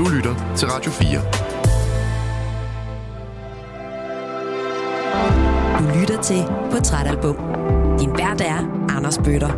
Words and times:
Du 0.00 0.08
lytter 0.08 0.54
til 0.56 0.68
Radio 0.68 0.90
4. 0.90 1.20
Du 5.78 6.00
lytter 6.00 6.22
til 6.22 6.42
Portrætalbum. 6.70 7.36
Din 7.98 8.10
vært 8.10 8.40
er 8.40 8.86
Anders 8.96 9.18
Bøtter. 9.18 9.48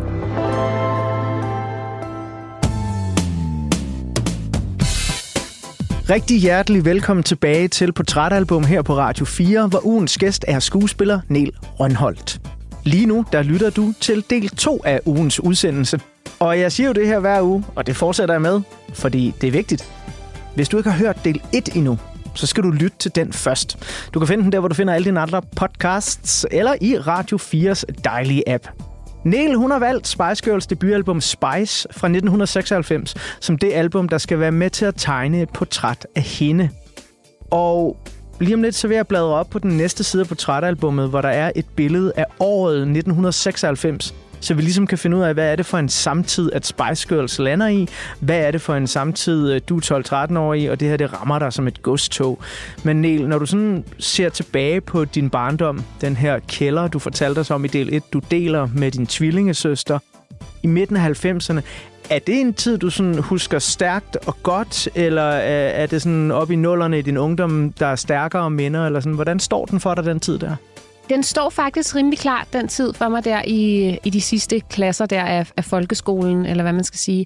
Rigtig 6.09 6.39
hjertelig 6.39 6.85
velkommen 6.85 7.23
tilbage 7.23 7.67
til 7.67 7.93
Portrætalbum 7.93 8.63
her 8.63 8.81
på 8.81 8.97
Radio 8.97 9.25
4, 9.25 9.67
hvor 9.67 9.85
ugens 9.85 10.17
gæst 10.17 10.45
er 10.47 10.59
skuespiller 10.59 11.19
Niel 11.27 11.51
Rønholdt. 11.79 12.41
Lige 12.83 13.05
nu, 13.05 13.25
der 13.31 13.43
lytter 13.43 13.69
du 13.69 13.93
til 14.01 14.23
del 14.29 14.49
2 14.49 14.81
af 14.85 14.99
ugens 15.05 15.39
udsendelse. 15.39 15.99
Og 16.39 16.59
jeg 16.59 16.71
siger 16.71 16.87
jo 16.87 16.93
det 16.93 17.07
her 17.07 17.19
hver 17.19 17.41
uge, 17.41 17.65
og 17.75 17.87
det 17.87 17.95
fortsætter 17.95 18.33
jeg 18.33 18.41
med, 18.41 18.61
fordi 18.93 19.33
det 19.41 19.47
er 19.47 19.51
vigtigt. 19.51 19.89
Hvis 20.55 20.69
du 20.69 20.77
ikke 20.77 20.89
har 20.89 20.97
hørt 20.97 21.25
del 21.25 21.41
1 21.53 21.75
endnu, 21.75 21.99
så 22.35 22.47
skal 22.47 22.63
du 22.63 22.69
lytte 22.69 22.97
til 22.97 23.15
den 23.15 23.33
først. 23.33 23.77
Du 24.13 24.19
kan 24.19 24.27
finde 24.27 24.43
den 24.43 24.51
der, 24.51 24.59
hvor 24.59 24.67
du 24.67 24.75
finder 24.75 24.93
alle 24.93 25.05
dine 25.05 25.19
andre 25.19 25.41
podcasts, 25.55 26.45
eller 26.51 26.75
i 26.81 26.97
Radio 26.97 27.37
4's 27.37 27.83
dejlige 28.03 28.49
app. 28.49 28.67
Neil, 29.25 29.55
hun 29.55 29.71
har 29.71 29.79
valgt 29.79 30.07
Spice 30.07 30.43
Girls 30.43 30.67
debutalbum 30.67 31.21
Spice 31.21 31.87
fra 31.91 32.07
1996 32.07 33.15
som 33.39 33.57
det 33.57 33.73
album, 33.73 34.09
der 34.09 34.17
skal 34.17 34.39
være 34.39 34.51
med 34.51 34.69
til 34.69 34.85
at 34.85 34.93
tegne 34.97 35.41
et 35.41 35.49
portræt 35.49 36.07
af 36.15 36.21
hende. 36.21 36.69
Og 37.51 37.97
lige 38.39 38.55
om 38.55 38.61
lidt, 38.61 38.75
så 38.75 38.87
vil 38.87 38.95
jeg 38.95 39.07
bladre 39.07 39.33
op 39.33 39.49
på 39.49 39.59
den 39.59 39.77
næste 39.77 40.03
side 40.03 40.21
af 40.21 40.27
portrætalbummet, 40.27 41.09
hvor 41.09 41.21
der 41.21 41.29
er 41.29 41.51
et 41.55 41.65
billede 41.75 42.13
af 42.15 42.25
året 42.39 42.75
1996, 42.75 44.13
så 44.43 44.53
vi 44.53 44.61
ligesom 44.61 44.87
kan 44.87 44.97
finde 44.97 45.17
ud 45.17 45.21
af, 45.21 45.33
hvad 45.33 45.51
er 45.51 45.55
det 45.55 45.65
for 45.65 45.77
en 45.77 45.89
samtid, 45.89 46.51
at 46.53 46.65
Spice 46.65 47.07
Girls 47.07 47.39
lander 47.39 47.67
i? 47.67 47.87
Hvad 48.19 48.39
er 48.39 48.51
det 48.51 48.61
for 48.61 48.75
en 48.75 48.87
samtid, 48.87 49.53
øh, 49.53 49.61
du 49.69 49.77
er 49.77 50.27
12-13 50.31 50.37
år 50.37 50.53
i, 50.53 50.65
og 50.65 50.79
det 50.79 50.87
her, 50.87 50.97
det 50.97 51.13
rammer 51.13 51.39
dig 51.39 51.53
som 51.53 51.67
et 51.67 51.81
godstog. 51.81 52.39
Men 52.83 53.01
Niel, 53.01 53.27
når 53.27 53.39
du 53.39 53.45
sådan 53.45 53.85
ser 53.99 54.29
tilbage 54.29 54.81
på 54.81 55.05
din 55.05 55.29
barndom, 55.29 55.83
den 56.01 56.15
her 56.15 56.39
kælder, 56.47 56.87
du 56.87 56.99
fortalte 56.99 57.39
os 57.39 57.51
om 57.51 57.65
i 57.65 57.67
del 57.67 57.93
1, 57.93 58.03
du 58.13 58.21
deler 58.31 58.67
med 58.75 58.91
din 58.91 59.07
tvillingesøster, 59.07 59.99
i 60.63 60.67
midten 60.67 60.97
af 60.97 61.25
90'erne, 61.25 61.61
er 62.09 62.19
det 62.19 62.41
en 62.41 62.53
tid, 62.53 62.77
du 62.77 62.89
sådan 62.89 63.17
husker 63.19 63.59
stærkt 63.59 64.17
og 64.27 64.37
godt, 64.43 64.89
eller 64.95 65.29
øh, 65.35 65.81
er 65.81 65.85
det 65.85 66.01
sådan 66.01 66.31
op 66.31 66.51
i 66.51 66.55
nullerne 66.55 66.99
i 66.99 67.01
din 67.01 67.17
ungdom, 67.17 67.73
der 67.79 67.87
er 67.87 67.95
stærkere 67.95 68.49
minder, 68.49 68.85
eller 68.85 68.99
sådan? 68.99 69.13
Hvordan 69.13 69.39
står 69.39 69.65
den 69.65 69.79
for 69.79 69.95
dig, 69.95 70.05
den 70.05 70.19
tid 70.19 70.39
der? 70.39 70.55
Den 71.09 71.23
står 71.23 71.49
faktisk 71.49 71.95
rimelig 71.95 72.19
klart, 72.19 72.47
den 72.53 72.67
tid 72.67 72.93
for 72.93 73.07
mig 73.09 73.25
der 73.25 73.41
i, 73.47 73.97
i 74.03 74.09
de 74.09 74.21
sidste 74.21 74.59
klasser 74.59 75.05
der 75.05 75.23
af, 75.23 75.51
af 75.57 75.65
folkeskolen, 75.65 76.45
eller 76.45 76.63
hvad 76.63 76.73
man 76.73 76.83
skal 76.83 76.99
sige. 76.99 77.25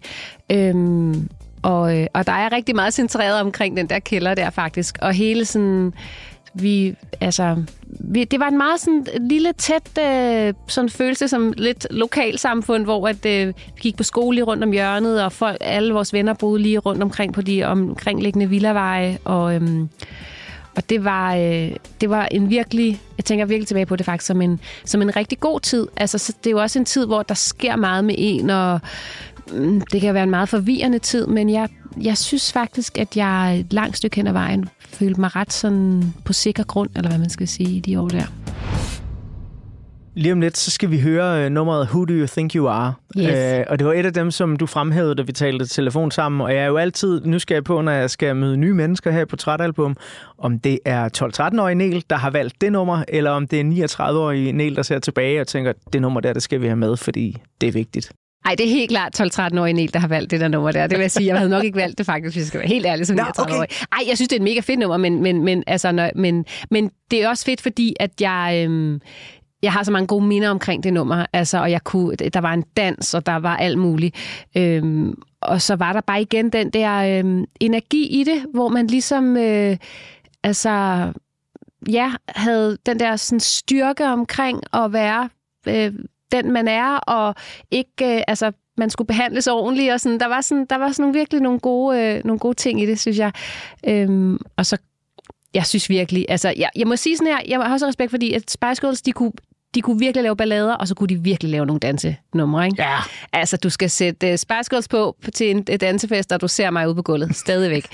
Øhm, 0.51 1.29
og, 1.61 1.97
øh, 1.97 2.07
og 2.13 2.27
der 2.27 2.33
er 2.33 2.51
rigtig 2.51 2.75
meget 2.75 2.93
centreret 2.93 3.41
omkring 3.41 3.77
den 3.77 3.89
der 3.89 3.99
kælder 3.99 4.33
der 4.33 4.49
faktisk. 4.49 4.97
Og 5.01 5.13
hele 5.13 5.45
sådan 5.45 5.93
vi, 6.53 6.95
altså, 7.21 7.63
vi, 7.99 8.23
det 8.23 8.39
var 8.39 8.47
en 8.47 8.57
meget 8.57 8.79
sådan 8.79 9.05
lille, 9.21 9.53
tæt 9.53 9.97
øh, 9.99 10.53
sådan 10.67 10.89
følelse 10.89 11.27
som 11.27 11.53
lidt 11.57 11.87
lokalsamfund, 11.91 12.83
hvor 12.83 13.07
at, 13.07 13.25
øh, 13.25 13.47
vi 13.47 13.81
gik 13.81 13.97
på 13.97 14.03
skole 14.03 14.35
lige 14.35 14.43
rundt 14.43 14.63
om 14.63 14.71
hjørnet, 14.71 15.23
og 15.23 15.31
folk, 15.31 15.57
alle 15.61 15.93
vores 15.93 16.13
venner 16.13 16.33
boede 16.33 16.61
lige 16.61 16.79
rundt 16.79 17.03
omkring 17.03 17.33
på 17.33 17.41
de 17.41 17.63
omkringliggende 17.63 18.49
villaveje, 18.49 19.17
og... 19.25 19.55
Øh, 19.55 19.61
og 20.77 20.89
det 20.89 21.03
var, 21.03 21.35
øh, 21.35 21.71
det 22.01 22.09
var 22.09 22.25
en 22.25 22.49
virkelig, 22.49 23.01
jeg 23.17 23.25
tænker 23.25 23.45
virkelig 23.45 23.67
tilbage 23.67 23.85
på 23.85 23.95
det 23.95 24.05
faktisk, 24.05 24.27
som 24.27 24.41
en, 24.41 24.59
som 24.85 25.01
en 25.01 25.15
rigtig 25.15 25.39
god 25.39 25.59
tid. 25.59 25.87
Altså, 25.97 26.33
det 26.43 26.49
er 26.49 26.51
jo 26.51 26.61
også 26.61 26.79
en 26.79 26.85
tid, 26.85 27.05
hvor 27.05 27.23
der 27.23 27.33
sker 27.33 27.75
meget 27.75 28.05
med 28.05 28.15
en, 28.17 28.49
og 28.49 28.79
mm, 29.51 29.81
det 29.81 30.01
kan 30.01 30.13
være 30.13 30.23
en 30.23 30.29
meget 30.29 30.49
forvirrende 30.49 30.99
tid, 30.99 31.27
men 31.27 31.49
jeg, 31.49 31.69
jeg 32.01 32.17
synes 32.17 32.51
faktisk, 32.51 32.97
at 32.97 33.17
jeg 33.17 33.59
et 33.59 33.73
langt 33.73 33.97
stykke 33.97 34.15
hen 34.15 34.27
ad 34.27 34.33
vejen 34.33 34.69
følte 34.89 35.21
mig 35.21 35.35
ret 35.35 35.53
sådan 35.53 36.13
på 36.25 36.33
sikker 36.33 36.63
grund, 36.63 36.89
eller 36.95 37.09
hvad 37.09 37.19
man 37.19 37.29
skal 37.29 37.47
sige, 37.47 37.69
i 37.69 37.79
de 37.79 37.99
år 37.99 38.07
der. 38.07 38.25
Lige 40.17 40.33
om 40.33 40.41
lidt, 40.41 40.57
så 40.57 40.71
skal 40.71 40.91
vi 40.91 40.99
høre 40.99 41.45
uh, 41.45 41.51
nummeret 41.51 41.87
Who 41.87 42.05
Do 42.05 42.13
You 42.13 42.27
Think 42.27 42.55
You 42.55 42.67
Are? 42.67 42.93
Yes. 43.17 43.59
Uh, 43.59 43.71
og 43.71 43.79
det 43.79 43.87
var 43.87 43.93
et 43.93 44.05
af 44.05 44.13
dem, 44.13 44.31
som 44.31 44.55
du 44.55 44.65
fremhævede, 44.65 45.15
da 45.15 45.21
vi 45.21 45.31
talte 45.31 45.65
telefon 45.65 46.11
sammen. 46.11 46.41
Og 46.41 46.53
jeg 46.53 46.63
er 46.63 46.67
jo 46.67 46.77
altid 46.77 47.21
nysgerrig 47.25 47.63
på, 47.63 47.81
når 47.81 47.91
jeg 47.91 48.09
skal 48.09 48.35
møde 48.35 48.57
nye 48.57 48.73
mennesker 48.73 49.11
her 49.11 49.25
på 49.25 49.29
Portrætalbum, 49.29 49.97
om 50.37 50.59
det 50.59 50.79
er 50.85 51.09
12-13-årige 51.53 51.75
Niel, 51.75 52.03
der 52.09 52.15
har 52.15 52.29
valgt 52.29 52.61
det 52.61 52.71
nummer, 52.71 53.03
eller 53.07 53.31
om 53.31 53.47
det 53.47 53.59
er 53.59 53.87
39-årige 53.87 54.51
Niel, 54.51 54.75
der 54.75 54.81
ser 54.81 54.99
tilbage 54.99 55.41
og 55.41 55.47
tænker, 55.47 55.73
det 55.93 56.01
nummer 56.01 56.19
der, 56.19 56.33
det 56.33 56.43
skal 56.43 56.61
vi 56.61 56.67
have 56.67 56.77
med, 56.77 56.97
fordi 56.97 57.37
det 57.61 57.67
er 57.67 57.71
vigtigt. 57.71 58.11
Nej, 58.45 58.55
det 58.55 58.65
er 58.65 58.69
helt 58.69 58.89
klart 58.89 59.19
12-13-årige 59.21 59.73
Niel, 59.73 59.93
der 59.93 59.99
har 59.99 60.07
valgt 60.07 60.31
det 60.31 60.39
der 60.39 60.47
nummer 60.47 60.71
der. 60.71 60.87
Det 60.87 60.97
vil 60.97 61.03
jeg 61.03 61.11
sige, 61.11 61.27
jeg 61.27 61.37
havde 61.37 61.49
nok 61.49 61.63
ikke 61.63 61.77
valgt 61.77 61.97
det 61.97 62.05
faktisk, 62.05 62.35
hvis 62.35 62.41
jeg 62.41 62.47
skal 62.47 62.59
være 62.59 62.67
helt 62.67 62.85
ærlig 62.85 63.07
som 63.07 63.15
39 63.15 63.55
okay. 63.55 63.73
Ej, 63.91 63.99
jeg 64.07 64.17
synes, 64.17 64.29
det 64.29 64.35
er 64.35 64.39
et 64.39 64.43
mega 64.43 64.59
fedt 64.59 64.79
nummer, 64.79 64.97
men, 64.97 65.23
men, 65.23 65.43
men, 65.43 65.63
altså, 65.67 65.91
når, 65.91 66.09
men, 66.15 66.45
men 66.71 66.91
det 67.11 67.23
er 67.23 67.29
også 67.29 67.45
fedt, 67.45 67.61
fordi 67.61 67.95
at 67.99 68.11
jeg... 68.21 68.63
Øhm, 68.65 69.01
jeg 69.63 69.73
har 69.73 69.83
så 69.83 69.91
mange 69.91 70.07
gode 70.07 70.25
minder 70.25 70.49
omkring 70.49 70.83
det 70.83 70.93
nummer, 70.93 71.25
altså, 71.33 71.57
og 71.57 71.71
jeg 71.71 71.83
kunne, 71.83 72.15
der 72.15 72.41
var 72.41 72.53
en 72.53 72.63
dans, 72.77 73.13
og 73.13 73.25
der 73.25 73.35
var 73.35 73.57
alt 73.57 73.77
muligt. 73.77 74.15
Øhm, 74.57 75.21
og 75.41 75.61
så 75.61 75.75
var 75.75 75.93
der 75.93 76.01
bare 76.01 76.21
igen 76.21 76.49
den 76.49 76.69
der 76.69 77.19
øhm, 77.19 77.45
energi 77.59 78.07
i 78.07 78.23
det, 78.23 78.45
hvor 78.53 78.67
man 78.67 78.87
ligesom, 78.87 79.37
øh, 79.37 79.77
altså, 80.43 80.69
ja, 81.89 82.11
havde 82.27 82.77
den 82.85 82.99
der 82.99 83.15
sådan, 83.15 83.39
styrke 83.39 84.05
omkring 84.05 84.61
at 84.73 84.93
være 84.93 85.29
øh, 85.67 85.93
den, 86.31 86.51
man 86.51 86.67
er, 86.67 86.97
og 86.97 87.35
ikke, 87.71 88.15
øh, 88.15 88.21
altså, 88.27 88.51
man 88.77 88.89
skulle 88.89 89.07
behandles 89.07 89.47
ordentligt, 89.47 89.93
og 89.93 89.99
sådan, 89.99 90.19
der 90.19 90.27
var 90.27 90.41
sådan, 90.41 90.65
der 90.69 90.77
var 90.77 90.91
sådan 90.91 91.03
nogle, 91.03 91.19
virkelig 91.19 91.41
nogle 91.41 91.59
gode, 91.59 92.01
øh, 92.01 92.21
nogle 92.25 92.39
gode 92.39 92.55
ting 92.55 92.81
i 92.81 92.85
det, 92.85 92.99
synes 92.99 93.17
jeg. 93.17 93.31
Øhm, 93.87 94.39
og 94.57 94.65
så 94.65 94.77
jeg 95.57 95.65
synes 95.65 95.89
virkelig, 95.89 96.25
altså, 96.29 96.53
jeg, 96.57 96.69
jeg 96.75 96.87
må 96.87 96.95
sige 96.95 97.17
sådan 97.17 97.33
her, 97.33 97.39
jeg 97.47 97.59
har 97.59 97.73
også 97.73 97.87
respekt, 97.87 98.11
fordi 98.11 98.33
at 98.33 98.51
Spice 98.51 98.81
Girls, 98.81 99.01
de 99.01 99.11
kunne 99.11 99.31
de 99.75 99.81
kunne 99.81 99.99
virkelig 99.99 100.23
lave 100.23 100.35
ballader, 100.35 100.73
og 100.73 100.87
så 100.87 100.95
kunne 100.95 101.07
de 101.07 101.23
virkelig 101.23 101.51
lave 101.51 101.65
nogle 101.65 101.79
dansenumre, 101.79 102.65
ikke? 102.65 102.83
Ja. 102.83 102.97
Altså, 103.33 103.57
du 103.57 103.69
skal 103.69 103.89
sætte 103.89 104.31
uh, 104.31 104.35
Spice 104.35 104.69
Girls 104.69 104.87
på 104.87 105.15
til 105.33 105.51
en 105.51 105.57
uh, 105.57 105.75
dansefest, 105.81 106.31
og 106.31 106.41
du 106.41 106.47
ser 106.47 106.69
mig 106.69 106.87
ude 106.87 106.95
på 106.95 107.01
gulvet, 107.01 107.35
stadigvæk. 107.35 107.87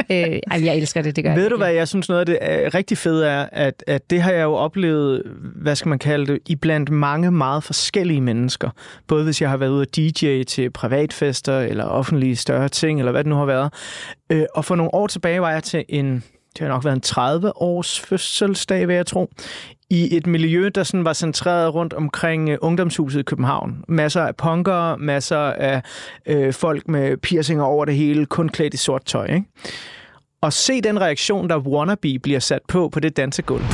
uh, 0.00 0.16
ej, 0.16 0.40
jeg 0.64 0.76
elsker 0.76 1.02
det, 1.02 1.16
det 1.16 1.24
gør 1.24 1.34
Ved 1.34 1.42
jeg. 1.42 1.50
du 1.50 1.56
hvad, 1.56 1.72
jeg 1.72 1.88
synes 1.88 2.08
noget 2.08 2.20
af 2.20 2.26
det 2.26 2.38
er 2.40 2.74
rigtig 2.74 2.98
fede 2.98 3.26
er, 3.26 3.48
at, 3.52 3.84
at 3.86 4.10
det 4.10 4.22
har 4.22 4.32
jeg 4.32 4.42
jo 4.42 4.54
oplevet, 4.54 5.22
hvad 5.62 5.76
skal 5.76 5.88
man 5.88 5.98
kalde 5.98 6.32
det, 6.32 6.38
i 6.46 6.56
blandt 6.56 6.90
mange 6.90 7.30
meget 7.30 7.64
forskellige 7.64 8.20
mennesker. 8.20 8.70
Både 9.06 9.24
hvis 9.24 9.42
jeg 9.42 9.50
har 9.50 9.56
været 9.56 9.70
ude 9.70 9.82
at 9.82 9.96
DJ 9.96 10.42
til 10.42 10.70
privatfester, 10.70 11.60
eller 11.60 11.84
offentlige 11.84 12.36
større 12.36 12.68
ting, 12.68 12.98
eller 12.98 13.12
hvad 13.12 13.24
det 13.24 13.28
nu 13.30 13.36
har 13.36 13.46
været. 13.46 13.72
Uh, 14.34 14.42
og 14.54 14.64
for 14.64 14.74
nogle 14.74 14.94
år 14.94 15.06
tilbage 15.06 15.40
var 15.40 15.50
jeg 15.50 15.62
til 15.62 15.84
en 15.88 16.24
det 16.58 16.66
har 16.66 16.74
nok 16.74 16.84
været 16.84 16.94
en 16.94 17.00
30 17.00 17.62
års 17.62 18.00
fødselsdag, 18.00 18.88
vil 18.88 18.96
jeg 18.96 19.06
tro, 19.06 19.30
i 19.90 20.16
et 20.16 20.26
miljø, 20.26 20.70
der 20.74 20.82
sådan 20.82 21.04
var 21.04 21.12
centreret 21.12 21.74
rundt 21.74 21.92
omkring 21.92 22.48
øh, 22.48 22.58
ungdomshuset 22.60 23.20
i 23.20 23.22
København. 23.22 23.84
Masser 23.88 24.22
af 24.22 24.36
punkere, 24.36 24.98
masser 24.98 25.38
af 25.38 25.82
øh, 26.26 26.52
folk 26.52 26.88
med 26.88 27.16
piercinger 27.16 27.64
over 27.64 27.84
det 27.84 27.94
hele, 27.94 28.26
kun 28.26 28.48
klædt 28.48 28.74
i 28.74 28.76
sort 28.76 29.04
tøj. 29.04 29.26
Ikke? 29.26 29.44
Og 30.40 30.52
se 30.52 30.80
den 30.80 31.00
reaktion, 31.00 31.48
der 31.48 31.58
Wannabe 31.58 32.18
bliver 32.22 32.40
sat 32.40 32.62
på 32.68 32.88
på 32.88 33.00
det 33.00 33.16
dansegulv. 33.16 33.64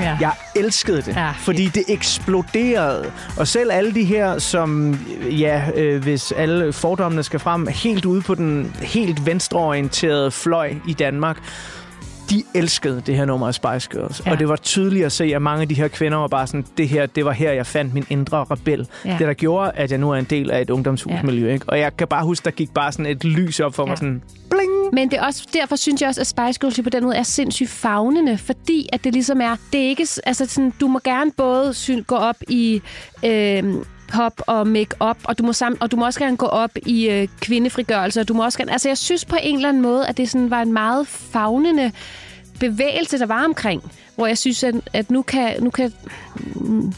Ja. 0.00 0.16
Jeg 0.20 0.32
elskede 0.56 1.02
det, 1.02 1.16
ja. 1.16 1.30
fordi 1.38 1.66
det 1.66 1.84
eksploderede. 1.88 3.12
Og 3.38 3.48
selv 3.48 3.72
alle 3.72 3.94
de 3.94 4.04
her, 4.04 4.38
som, 4.38 4.98
ja, 5.30 5.62
øh, 5.76 6.02
hvis 6.02 6.32
alle 6.32 6.72
fordommene 6.72 7.22
skal 7.22 7.40
frem, 7.40 7.66
helt 7.66 8.04
ude 8.04 8.22
på 8.22 8.34
den 8.34 8.76
helt 8.82 9.26
venstreorienterede 9.26 10.30
fløj 10.30 10.74
i 10.88 10.92
Danmark, 10.92 11.38
de 12.30 12.44
elskede 12.54 13.02
det 13.06 13.16
her 13.16 13.24
nummer 13.24 13.46
af 13.46 13.54
Spice 13.54 13.88
Girls. 13.90 14.22
Ja. 14.26 14.30
Og 14.30 14.38
det 14.38 14.48
var 14.48 14.56
tydeligt 14.56 15.06
at 15.06 15.12
se, 15.12 15.24
at 15.24 15.42
mange 15.42 15.62
af 15.62 15.68
de 15.68 15.74
her 15.74 15.88
kvinder 15.88 16.18
var 16.18 16.28
bare 16.28 16.46
sådan, 16.46 16.64
det 16.76 16.88
her, 16.88 17.06
det 17.06 17.24
var 17.24 17.32
her, 17.32 17.52
jeg 17.52 17.66
fandt 17.66 17.94
min 17.94 18.06
indre 18.10 18.44
rebel. 18.50 18.88
Ja. 19.04 19.10
Det, 19.10 19.26
der 19.26 19.32
gjorde, 19.32 19.72
at 19.74 19.90
jeg 19.90 19.98
nu 19.98 20.10
er 20.10 20.16
en 20.16 20.24
del 20.24 20.50
af 20.50 20.60
et 20.60 20.70
ungdomshusmiljø. 20.70 21.46
Ja. 21.46 21.52
Ikke? 21.52 21.68
Og 21.68 21.78
jeg 21.78 21.96
kan 21.96 22.08
bare 22.08 22.24
huske, 22.24 22.44
der 22.44 22.50
gik 22.50 22.74
bare 22.74 22.92
sådan 22.92 23.06
et 23.06 23.24
lys 23.24 23.60
op 23.60 23.74
for 23.74 23.82
ja. 23.82 23.88
mig, 23.88 23.98
sådan 23.98 24.22
bling. 24.50 24.70
Men 24.92 25.10
det 25.10 25.18
er 25.18 25.22
også, 25.22 25.46
derfor 25.52 25.76
synes 25.76 26.00
jeg 26.00 26.08
også, 26.08 26.20
at 26.20 26.26
Spice 26.26 26.60
Girls 26.60 26.80
på 26.82 26.90
den 26.90 27.04
måde 27.04 27.16
er 27.16 27.22
sindssygt 27.22 27.70
fagnende, 27.70 28.38
fordi 28.38 28.88
at 28.92 29.04
det 29.04 29.12
ligesom 29.12 29.40
er, 29.40 29.56
det 29.72 29.80
er 29.80 29.88
ikke, 29.88 30.06
altså 30.26 30.46
sådan, 30.46 30.72
du 30.80 30.88
må 30.88 31.00
gerne 31.04 31.30
både 31.36 31.74
gå 32.06 32.14
op 32.14 32.36
i... 32.48 32.82
Øh, 33.24 33.74
pop 34.12 34.40
og 34.46 34.66
make-up, 34.66 35.16
og 35.24 35.38
du 35.38 35.42
må 35.42 35.52
sam- 35.52 35.76
og 35.80 35.90
du 35.90 35.96
må 35.96 36.04
også 36.04 36.20
gerne 36.20 36.36
gå 36.36 36.46
op 36.46 36.70
i 36.86 37.08
øh, 37.08 37.28
kvindefrigørelse, 37.40 38.20
og 38.20 38.28
du 38.28 38.34
må 38.34 38.44
også 38.44 38.58
gerne... 38.58 38.72
Altså, 38.72 38.88
jeg 38.88 38.98
synes 38.98 39.24
på 39.24 39.36
en 39.42 39.56
eller 39.56 39.68
anden 39.68 39.82
måde, 39.82 40.06
at 40.06 40.16
det 40.16 40.30
sådan 40.30 40.50
var 40.50 40.62
en 40.62 40.72
meget 40.72 41.06
fagnende 41.06 41.92
bevægelse, 42.60 43.18
der 43.18 43.26
var 43.26 43.44
omkring, 43.44 43.82
hvor 44.16 44.26
jeg 44.26 44.38
synes, 44.38 44.64
at, 44.64 44.74
at 44.92 45.10
nu 45.10 45.22
kan, 45.22 45.62
nu 45.62 45.70
kan 45.70 45.92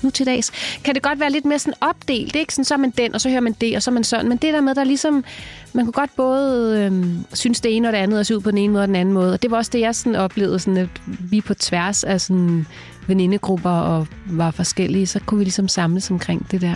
nu 0.02 0.10
til 0.10 0.26
dags, 0.26 0.52
kan 0.84 0.94
det 0.94 1.02
godt 1.02 1.20
være 1.20 1.30
lidt 1.30 1.44
mere 1.44 1.58
sådan 1.58 1.74
opdelt. 1.80 2.26
Det 2.26 2.36
er 2.36 2.40
ikke 2.40 2.54
sådan, 2.54 2.64
så 2.64 2.74
er 2.74 2.78
man 2.78 2.90
den, 2.90 3.14
og 3.14 3.20
så 3.20 3.28
hører 3.28 3.40
man 3.40 3.52
det, 3.52 3.76
og 3.76 3.82
så 3.82 3.90
er 3.90 3.92
man 3.92 4.04
sådan. 4.04 4.28
Men 4.28 4.38
det 4.38 4.54
der 4.54 4.60
med, 4.60 4.74
der 4.74 4.84
ligesom, 4.84 5.24
man 5.72 5.84
kunne 5.84 5.92
godt 5.92 6.10
både 6.16 6.78
øh, 6.80 7.04
synes 7.32 7.60
det 7.60 7.76
ene 7.76 7.88
og 7.88 7.92
det 7.92 7.98
andet, 7.98 8.18
og 8.18 8.26
se 8.26 8.36
ud 8.36 8.40
på 8.40 8.50
den 8.50 8.58
ene 8.58 8.72
måde 8.72 8.82
og 8.82 8.88
den 8.88 8.96
anden 8.96 9.14
måde. 9.14 9.32
Og 9.32 9.42
det 9.42 9.50
var 9.50 9.56
også 9.56 9.70
det, 9.74 9.80
jeg 9.80 9.94
sådan 9.94 10.16
oplevede, 10.16 10.58
sådan, 10.58 10.76
at 10.76 10.88
vi 11.06 11.40
på 11.40 11.54
tværs 11.54 12.04
af 12.04 12.20
sådan 12.20 12.66
venindegrupper 13.06 13.70
og 13.70 14.06
var 14.26 14.50
forskellige, 14.50 15.06
så 15.06 15.20
kunne 15.26 15.38
vi 15.38 15.44
ligesom 15.44 15.68
samles 15.68 16.10
omkring 16.10 16.50
det 16.50 16.60
der. 16.60 16.74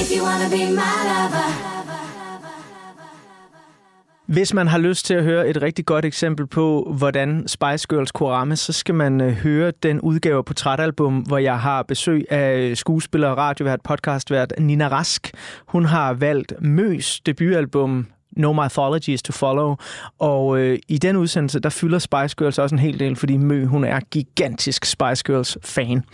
If 0.00 0.10
you 0.16 0.26
wanna 0.26 0.48
be 0.48 0.72
my 0.72 0.90
lover. 1.04 1.79
Hvis 4.30 4.54
man 4.54 4.66
har 4.66 4.78
lyst 4.78 5.06
til 5.06 5.14
at 5.14 5.24
høre 5.24 5.48
et 5.48 5.62
rigtig 5.62 5.86
godt 5.86 6.04
eksempel 6.04 6.46
på, 6.46 6.94
hvordan 6.98 7.48
Spice 7.48 7.86
Girls 7.88 8.12
kunne 8.12 8.28
ramme, 8.28 8.56
så 8.56 8.72
skal 8.72 8.94
man 8.94 9.20
øh, 9.20 9.32
høre 9.32 9.72
den 9.82 10.00
udgave 10.00 10.44
på 10.44 10.46
portrætalbum, 10.46 11.18
hvor 11.18 11.38
jeg 11.38 11.60
har 11.60 11.82
besøg 11.82 12.24
af 12.30 12.58
øh, 12.58 12.76
skuespiller, 12.76 13.28
radiovært, 13.28 13.80
podcastvært 13.84 14.52
Nina 14.58 14.88
Rask. 14.88 15.30
Hun 15.66 15.84
har 15.84 16.12
valgt 16.12 16.52
Møs 16.60 17.20
debutalbum 17.20 18.06
No 18.36 18.52
Mythologies 18.52 19.22
to 19.22 19.32
Follow. 19.32 19.76
Og 20.18 20.58
øh, 20.58 20.78
i 20.88 20.98
den 20.98 21.16
udsendelse, 21.16 21.60
der 21.60 21.68
fylder 21.68 21.98
Spice 21.98 22.36
Girls 22.38 22.58
også 22.58 22.74
en 22.74 22.78
hel 22.78 22.98
del, 22.98 23.16
fordi 23.16 23.36
Mø, 23.36 23.64
hun 23.64 23.84
er 23.84 24.00
gigantisk 24.10 24.84
Spice 24.84 25.24
Girls 25.26 25.58
fan. 25.64 26.04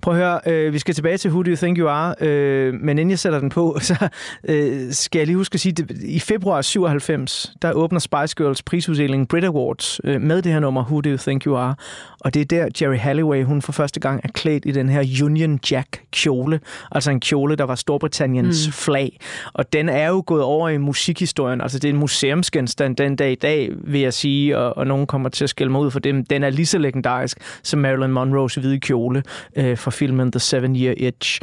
Prøv 0.00 0.14
at 0.14 0.20
høre, 0.20 0.40
øh, 0.46 0.72
vi 0.72 0.78
skal 0.78 0.94
tilbage 0.94 1.18
til 1.18 1.30
Who 1.30 1.42
Do 1.42 1.50
You 1.50 1.56
Think 1.56 1.78
You 1.78 1.88
Are, 1.88 2.14
øh, 2.20 2.74
men 2.74 2.98
inden 2.98 3.10
jeg 3.10 3.18
sætter 3.18 3.40
den 3.40 3.48
på, 3.48 3.78
så 3.80 4.08
øh, 4.48 4.92
skal 4.92 5.18
jeg 5.18 5.26
lige 5.26 5.36
huske 5.36 5.54
at 5.54 5.60
sige, 5.60 5.74
at 5.82 5.90
i 5.90 6.20
februar 6.20 6.62
97, 6.62 7.52
der 7.62 7.72
åbner 7.72 7.98
Spice 7.98 8.34
Girls 8.36 8.62
prisuddeling 8.62 9.28
Brit 9.28 9.44
Awards 9.44 10.00
øh, 10.04 10.20
med 10.20 10.42
det 10.42 10.52
her 10.52 10.60
nummer 10.60 10.84
Who 10.84 11.00
Do 11.00 11.10
You 11.10 11.16
Think 11.16 11.44
You 11.44 11.56
Are, 11.56 11.74
og 12.20 12.34
det 12.34 12.40
er 12.40 12.44
der 12.44 12.68
Jerry 12.80 12.98
Halliway, 12.98 13.44
hun 13.44 13.62
for 13.62 13.72
første 13.72 14.00
gang 14.00 14.20
er 14.24 14.28
klædt 14.34 14.66
i 14.66 14.70
den 14.70 14.88
her 14.88 15.24
Union 15.24 15.60
Jack 15.70 16.02
kjole, 16.12 16.60
altså 16.92 17.10
en 17.10 17.20
kjole, 17.20 17.56
der 17.56 17.64
var 17.64 17.74
Storbritanniens 17.74 18.66
mm. 18.66 18.72
flag, 18.72 19.18
og 19.52 19.72
den 19.72 19.88
er 19.88 20.08
jo 20.08 20.22
gået 20.26 20.42
over 20.42 20.68
i 20.68 20.78
musikhistorien, 20.78 21.60
altså 21.60 21.78
det 21.78 21.88
er 21.88 21.92
en 21.92 21.98
museumsgenstand 22.00 22.96
den 22.96 23.16
dag 23.16 23.32
i 23.32 23.34
dag, 23.34 23.70
vil 23.84 24.00
jeg 24.00 24.14
sige, 24.14 24.58
og, 24.58 24.76
og 24.76 24.86
nogen 24.86 25.06
kommer 25.06 25.28
til 25.28 25.44
at 25.44 25.50
skælde 25.50 25.72
mig 25.72 25.80
ud 25.80 25.90
for 25.90 26.00
dem. 26.00 26.24
Den 26.24 26.42
er 26.42 26.50
lige 26.50 26.66
så 26.66 26.78
legendarisk 26.78 27.38
som 27.62 27.80
Marilyn 27.80 28.10
Monroes 28.10 28.54
hvide 28.54 28.80
kjole 28.80 29.22
øh, 29.56 29.76
fra 29.88 29.96
filmen 29.96 30.32
The 30.32 30.40
Seven 30.40 30.76
Year 30.76 30.94
Itch. 30.96 31.40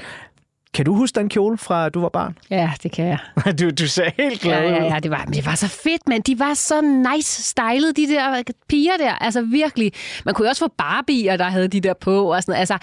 Kan 0.74 0.86
du 0.86 0.94
huske 0.94 1.20
den 1.20 1.30
kjole 1.30 1.58
fra, 1.58 1.90
du 1.90 2.02
var 2.02 2.10
barn? 2.10 2.38
Ja, 2.50 2.72
det 2.84 2.92
kan 2.92 3.06
jeg. 3.06 3.20
du, 3.60 3.70
du 3.70 3.88
ser 3.88 4.10
helt 4.18 4.42
glad 4.42 4.64
ja, 4.64 4.84
ja, 4.84 4.94
ja, 4.94 5.00
det 5.00 5.12
var, 5.12 5.24
men 5.26 5.34
det 5.34 5.46
var 5.46 5.56
så 5.56 5.68
fedt, 5.68 6.08
men 6.08 6.22
de 6.22 6.40
var 6.40 6.54
så 6.54 6.82
nice 6.82 7.44
stylet, 7.44 7.98
de 7.98 8.08
der 8.08 8.44
piger 8.68 8.98
der. 8.98 9.12
Altså 9.12 9.42
virkelig. 9.42 9.92
Man 10.26 10.34
kunne 10.34 10.46
jo 10.46 10.50
også 10.50 10.66
få 10.66 10.74
Barbie'er, 10.82 11.38
der 11.38 11.50
havde 11.50 11.68
de 11.68 11.80
der 11.80 11.94
på. 11.94 12.34
Og 12.34 12.44
sådan, 12.44 12.60
altså, 12.60 12.78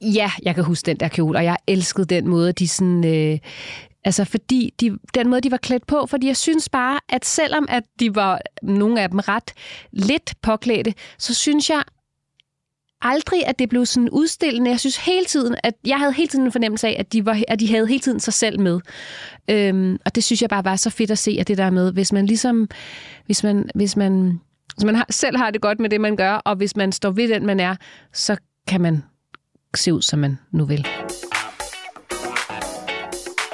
ja, 0.00 0.30
jeg 0.42 0.54
kan 0.54 0.64
huske 0.64 0.86
den 0.86 0.96
der 0.96 1.08
kjole, 1.08 1.38
og 1.38 1.44
jeg 1.44 1.56
elskede 1.66 2.06
den 2.06 2.28
måde, 2.28 2.52
de 2.52 2.68
sådan... 2.68 3.04
Øh, 3.04 3.38
Altså 4.06 4.24
fordi 4.24 4.74
de, 4.80 4.98
den 5.14 5.30
måde, 5.30 5.40
de 5.40 5.50
var 5.50 5.56
klædt 5.56 5.86
på, 5.86 6.06
fordi 6.06 6.26
jeg 6.26 6.36
synes 6.36 6.68
bare, 6.68 7.00
at 7.08 7.24
selvom 7.24 7.66
at 7.68 7.82
de 8.00 8.14
var 8.14 8.40
nogle 8.62 9.02
af 9.02 9.10
dem 9.10 9.18
ret 9.18 9.52
lidt 9.92 10.34
påklædte, 10.42 10.94
så 11.18 11.34
synes 11.34 11.70
jeg 11.70 11.82
aldrig, 13.04 13.46
at 13.46 13.58
det 13.58 13.68
blev 13.68 13.86
sådan 13.86 14.10
udstillende. 14.10 14.70
Jeg 14.70 14.80
synes 14.80 14.96
hele 14.96 15.24
tiden, 15.24 15.56
at 15.62 15.74
jeg 15.86 15.98
havde 15.98 16.12
hele 16.12 16.28
tiden 16.28 16.44
en 16.44 16.52
fornemmelse 16.52 16.88
af, 16.88 16.96
at 16.98 17.12
de, 17.12 17.26
var, 17.26 17.42
at 17.48 17.60
de 17.60 17.68
havde 17.68 17.86
hele 17.86 18.00
tiden 18.00 18.20
sig 18.20 18.32
selv 18.32 18.60
med. 18.60 18.80
Øhm, 19.50 19.98
og 20.04 20.14
det 20.14 20.24
synes 20.24 20.42
jeg 20.42 20.50
bare 20.50 20.64
var 20.64 20.76
så 20.76 20.90
fedt 20.90 21.10
at 21.10 21.18
se, 21.18 21.36
at 21.40 21.48
det 21.48 21.58
der 21.58 21.70
med, 21.70 21.92
hvis 21.92 22.12
man 22.12 22.26
ligesom, 22.26 22.68
hvis 23.26 23.42
man, 23.42 23.70
hvis 23.74 23.96
man, 23.96 24.40
hvis 24.74 24.84
man 24.84 24.94
har, 24.94 25.06
selv 25.10 25.36
har 25.36 25.50
det 25.50 25.60
godt 25.60 25.80
med 25.80 25.90
det, 25.90 26.00
man 26.00 26.16
gør, 26.16 26.34
og 26.34 26.56
hvis 26.56 26.76
man 26.76 26.92
står 26.92 27.10
ved 27.10 27.28
den, 27.28 27.46
man 27.46 27.60
er, 27.60 27.76
så 28.12 28.36
kan 28.68 28.80
man 28.80 29.02
se 29.76 29.94
ud, 29.94 30.02
som 30.02 30.18
man 30.18 30.38
nu 30.52 30.64
vil. 30.64 30.86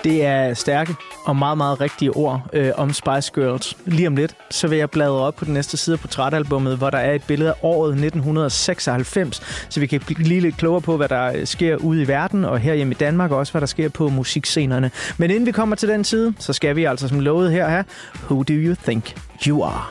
Det 0.05 0.25
er 0.25 0.55
stærke 0.55 0.94
og 1.25 1.37
meget, 1.37 1.56
meget 1.56 1.81
rigtige 1.81 2.11
ord 2.11 2.43
øh, 2.52 2.73
om 2.76 2.93
Spice 2.93 3.32
Girls. 3.35 3.76
Lige 3.87 4.06
om 4.06 4.17
lidt, 4.17 4.35
så 4.50 4.69
vil 4.69 4.79
jeg 4.79 4.91
bladre 4.91 5.12
op 5.12 5.37
på 5.37 5.44
den 5.44 5.55
næste 5.55 5.76
side 5.76 5.94
af 5.94 6.00
portrætalbummet, 6.00 6.76
hvor 6.76 6.91
der 6.91 6.99
er 6.99 7.12
et 7.12 7.23
billede 7.23 7.50
af 7.50 7.55
året 7.62 7.91
1996, 7.91 9.67
så 9.69 9.81
vi 9.81 9.87
kan 9.87 10.00
blive 10.00 10.41
lidt 10.41 10.56
klogere 10.56 10.81
på, 10.81 10.97
hvad 10.97 11.08
der 11.08 11.32
øh, 11.35 11.47
sker 11.47 11.76
ude 11.76 12.02
i 12.02 12.08
verden, 12.08 12.44
og 12.44 12.58
her 12.58 12.75
hjemme 12.75 12.94
i 12.94 12.97
Danmark, 12.97 13.31
og 13.31 13.38
også 13.38 13.52
hvad 13.52 13.61
der 13.61 13.67
sker 13.67 13.88
på 13.88 14.08
musikscenerne. 14.08 14.91
Men 15.19 15.31
inden 15.31 15.47
vi 15.47 15.52
kommer 15.52 15.76
til 15.76 15.88
den 15.88 16.05
side, 16.05 16.35
så 16.38 16.52
skal 16.52 16.76
vi 16.76 16.85
altså 16.85 17.08
som 17.08 17.20
lovet 17.20 17.52
her 17.52 17.69
have 17.69 17.85
Who 18.23 18.43
Do 18.43 18.55
You 18.55 18.75
Think 18.85 19.17
You 19.47 19.64
Are? 19.64 19.85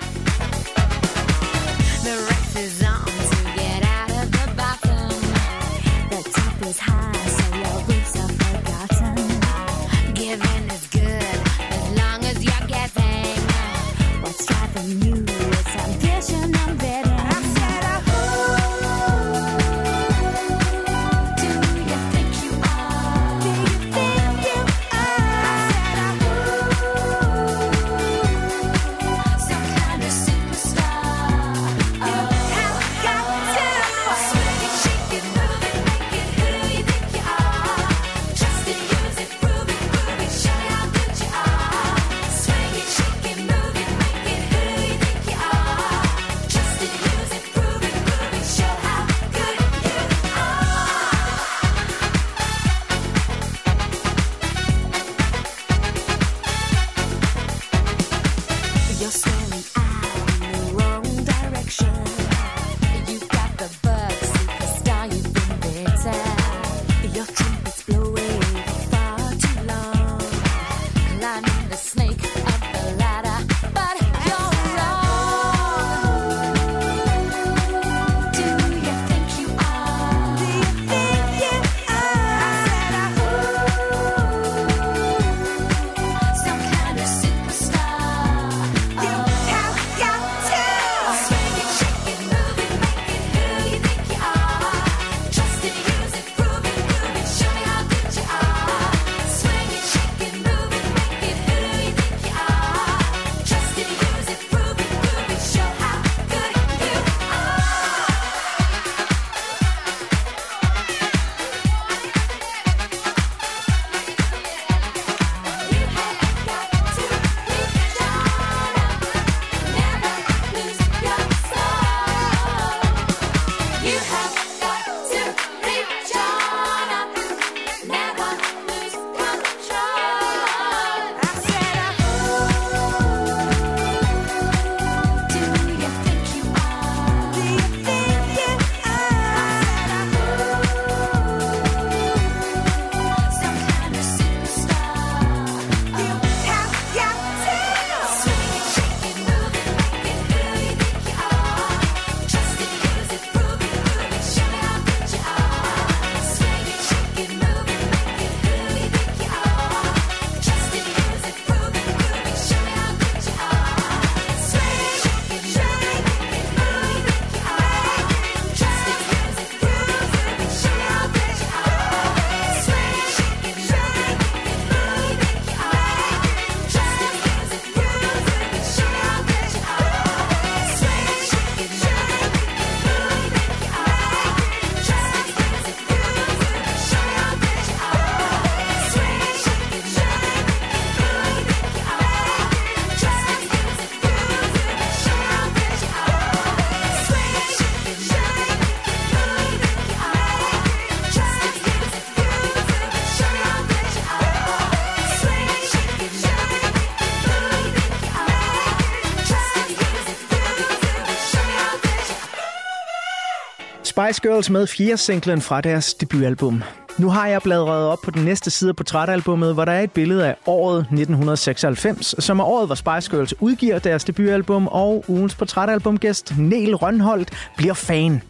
Spice 214.09 214.21
Girls 214.21 214.49
med 214.49 214.68
fjerde 214.68 214.97
singlen 214.97 215.42
fra 215.42 215.61
deres 215.61 215.94
debutalbum. 215.94 216.63
Nu 216.97 217.09
har 217.09 217.28
jeg 217.28 217.42
bladret 217.42 217.87
op 217.87 217.97
på 218.04 218.11
den 218.11 218.25
næste 218.25 218.49
side 218.49 218.69
af 218.69 218.75
portrætalbummet, 218.75 219.54
hvor 219.54 219.66
der 219.66 219.71
er 219.71 219.81
et 219.81 219.92
billede 219.92 220.28
af 220.28 220.35
året 220.45 220.80
1996, 220.80 222.16
som 222.19 222.39
er 222.39 222.44
året, 222.44 222.68
hvor 222.68 222.75
Spice 222.75 223.11
Girls 223.11 223.33
udgiver 223.42 223.80
deres 223.80 224.04
debutalbum, 224.04 224.68
og 224.68 225.06
ugens 225.07 225.35
portrætalbumgæst 225.35 226.33
Neil 226.37 226.75
Rønholdt 226.75 227.49
bliver 227.57 227.73
fan. 227.73 228.21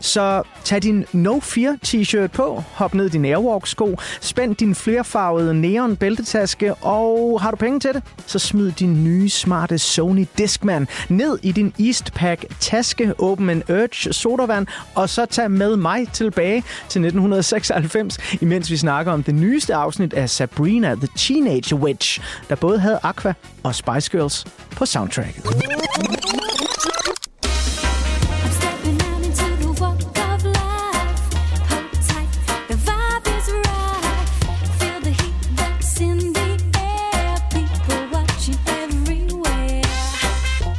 Så 0.00 0.42
tag 0.64 0.82
din 0.82 1.04
No 1.12 1.40
Fear 1.40 1.76
t-shirt 1.86 2.26
på, 2.26 2.64
hop 2.72 2.94
ned 2.94 3.06
i 3.06 3.08
din 3.08 3.24
Airwalk-sko, 3.24 3.96
spænd 4.20 4.56
din 4.56 4.74
flerfarvede 4.74 5.54
neon 5.54 5.96
bæltetaske, 5.96 6.74
og 6.74 7.40
har 7.42 7.50
du 7.50 7.56
penge 7.56 7.80
til 7.80 7.94
det, 7.94 8.02
så 8.26 8.38
smid 8.38 8.72
din 8.72 9.04
nye 9.04 9.28
smarte 9.28 9.78
Sony 9.78 10.26
Discman 10.38 10.88
ned 11.08 11.38
i 11.42 11.52
din 11.52 11.74
Eastpak 11.80 12.44
taske, 12.60 13.14
åbn 13.18 13.50
en 13.50 13.62
Urge 13.68 14.12
sodavand, 14.12 14.66
og 14.94 15.08
så 15.08 15.26
tag 15.26 15.50
med 15.50 15.76
mig 15.76 16.08
tilbage 16.12 16.60
til 16.88 17.00
1996, 17.04 18.18
imens 18.42 18.70
vi 18.70 18.76
snakker 18.76 19.12
om 19.12 19.22
det 19.22 19.34
nyeste 19.34 19.74
afsnit 19.74 20.14
af 20.14 20.30
Sabrina 20.30 20.94
the 20.94 21.08
Teenage 21.16 21.76
Witch, 21.76 22.20
der 22.48 22.54
både 22.54 22.78
havde 22.78 22.98
Aqua 23.02 23.34
og 23.62 23.74
Spice 23.74 24.10
Girls 24.10 24.44
på 24.70 24.86
soundtracket. 24.86 25.44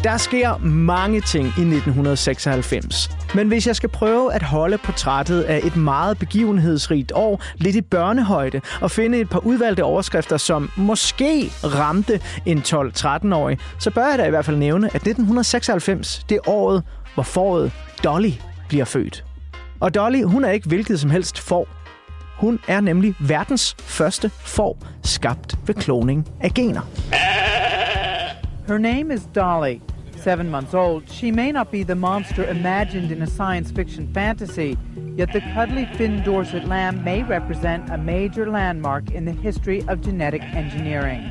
Der 0.05 0.17
sker 0.17 0.57
mange 0.57 1.21
ting 1.21 1.45
i 1.45 1.61
1996. 1.61 3.09
Men 3.35 3.47
hvis 3.47 3.67
jeg 3.67 3.75
skal 3.75 3.89
prøve 3.89 4.33
at 4.33 4.43
holde 4.43 4.77
portrættet 4.77 5.41
af 5.41 5.59
et 5.63 5.75
meget 5.75 6.17
begivenhedsrigt 6.17 7.11
år 7.15 7.41
lidt 7.55 7.75
i 7.75 7.81
børnehøjde 7.81 8.61
og 8.81 8.91
finde 8.91 9.17
et 9.17 9.29
par 9.29 9.39
udvalgte 9.39 9.83
overskrifter, 9.83 10.37
som 10.37 10.69
måske 10.77 11.51
ramte 11.63 12.19
en 12.45 12.57
12-13-årig, 12.57 13.57
så 13.79 13.91
bør 13.91 14.07
jeg 14.07 14.17
da 14.17 14.25
i 14.25 14.29
hvert 14.29 14.45
fald 14.45 14.57
nævne, 14.57 14.87
at 14.87 14.95
1996 14.95 16.25
det 16.29 16.35
er 16.35 16.49
året, 16.49 16.83
hvor 17.13 17.23
foråret 17.23 17.71
Dolly 18.03 18.31
bliver 18.67 18.85
født. 18.85 19.25
Og 19.79 19.95
Dolly, 19.95 20.23
hun 20.23 20.43
er 20.43 20.51
ikke 20.51 20.67
hvilket 20.67 20.99
som 20.99 21.09
helst 21.09 21.39
får. 21.39 21.67
Hun 22.37 22.59
er 22.67 22.81
nemlig 22.81 23.15
verdens 23.19 23.75
første 23.79 24.31
får, 24.39 24.77
skabt 25.03 25.57
ved 25.67 25.75
kloning 25.75 26.27
af 26.41 26.51
gener. 26.51 26.81
Her 28.67 28.77
name 28.77 29.13
is 29.13 29.21
Dolly. 29.35 29.79
Seven 30.25 30.49
months 30.49 30.73
old, 30.73 31.07
she 31.07 31.31
may 31.31 31.51
not 31.51 31.71
be 31.71 31.83
the 31.83 31.93
monster 31.93 32.43
imagined 32.45 33.11
in 33.11 33.21
a 33.21 33.27
science 33.27 33.69
fiction 33.69 34.11
fantasy, 34.11 34.75
yet 35.15 35.31
the 35.31 35.39
cuddly 35.53 35.85
Finn 35.97 36.23
Dorset 36.23 36.67
lamb 36.67 37.03
may 37.03 37.21
represent 37.21 37.91
a 37.91 37.97
major 37.99 38.49
landmark 38.49 39.11
in 39.11 39.25
the 39.25 39.31
history 39.31 39.87
of 39.87 40.01
genetic 40.01 40.41
engineering. 40.41 41.29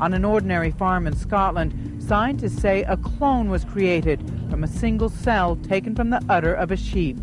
On 0.00 0.12
an 0.12 0.24
ordinary 0.24 0.72
farm 0.72 1.06
in 1.06 1.14
Scotland, 1.14 2.02
scientists 2.02 2.60
say 2.60 2.82
a 2.82 2.96
clone 2.96 3.48
was 3.48 3.64
created 3.64 4.28
from 4.50 4.64
a 4.64 4.68
single 4.68 5.08
cell 5.08 5.54
taken 5.54 5.94
from 5.94 6.10
the 6.10 6.20
udder 6.28 6.52
of 6.52 6.72
a 6.72 6.76
sheep. 6.76 7.16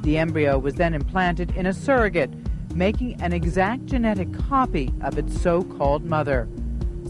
The 0.00 0.16
embryo 0.16 0.58
was 0.58 0.76
then 0.76 0.94
implanted 0.94 1.54
in 1.54 1.66
a 1.66 1.74
surrogate, 1.74 2.30
making 2.74 3.20
an 3.20 3.34
exact 3.34 3.84
genetic 3.84 4.32
copy 4.48 4.90
of 5.02 5.18
its 5.18 5.38
so 5.38 5.64
called 5.64 6.06
mother. 6.06 6.48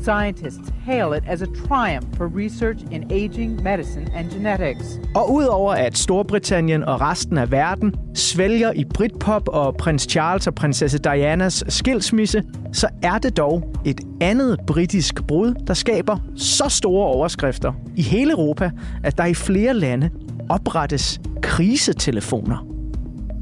Scientists 0.02 0.72
hail 0.84 1.12
it 1.12 1.24
as 1.26 1.42
a 1.42 1.46
triumph 1.46 2.16
for 2.16 2.26
research 2.26 2.78
in 2.90 3.12
aging, 3.12 3.62
medicine 3.62 4.08
and 4.14 4.30
genetics. 4.30 5.00
Og 5.14 5.32
udover 5.32 5.72
at 5.72 5.98
Storbritannien 5.98 6.84
og 6.84 7.00
resten 7.00 7.38
af 7.38 7.50
verden 7.50 7.94
svælger 8.14 8.72
i 8.72 8.84
Britpop 8.84 9.48
og 9.48 9.74
prins 9.76 10.02
Charles 10.02 10.46
og 10.46 10.54
prinsesse 10.54 10.98
Dianas 10.98 11.64
skilsmisse, 11.68 12.42
så 12.72 12.88
er 13.02 13.18
det 13.18 13.36
dog 13.36 13.74
et 13.84 14.00
andet 14.20 14.56
britisk 14.66 15.26
brud, 15.26 15.54
der 15.66 15.74
skaber 15.74 16.18
så 16.36 16.68
store 16.68 17.06
overskrifter 17.06 17.72
i 17.96 18.02
hele 18.02 18.32
Europa, 18.32 18.70
at 19.04 19.18
der 19.18 19.24
i 19.24 19.34
flere 19.34 19.74
lande 19.74 20.10
oprettes 20.48 21.20
krisetelefoner. 21.42 22.66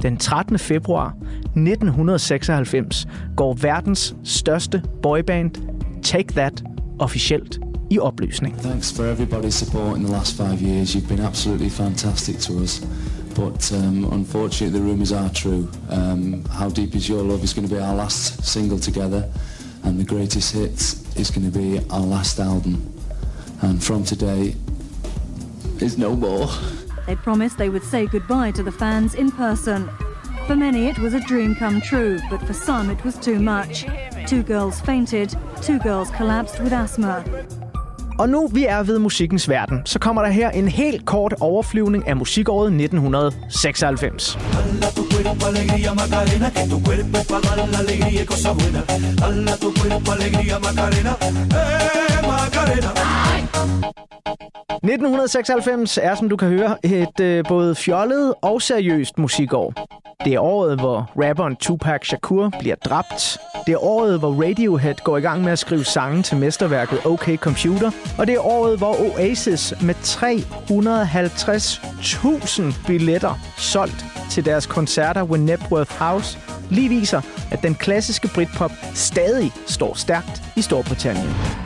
Den 0.03 0.17
13. 0.17 0.59
februar 0.59 1.17
1996 1.43 3.07
går 3.37 3.55
verdens 3.55 4.17
største 4.25 4.83
boyband 5.03 5.76
Take 6.07 6.35
That 6.35 6.63
officielt 6.99 7.59
i 7.91 7.99
opløsning. 7.99 8.55
Thanks 8.61 8.93
for 8.93 9.07
everybody's 9.07 9.57
support 9.57 9.97
in 9.97 10.05
the 10.05 10.13
last 10.13 10.37
five 10.37 10.63
years. 10.63 10.95
You've 10.95 11.09
been 11.09 11.21
absolutely 11.21 11.69
fantastic 11.69 12.39
to 12.39 12.63
us. 12.63 12.81
But 13.35 13.73
um, 13.73 14.05
unfortunately, 14.13 14.79
the 14.79 14.85
rumours 14.85 15.13
are 15.13 15.31
true. 15.31 15.69
Um, 15.91 16.45
How 16.45 16.69
Deep 16.69 16.95
Is 16.95 17.09
Your 17.09 17.25
Love 17.25 17.43
is 17.43 17.53
going 17.53 17.69
to 17.69 17.75
be 17.75 17.81
our 17.81 17.95
last 17.95 18.45
single 18.45 18.79
together, 18.79 19.29
and 19.83 19.99
the 19.99 20.05
greatest 20.05 20.55
hits 20.55 21.03
is 21.17 21.31
going 21.31 21.51
to 21.51 21.59
be 21.59 21.81
our 21.91 22.07
last 22.07 22.39
album. 22.39 22.93
And 23.63 23.83
from 23.83 24.05
today, 24.05 24.55
is 25.81 25.99
no 25.99 26.15
more. 26.15 26.49
They 27.07 27.17
promised 27.17 27.59
they 27.59 27.69
would 27.69 27.85
say 27.85 28.07
goodbye 28.07 28.53
to 28.53 28.63
the 28.63 28.73
fans 28.73 29.15
in 29.15 29.33
person. 29.33 29.91
For 30.47 30.55
many, 30.55 30.87
it 30.87 31.01
was 31.01 31.15
a 31.15 31.21
dream 31.21 31.57
come 31.57 31.81
true, 31.81 32.21
but 32.31 32.41
for 32.43 32.53
some, 32.53 32.91
it 32.91 33.05
was 33.05 33.17
too 33.19 33.41
much. 33.41 33.87
Two 34.27 34.43
girls 34.43 34.81
fainted, 34.81 35.29
two 35.63 35.79
girls 35.79 36.09
collapsed 36.19 36.61
with 36.63 36.83
asthma. 36.83 37.15
Og 38.19 38.29
nu 38.29 38.49
vi 38.53 38.65
er 38.65 38.83
ved 38.83 38.99
musikkens 38.99 39.49
verden, 39.49 39.83
så 39.85 39.99
kommer 39.99 40.23
der 40.23 40.31
her 40.31 40.51
en 40.51 40.69
helt 40.69 41.07
kort 41.07 41.35
overflyvning 41.41 42.09
af 42.09 42.17
musikåret 42.17 42.67
1996. 42.67 44.39
...1996 54.85 55.99
er, 56.03 56.15
som 56.15 56.29
du 56.29 56.37
kan 56.37 56.49
høre, 56.49 56.77
et 56.83 57.21
øh, 57.21 57.45
både 57.49 57.75
fjollet 57.75 58.35
og 58.43 58.63
seriøst 58.63 59.19
musikår. 59.19 59.73
Det 60.25 60.35
er 60.35 60.41
året, 60.41 60.81
hvor 60.81 61.11
rapperen 61.17 61.57
Tupac 61.57 62.07
Shakur 62.07 62.53
bliver 62.61 62.77
dræbt. 62.77 63.39
Det 63.67 63.73
er 63.73 63.85
året, 63.85 64.19
hvor 64.19 64.45
Radiohead 64.45 64.95
går 65.05 65.17
i 65.17 65.21
gang 65.21 65.43
med 65.43 65.53
at 65.53 65.59
skrive 65.59 65.85
sange 65.85 66.23
til 66.23 66.37
mesterværket 66.37 67.07
OK 67.07 67.37
Computer. 67.37 67.91
Og 68.19 68.27
det 68.27 68.35
er 68.35 68.47
året, 68.47 68.79
hvor 68.79 68.97
Oasis 69.01 69.75
med 69.83 69.95
350.000 69.95 72.87
billetter 72.87 73.35
solgt 73.57 74.05
til 74.31 74.45
deres 74.45 74.67
koncerter 74.67 75.25
ved 75.25 75.39
Nepworth 75.39 75.99
House 75.99 76.39
lige 76.71 76.89
viser, 76.89 77.21
at 77.51 77.63
den 77.63 77.75
klassiske 77.75 78.29
Britpop 78.35 78.73
stadig 78.95 79.53
står 79.67 79.95
stærkt 79.95 80.43
i 80.57 80.63
Storbritannien. 80.63 81.66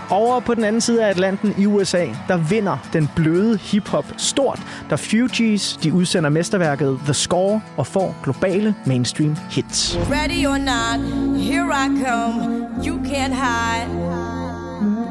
Over 0.11 0.39
på 0.39 0.53
den 0.53 0.63
anden 0.63 0.81
side 0.81 1.05
af 1.05 1.09
Atlanten 1.09 1.55
i 1.57 1.65
USA, 1.65 2.05
der 2.27 2.37
vinder 2.37 2.77
den 2.93 3.09
bløde 3.15 3.57
hiphop 3.57 4.05
stort, 4.17 4.61
da 4.89 4.95
Fugees 4.95 5.79
de 5.83 5.93
udsender 5.93 6.29
mesterværket 6.29 6.99
The 7.03 7.13
Score 7.13 7.61
og 7.77 7.87
får 7.87 8.15
globale 8.23 8.75
mainstream 8.85 9.37
hits. 9.49 9.97
Ready 9.97 10.47
or 10.47 10.57
not, 10.57 10.99
here 11.41 11.71
I 11.71 11.87
come. 12.05 12.67
You 12.85 12.97
can't 13.03 13.33
hide. 13.33 13.87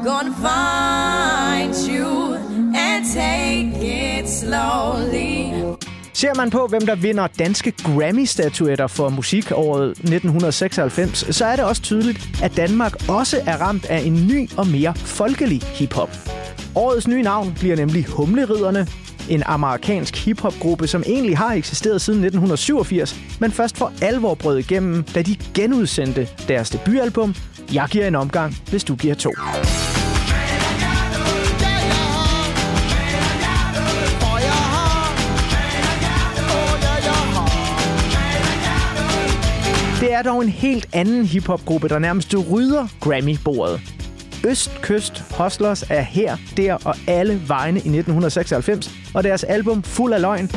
Gonna 0.03 0.33
find 0.47 1.75
you 1.89 2.33
and 2.75 3.05
take 3.13 4.19
it 4.19 4.29
slowly. 4.29 5.80
Ser 6.13 6.35
man 6.35 6.49
på, 6.49 6.67
hvem 6.67 6.85
der 6.85 6.95
vinder 6.95 7.27
danske 7.27 7.71
Grammy-statuetter 7.71 8.87
for 8.87 9.09
musikåret 9.09 9.89
1996, 9.89 11.35
så 11.35 11.45
er 11.45 11.55
det 11.55 11.65
også 11.65 11.81
tydeligt, 11.81 12.29
at 12.43 12.57
Danmark 12.57 13.09
også 13.09 13.37
er 13.47 13.57
ramt 13.57 13.85
af 13.85 13.99
en 13.99 14.27
ny 14.27 14.49
og 14.57 14.67
mere 14.67 14.93
folkelig 14.95 15.61
hiphop. 15.63 16.09
Årets 16.75 17.07
nye 17.07 17.21
navn 17.21 17.53
bliver 17.59 17.75
nemlig 17.75 18.05
Humleriderne, 18.05 18.87
en 19.29 19.43
amerikansk 19.45 20.25
hiphopgruppe, 20.25 20.87
som 20.87 21.03
egentlig 21.05 21.37
har 21.37 21.53
eksisteret 21.53 22.01
siden 22.01 22.19
1987, 22.19 23.15
men 23.39 23.51
først 23.51 23.77
for 23.77 23.93
alvor 24.01 24.33
brød 24.35 24.57
igennem, 24.57 25.03
da 25.03 25.21
de 25.21 25.35
genudsendte 25.53 26.27
deres 26.47 26.69
debutalbum 26.69 27.35
Jeg 27.73 27.87
giver 27.91 28.07
en 28.07 28.15
omgang, 28.15 28.55
hvis 28.69 28.83
du 28.83 28.95
giver 28.95 29.15
to. 29.15 29.31
Er 40.21 40.31
dog 40.31 40.41
en 40.41 40.49
helt 40.49 40.89
anden 40.93 41.25
hiphopgruppe, 41.25 41.89
der 41.89 41.99
nærmest 41.99 42.35
rydder 42.51 42.87
Grammy-bordet. 42.99 43.81
Østkyst 44.47 45.23
Hustlers 45.37 45.83
er 45.89 46.01
her, 46.01 46.37
der 46.57 46.77
og 46.85 46.95
alle 47.07 47.41
vegne 47.47 47.75
i 47.75 47.89
1996 47.89 48.91
og 49.13 49.23
deres 49.23 49.43
album 49.43 49.83
Fuld 49.83 50.13
af 50.13 50.21
Løgn 50.21 50.51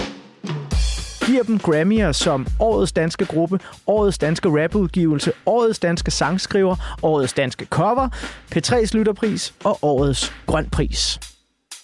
giver 1.26 1.42
dem 1.42 1.60
Grammy'er 1.68 2.12
som 2.12 2.46
Årets 2.60 2.92
Danske 2.92 3.24
Gruppe, 3.24 3.58
Årets 3.86 4.18
Danske 4.18 4.48
Rapudgivelse, 4.48 5.32
Årets 5.46 5.78
Danske 5.78 6.10
Sangskriver, 6.10 6.96
Årets 7.02 7.32
Danske 7.32 7.66
Cover, 7.66 8.08
P3's 8.54 8.96
Lytterpris 8.96 9.54
og 9.64 9.78
Årets 9.82 10.32
Grøn 10.46 10.70
Pris. 10.70 11.20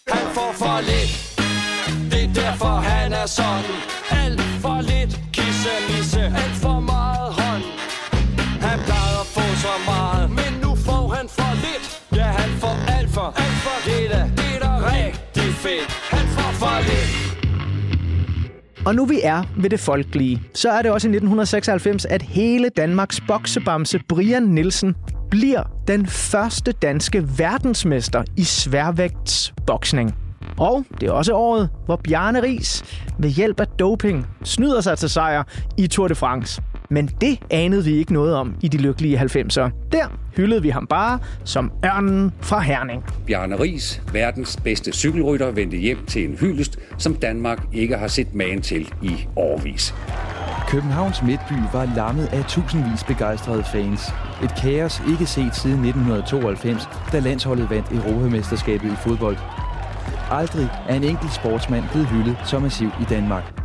Han 0.09 0.27
får 0.35 0.53
for 0.55 0.81
lidt 0.81 1.13
Det 2.13 2.25
er 2.25 2.51
derfor 2.51 2.67
han 2.67 3.13
er 3.13 3.27
sådan 3.27 3.65
Alt 4.11 4.41
for 4.41 4.81
lidt 4.81 5.21
kisse 5.33 5.71
misse 5.89 6.21
Alt 6.21 6.60
for 13.21 13.33
Alt 13.45 13.59
for 13.65 13.79
lidt 13.89 14.11
Det 14.39 14.57
er 14.57 14.61
da 14.67 14.73
rigtig 14.93 15.55
fedt 15.65 15.91
Han 16.13 16.27
får 16.29 16.53
for 16.63 16.77
lidt 16.89 17.11
Og 18.87 18.95
nu 18.95 19.05
vi 19.05 19.21
er 19.23 19.43
ved 19.57 19.71
det 19.71 19.81
folkelige, 19.81 20.43
så 20.55 20.71
er 20.71 20.83
det 20.83 20.91
også 20.91 21.09
i 21.09 21.11
1996, 21.11 22.05
at 22.05 22.23
hele 22.23 22.69
Danmarks 22.77 23.21
boksebamse 23.29 24.01
Brian 24.09 24.43
Nielsen 24.43 24.95
bliver 25.31 25.63
den 25.89 26.07
første 26.07 26.73
danske 26.73 27.25
verdensmester 27.39 28.23
i 28.37 28.45
sværvægtsboksning. 28.45 30.15
Og 30.59 30.85
det 31.01 31.09
er 31.09 31.13
også 31.13 31.35
året, 31.35 31.69
hvor 31.85 31.97
Bjarne 31.97 32.43
Ries 32.43 32.85
ved 33.19 33.31
hjælp 33.31 33.61
af 33.61 33.67
doping 33.67 34.27
snyder 34.45 34.81
sig 34.81 34.99
til 34.99 35.11
sejr 35.11 35.43
i 35.79 35.87
Tour 35.87 36.09
de 36.09 36.15
France. 36.15 36.63
Men 36.93 37.11
det 37.21 37.39
anede 37.51 37.85
vi 37.85 37.93
ikke 37.93 38.13
noget 38.13 38.35
om 38.35 38.55
i 38.61 38.69
de 38.69 38.77
lykkelige 38.77 39.19
90'ere. 39.21 39.71
Der 39.93 40.19
hyldede 40.37 40.63
vi 40.63 40.69
ham 40.69 40.87
bare 40.87 41.19
som 41.45 41.73
ørnen 41.85 42.33
fra 42.41 42.61
Herning. 42.61 43.05
Bjarne 43.27 43.61
Ries, 43.61 44.03
verdens 44.13 44.59
bedste 44.65 44.93
cykelrytter, 44.93 45.51
vendte 45.51 45.77
hjem 45.77 46.07
til 46.07 46.25
en 46.25 46.37
hyldest, 46.41 46.79
som 46.99 47.15
Danmark 47.15 47.67
ikke 47.73 47.97
har 47.97 48.09
set 48.09 48.35
magen 48.35 48.61
til 48.61 48.93
i 49.03 49.13
årvis. 49.37 49.95
Københavns 50.69 51.23
Midtby 51.23 51.53
var 51.73 51.93
lammet 51.97 52.27
af 52.27 52.45
tusindvis 52.45 53.05
begejstrede 53.05 53.65
fans. 53.65 54.15
Et 54.45 54.55
kaos 54.63 55.03
ikke 55.11 55.27
set 55.27 55.57
siden 55.57 55.85
1992, 55.85 56.89
da 57.13 57.19
landsholdet 57.19 57.71
vandt 57.71 57.93
Europamesterskabet 57.93 58.93
i 58.93 58.97
fodbold. 58.97 59.37
Aldrig 60.31 60.69
er 60.89 60.95
en 60.95 61.05
enkelt 61.05 61.35
sportsmand 61.35 61.85
blevet 61.93 62.09
hyldet 62.09 62.37
så 62.45 62.59
massivt 62.59 62.95
i 63.01 63.05
Danmark. 63.05 63.60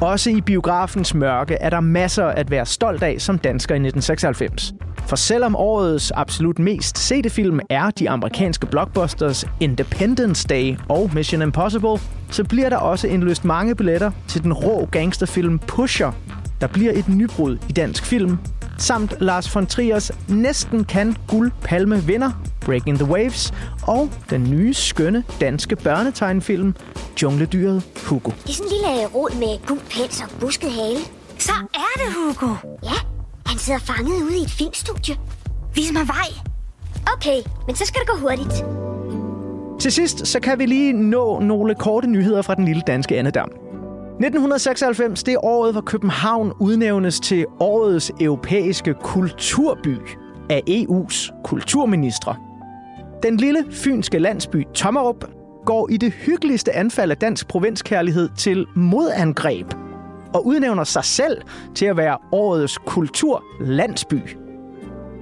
Også 0.00 0.30
i 0.30 0.40
biografens 0.40 1.14
mørke 1.14 1.54
er 1.54 1.70
der 1.70 1.80
masser 1.80 2.24
at 2.24 2.50
være 2.50 2.66
stolt 2.66 3.02
af 3.02 3.16
som 3.18 3.38
dansker 3.38 3.74
i 3.74 3.78
1996. 3.78 4.72
For 5.06 5.16
selvom 5.16 5.56
årets 5.56 6.10
absolut 6.10 6.58
mest 6.58 6.98
sete 6.98 7.30
film 7.30 7.60
er 7.70 7.90
de 7.90 8.10
amerikanske 8.10 8.66
blockbusters 8.66 9.46
Independence 9.60 10.48
Day 10.48 10.76
og 10.88 11.10
Mission 11.14 11.42
Impossible, 11.42 11.98
så 12.30 12.44
bliver 12.44 12.68
der 12.68 12.76
også 12.76 13.08
indløst 13.08 13.44
mange 13.44 13.74
billetter 13.74 14.10
til 14.28 14.42
den 14.42 14.52
rå 14.52 14.88
gangsterfilm 14.90 15.58
Pusher, 15.58 16.12
der 16.60 16.66
bliver 16.66 16.92
et 16.92 17.08
nybrud 17.08 17.58
i 17.68 17.72
dansk 17.72 18.06
film, 18.06 18.38
samt 18.82 19.14
Lars 19.20 19.54
von 19.54 19.66
Triers 19.66 20.12
næsten 20.28 20.84
kan 20.84 21.16
guld 21.28 21.52
palme 21.62 22.02
vinder 22.02 22.30
Breaking 22.60 22.98
the 22.98 23.10
Waves 23.12 23.52
og 23.82 24.10
den 24.30 24.50
nye 24.50 24.74
skønne 24.74 25.24
danske 25.40 25.76
børnetegnfilm 25.76 26.74
Jungledyret 27.22 27.82
Hugo. 28.06 28.30
Det 28.30 28.50
er 28.50 28.52
sådan 28.52 28.72
en 28.72 28.72
lille 28.72 29.06
rod 29.06 29.30
med 29.38 29.66
gul 29.66 29.78
pels 29.78 30.20
og 30.22 30.40
busket 30.40 30.70
hale. 30.72 30.98
Så 31.38 31.52
er 31.74 31.98
det 31.98 32.14
Hugo. 32.14 32.54
Ja, 32.82 32.98
han 33.46 33.58
sidder 33.58 33.80
fanget 33.80 34.22
ude 34.22 34.38
i 34.38 34.42
et 34.42 34.50
filmstudie. 34.50 35.16
Vis 35.74 35.92
mig 35.92 36.08
vej. 36.08 36.28
Okay, 37.16 37.50
men 37.66 37.76
så 37.76 37.84
skal 37.84 38.00
det 38.00 38.08
gå 38.08 38.16
hurtigt. 38.16 38.64
Til 39.80 39.92
sidst 39.92 40.26
så 40.26 40.40
kan 40.40 40.58
vi 40.58 40.66
lige 40.66 40.92
nå 40.92 41.40
nogle 41.40 41.74
korte 41.74 42.06
nyheder 42.06 42.42
fra 42.42 42.54
den 42.54 42.64
lille 42.64 42.82
danske 42.86 43.18
andedam. 43.18 43.69
1996, 44.20 45.22
det 45.22 45.34
er 45.34 45.44
året, 45.44 45.72
hvor 45.72 45.80
København 45.80 46.52
udnævnes 46.58 47.20
til 47.20 47.46
årets 47.60 48.12
europæiske 48.20 48.94
kulturby 48.94 49.96
af 50.50 50.62
EU's 50.70 51.42
kulturministre. 51.44 52.36
Den 53.22 53.36
lille 53.36 53.64
fynske 53.70 54.18
landsby 54.18 54.66
Tommerup 54.74 55.24
går 55.66 55.90
i 55.90 55.96
det 55.96 56.12
hyggeligste 56.12 56.72
anfald 56.72 57.10
af 57.10 57.16
dansk 57.16 57.48
provinskærlighed 57.48 58.28
til 58.36 58.66
modangreb 58.76 59.66
og 60.34 60.46
udnævner 60.46 60.84
sig 60.84 61.04
selv 61.04 61.42
til 61.74 61.86
at 61.86 61.96
være 61.96 62.18
årets 62.32 62.78
kulturlandsby. 62.78 64.20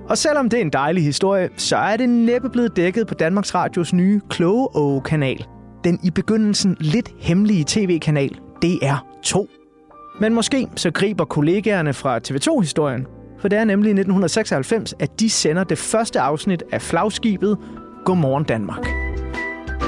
Og 0.09 0.19
selvom 0.19 0.49
det 0.49 0.57
er 0.57 0.63
en 0.63 0.73
dejlig 0.73 1.05
historie, 1.05 1.49
så 1.57 1.77
er 1.77 1.97
det 1.97 2.09
næppe 2.09 2.51
blevet 2.51 2.77
dækket 2.77 3.07
på 3.07 3.15
Danmarks 3.15 3.55
Radios 3.55 3.93
nye 3.93 4.21
Kloge 4.31 5.03
kanal 5.03 5.47
Den 5.85 6.01
i 6.05 6.11
begyndelsen 6.11 6.77
lidt 6.81 7.11
hemmelige 7.19 7.65
tv-kanal 7.69 8.39
DR2. 8.65 9.47
Men 10.21 10.35
måske 10.35 10.69
så 10.77 10.91
griber 10.91 11.25
kollegaerne 11.25 11.95
fra 11.95 12.19
TV2-historien, 12.19 13.07
for 13.41 13.49
det 13.49 13.59
er 13.59 13.65
nemlig 13.65 13.89
i 13.89 13.93
1996, 13.93 14.95
at 14.99 15.21
de 15.21 15.31
sender 15.31 15.65
det 15.65 15.79
første 15.79 16.21
afsnit 16.21 16.63
af 16.73 16.83
flagskibet 16.83 17.59
Godmorgen 18.05 18.45
Danmark. 18.45 18.87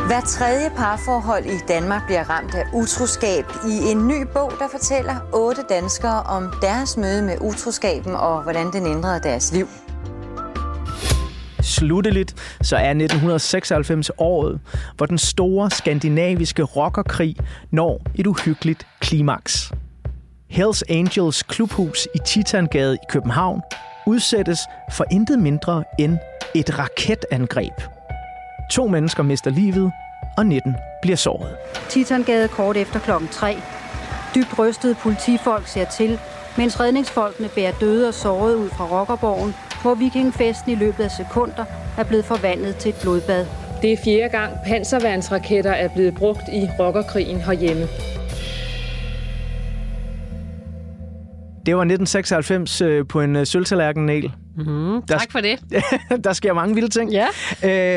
Hver 0.06 0.20
tredje 0.20 0.70
parforhold 0.76 1.46
i 1.46 1.58
Danmark 1.68 2.02
bliver 2.06 2.30
ramt 2.30 2.54
af 2.54 2.64
utroskab 2.74 3.44
i 3.66 3.90
en 3.90 4.08
ny 4.08 4.26
bog, 4.32 4.52
der 4.58 4.68
fortæller 4.70 5.14
otte 5.32 5.62
danskere 5.68 6.22
om 6.22 6.52
deres 6.62 6.96
møde 6.96 7.22
med 7.22 7.36
utroskaben 7.40 8.14
og 8.14 8.42
hvordan 8.42 8.72
den 8.72 8.86
ændrede 8.86 9.20
deres 9.22 9.52
liv. 9.52 9.68
Slutteligt 11.62 12.34
så 12.62 12.76
er 12.76 12.90
1996 12.90 14.10
året, 14.18 14.60
hvor 14.96 15.06
den 15.06 15.18
store 15.18 15.70
skandinaviske 15.70 16.62
rockerkrig 16.62 17.36
når 17.70 18.02
et 18.14 18.26
uhyggeligt 18.26 18.86
klimaks. 19.00 19.72
Hells 20.50 20.84
Angels 20.88 21.42
klubhus 21.42 22.08
i 22.14 22.18
Titangade 22.26 22.94
i 22.94 23.06
København 23.08 23.60
udsættes 24.06 24.58
for 24.92 25.04
intet 25.10 25.38
mindre 25.38 25.84
end 25.98 26.18
et 26.54 26.78
raketangreb. 26.78 27.72
To 28.72 28.86
mennesker 28.86 29.22
mister 29.22 29.50
livet, 29.50 29.92
og 30.38 30.46
19 30.46 30.74
bliver 31.02 31.16
såret. 31.16 31.56
Titangade 31.88 32.48
kort 32.48 32.76
efter 32.76 32.98
klokken 32.98 33.28
3. 33.28 33.56
Dybt 34.34 34.58
rystede 34.58 34.94
politifolk 34.94 35.66
ser 35.66 35.84
til, 35.84 36.18
mens 36.56 36.80
redningsfolkene 36.80 37.48
bærer 37.48 37.72
døde 37.80 38.08
og 38.08 38.14
sårede 38.14 38.56
ud 38.56 38.68
fra 38.68 38.84
rockerborgen, 38.84 39.54
hvor 39.82 39.94
vikingfesten 39.94 40.72
i 40.72 40.74
løbet 40.74 41.04
af 41.04 41.10
sekunder 41.10 41.64
er 41.98 42.04
blevet 42.04 42.24
forvandlet 42.24 42.76
til 42.76 42.88
et 42.88 42.98
blodbad. 43.02 43.46
Det 43.82 43.92
er 43.92 43.96
fjerde 44.04 44.28
gang 44.28 44.52
panserværnsraketter 44.66 45.70
er 45.70 45.88
blevet 45.88 46.14
brugt 46.14 46.48
i 46.52 46.68
rockerkrigen 46.78 47.40
herhjemme. 47.40 47.86
Det 51.66 51.76
var 51.76 51.82
1996 51.82 52.80
øh, 52.80 53.06
på 53.06 53.20
en 53.20 53.36
øh, 53.36 53.46
sølvtallerken, 53.46 54.08
Mm, 54.56 55.02
tak 55.02 55.32
for 55.32 55.40
det. 55.40 55.60
der 56.24 56.32
sker 56.32 56.52
mange 56.52 56.74
vilde 56.74 56.88
ting. 56.88 57.12
Ja. 57.12 57.26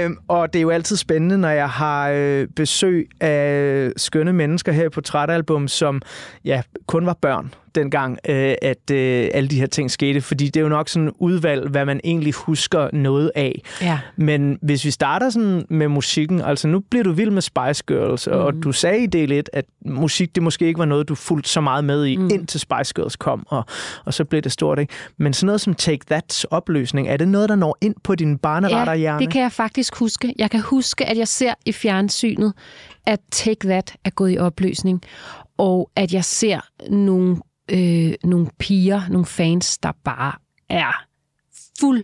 Øh, 0.05 0.11
og 0.27 0.53
det 0.53 0.59
er 0.59 0.63
jo 0.63 0.69
altid 0.69 0.95
spændende, 0.95 1.37
når 1.37 1.49
jeg 1.49 1.69
har 1.69 2.09
øh, 2.09 2.47
besøg 2.55 3.09
af 3.21 3.91
skønne 3.97 4.33
mennesker 4.33 4.71
her 4.71 4.89
på 4.89 5.01
Trætalbum, 5.01 5.67
som 5.67 6.01
ja, 6.45 6.61
kun 6.87 7.05
var 7.05 7.17
børn 7.21 7.53
dengang, 7.75 8.19
øh, 8.29 8.55
at 8.61 8.91
øh, 8.91 9.29
alle 9.33 9.49
de 9.49 9.59
her 9.59 9.67
ting 9.67 9.91
skete. 9.91 10.21
Fordi 10.21 10.45
det 10.45 10.57
er 10.57 10.61
jo 10.61 10.69
nok 10.69 10.89
sådan 10.89 11.11
udvalg, 11.19 11.69
hvad 11.69 11.85
man 11.85 11.99
egentlig 12.03 12.33
husker 12.33 12.89
noget 12.93 13.31
af. 13.35 13.61
Ja. 13.81 13.99
Men 14.15 14.59
hvis 14.61 14.85
vi 14.85 14.91
starter 14.91 15.29
sådan 15.29 15.65
med 15.69 15.87
musikken, 15.87 16.41
altså 16.41 16.67
nu 16.67 16.79
bliver 16.79 17.03
du 17.03 17.11
vild 17.11 17.31
med 17.31 17.41
Spice 17.41 17.83
Girls, 17.87 18.27
mm. 18.27 18.33
og 18.33 18.53
du 18.63 18.71
sagde 18.71 19.03
i 19.03 19.07
del 19.07 19.31
1, 19.31 19.49
at 19.53 19.65
musik 19.85 20.35
det 20.35 20.43
måske 20.43 20.65
ikke 20.65 20.79
var 20.79 20.85
noget, 20.85 21.09
du 21.09 21.15
fulgte 21.15 21.49
så 21.49 21.61
meget 21.61 21.83
med 21.83 22.05
i, 22.05 22.15
mm. 22.15 22.29
indtil 22.33 22.59
Spice 22.59 22.93
Girls 22.95 23.15
kom, 23.15 23.43
og, 23.47 23.65
og 24.05 24.13
så 24.13 24.25
blev 24.25 24.41
det 24.41 24.51
stort. 24.51 24.79
Ikke? 24.79 24.93
Men 25.17 25.33
sådan 25.33 25.45
noget 25.45 25.61
som 25.61 25.73
Take 25.73 26.05
Opløsning, 26.51 27.07
er 27.07 27.17
det 27.17 27.27
noget, 27.27 27.49
der 27.49 27.55
når 27.55 27.77
ind 27.81 27.95
på 28.03 28.15
din 28.15 28.37
barneretterhjerne? 28.37 29.19
Ja, 29.19 29.25
det 29.25 29.33
kan 29.33 29.41
jeg 29.41 29.51
faktisk 29.51 29.95
huske. 29.95 30.33
Jeg 30.37 30.51
kan 30.51 30.61
huske, 30.61 31.05
at 31.05 31.17
jeg 31.17 31.27
ser 31.27 31.53
i 31.65 31.71
fjernsynet, 31.71 32.53
at 33.05 33.19
Take 33.31 33.67
That 33.67 33.95
er 34.05 34.09
gået 34.09 34.33
i 34.33 34.37
opløsning, 34.37 35.01
og 35.57 35.91
at 35.95 36.13
jeg 36.13 36.25
ser 36.25 36.59
nogle, 36.89 37.37
øh, 37.71 38.13
nogle 38.23 38.47
piger, 38.59 39.01
nogle 39.09 39.25
fans, 39.25 39.77
der 39.77 39.91
bare 40.03 40.31
er 40.69 41.05
fuld 41.79 42.03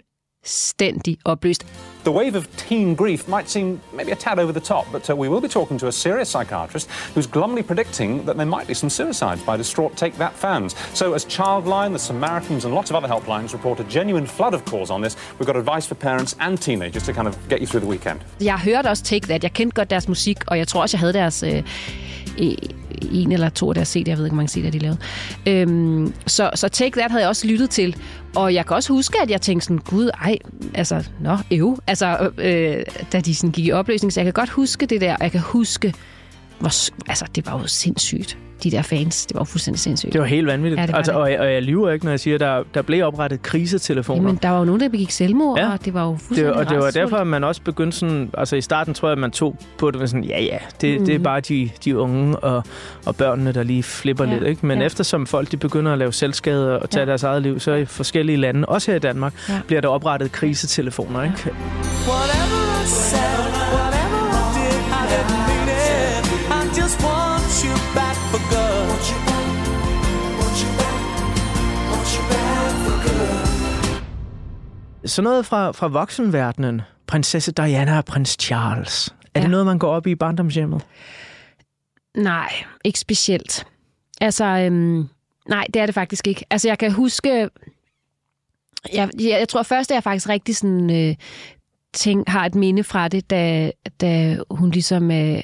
fuldstændig 0.50 1.18
opløst. 1.26 1.66
The 2.04 2.12
wave 2.12 2.38
of 2.38 2.48
teen 2.58 2.96
grief 2.96 3.28
might 3.28 3.50
seem 3.50 3.80
maybe 3.94 4.12
a 4.12 4.16
tad 4.16 4.40
over 4.40 4.52
the 4.52 4.60
top, 4.60 4.86
but 4.92 5.10
uh, 5.10 5.16
we 5.16 5.30
will 5.30 5.42
be 5.42 5.48
talking 5.48 5.80
to 5.80 5.88
a 5.88 5.92
serious 5.92 6.30
psychiatrist 6.30 6.90
who's 7.16 7.28
glumly 7.28 7.62
predicting 7.62 8.26
that 8.26 8.36
there 8.36 8.46
might 8.46 8.68
be 8.68 8.74
some 8.74 8.90
suicides 8.90 9.42
by 9.46 9.58
distraught 9.58 9.98
Take 9.98 10.14
That 10.18 10.34
fans. 10.34 10.76
So, 10.94 11.14
as 11.14 11.26
Childline, 11.26 11.92
the 11.92 12.00
Samaritans, 12.00 12.66
and 12.66 12.74
lots 12.74 12.92
of 12.92 12.96
other 12.96 13.10
helplines 13.16 13.54
report 13.54 13.80
a 13.80 13.84
genuine 13.84 14.28
flood 14.28 14.54
of 14.54 14.62
calls 14.66 14.90
on 14.90 15.02
this, 15.02 15.16
we've 15.38 15.48
got 15.52 15.58
advice 15.58 15.86
for 15.88 15.96
parents 15.96 16.36
and 16.40 16.62
teenagers 16.62 17.04
to 17.04 17.14
kind 17.14 17.28
of 17.28 17.36
get 17.50 17.60
you 17.62 17.68
through 17.68 17.84
the 17.86 17.92
weekend. 17.96 18.20
Jeg 18.42 18.60
hørte 18.60 18.88
også 18.88 19.04
Take 19.04 19.28
That. 19.28 19.44
Jeg 19.44 19.54
kendte 19.54 19.76
godt 19.76 19.90
deres 19.90 20.08
musik, 20.08 20.38
og 20.48 20.58
jeg 20.58 20.68
tror 20.68 20.82
også, 20.82 20.98
jeg 20.98 21.00
havde 21.00 21.14
deres... 21.14 21.44
Øh, 21.44 21.64
en 23.12 23.32
eller 23.32 23.50
to 23.50 23.70
af 23.70 23.76
deres 23.76 23.96
CD'er, 23.98 24.04
jeg 24.08 24.18
ved 24.18 24.26
ikke, 24.26 24.36
hvor 24.36 24.44
mange 24.44 24.60
CD'er 24.60 24.72
de 24.72 24.80
lavede. 24.80 24.98
Øhm, 25.48 26.14
så, 26.28 26.50
så 26.56 26.68
Take 26.68 27.00
That 27.00 27.12
havde 27.12 27.22
jeg 27.22 27.30
også 27.30 27.48
lyttet 27.48 27.70
til. 27.70 27.96
Og 28.36 28.54
jeg 28.54 28.66
kan 28.66 28.76
også 28.76 28.94
huske, 28.94 29.18
at 29.24 29.30
jeg 29.32 29.42
tænkte 29.42 29.66
sådan, 29.66 29.78
gud, 29.78 30.10
ej, 30.22 30.38
altså, 30.74 31.08
nå, 31.22 31.38
ev. 31.52 31.80
Altså, 31.88 32.30
øh, 32.38 32.84
da 33.12 33.20
de 33.20 33.36
sådan 33.36 33.52
gik 33.52 33.66
i 33.66 33.72
opløsning, 33.72 34.14
så 34.14 34.20
jeg 34.20 34.26
kan 34.26 34.34
godt 34.34 34.50
huske 34.50 34.86
det 34.86 35.02
der, 35.02 35.14
og 35.14 35.24
jeg 35.24 35.32
kan 35.32 35.42
huske 35.42 35.94
hvor, 36.60 37.10
altså, 37.10 37.26
det 37.36 37.46
var 37.46 37.60
jo 37.60 37.68
sindssygt. 37.68 38.38
De 38.64 38.72
der 38.72 38.82
fans, 38.82 39.26
det 39.26 39.38
var 39.38 39.44
fuldstændig 39.44 39.80
sindssygt. 39.80 40.14
Det 40.14 40.22
var 40.22 40.28
helt 40.28 40.48
vanvittigt. 40.48 40.80
Ja, 40.80 40.86
det 40.86 40.92
var 40.92 40.98
altså, 40.98 41.12
det. 41.12 41.22
og, 41.22 41.32
jeg, 41.32 41.40
og 41.40 41.54
jeg 41.54 41.64
lyver 41.64 41.92
ikke, 41.92 42.06
når 42.06 42.12
jeg 42.12 42.20
siger, 42.20 42.34
at 42.36 42.40
der, 42.40 42.64
der 42.74 42.82
blev 42.82 43.06
oprettet 43.06 43.42
krisetelefoner. 43.42 44.22
Jamen, 44.22 44.40
der 44.42 44.50
var 44.50 44.60
jo 44.60 44.66
nogen, 44.66 44.82
der 44.82 44.90
begik 44.90 45.12
selvmord, 45.12 45.58
Ja. 45.60 45.72
og 45.72 45.86
det 45.86 45.94
var 45.94 46.06
jo 46.06 46.12
det, 46.12 46.22
fuldstændig 46.22 46.56
og 46.56 46.70
det 46.70 46.78
var 46.78 46.92
derfor, 46.92 47.18
at 47.18 47.28
man 47.28 47.44
også 47.44 47.62
begyndte 47.62 47.98
sådan... 47.98 48.30
Altså 48.38 48.56
i 48.56 48.62
starten 48.62 48.94
tror 48.94 49.08
jeg, 49.08 49.12
at 49.12 49.18
man 49.18 49.32
tog 49.32 49.58
på 49.78 49.92
det 49.92 50.00
med 50.00 50.08
sådan, 50.08 50.24
ja 50.24 50.42
ja, 50.42 50.58
det, 50.82 51.00
mm. 51.00 51.06
det 51.06 51.14
er 51.14 51.18
Mhm. 51.20 51.24
bare 51.24 51.40
de, 51.40 51.70
de 51.86 51.98
unge 51.98 52.38
og, 52.40 52.64
og 53.06 53.16
børnene, 53.16 53.52
der 53.52 53.64
lige 53.64 53.84
flipper 53.84 54.26
Ja, 54.26 54.34
lidt. 54.34 54.44
Ikke? 54.44 54.66
Men 54.66 54.80
ja. 54.80 54.86
eftersom 54.86 55.26
folk 55.28 55.52
de 55.52 55.58
begynder 55.58 55.92
at 55.92 55.98
lave 55.98 56.14
selvskade 56.14 56.80
og 56.80 56.90
tage 56.90 57.02
Ja. 57.04 57.10
deres 57.10 57.24
eget 57.24 57.42
liv, 57.42 57.60
så 57.60 57.74
i 57.74 57.86
forskellige 57.86 58.38
lande, 58.38 58.66
også 58.66 58.92
her 58.92 58.96
i 58.96 59.00
Danmark, 59.00 59.34
Ja. 59.50 59.60
bliver 59.68 59.82
der 59.82 59.88
oprettet 59.88 60.32
krisetelefoner. 60.32 61.24
Ikke? 61.24 61.36
Whatever 62.10 62.49
Sådan 75.10 75.24
noget 75.24 75.46
fra, 75.46 75.72
fra 75.72 75.88
voksenverdenen. 75.88 76.82
Prinsesse 77.08 77.52
Diana 77.52 77.98
og 77.98 78.06
prins 78.06 78.38
Charles. 78.40 79.16
Er 79.34 79.40
ja. 79.40 79.42
Det 79.42 79.50
noget, 79.50 79.66
man 79.66 79.80
går 79.80 79.92
op 79.92 80.08
i 80.08 80.12
i 80.12 80.16
barndomshjemmet? 80.16 80.82
Nej, 82.18 82.54
ikke 82.84 83.00
specielt. 83.00 83.68
Altså, 84.22 84.46
øhm, 84.46 85.10
nej, 85.48 85.66
det 85.74 85.82
er 85.82 85.86
det 85.86 85.96
faktisk 85.96 86.28
ikke. 86.28 86.46
Altså, 86.50 86.68
jeg 86.68 86.78
kan 86.78 86.92
huske... 86.92 87.30
Jeg, 87.30 87.50
jeg, 88.94 89.10
jeg 89.20 89.50
tror 89.50 89.64
først, 89.64 89.92
at 89.92 89.96
jeg 89.96 90.04
faktisk 90.04 90.30
rigtig 90.30 90.56
sådan, 90.56 91.10
øh, 91.10 91.16
tænk, 91.94 92.28
har 92.28 92.46
et 92.46 92.56
minde 92.56 92.84
fra 92.84 93.08
det, 93.08 93.30
da, 93.30 93.72
da 94.02 94.38
hun 94.52 94.72
ligesom 94.72 95.12
øh, 95.12 95.44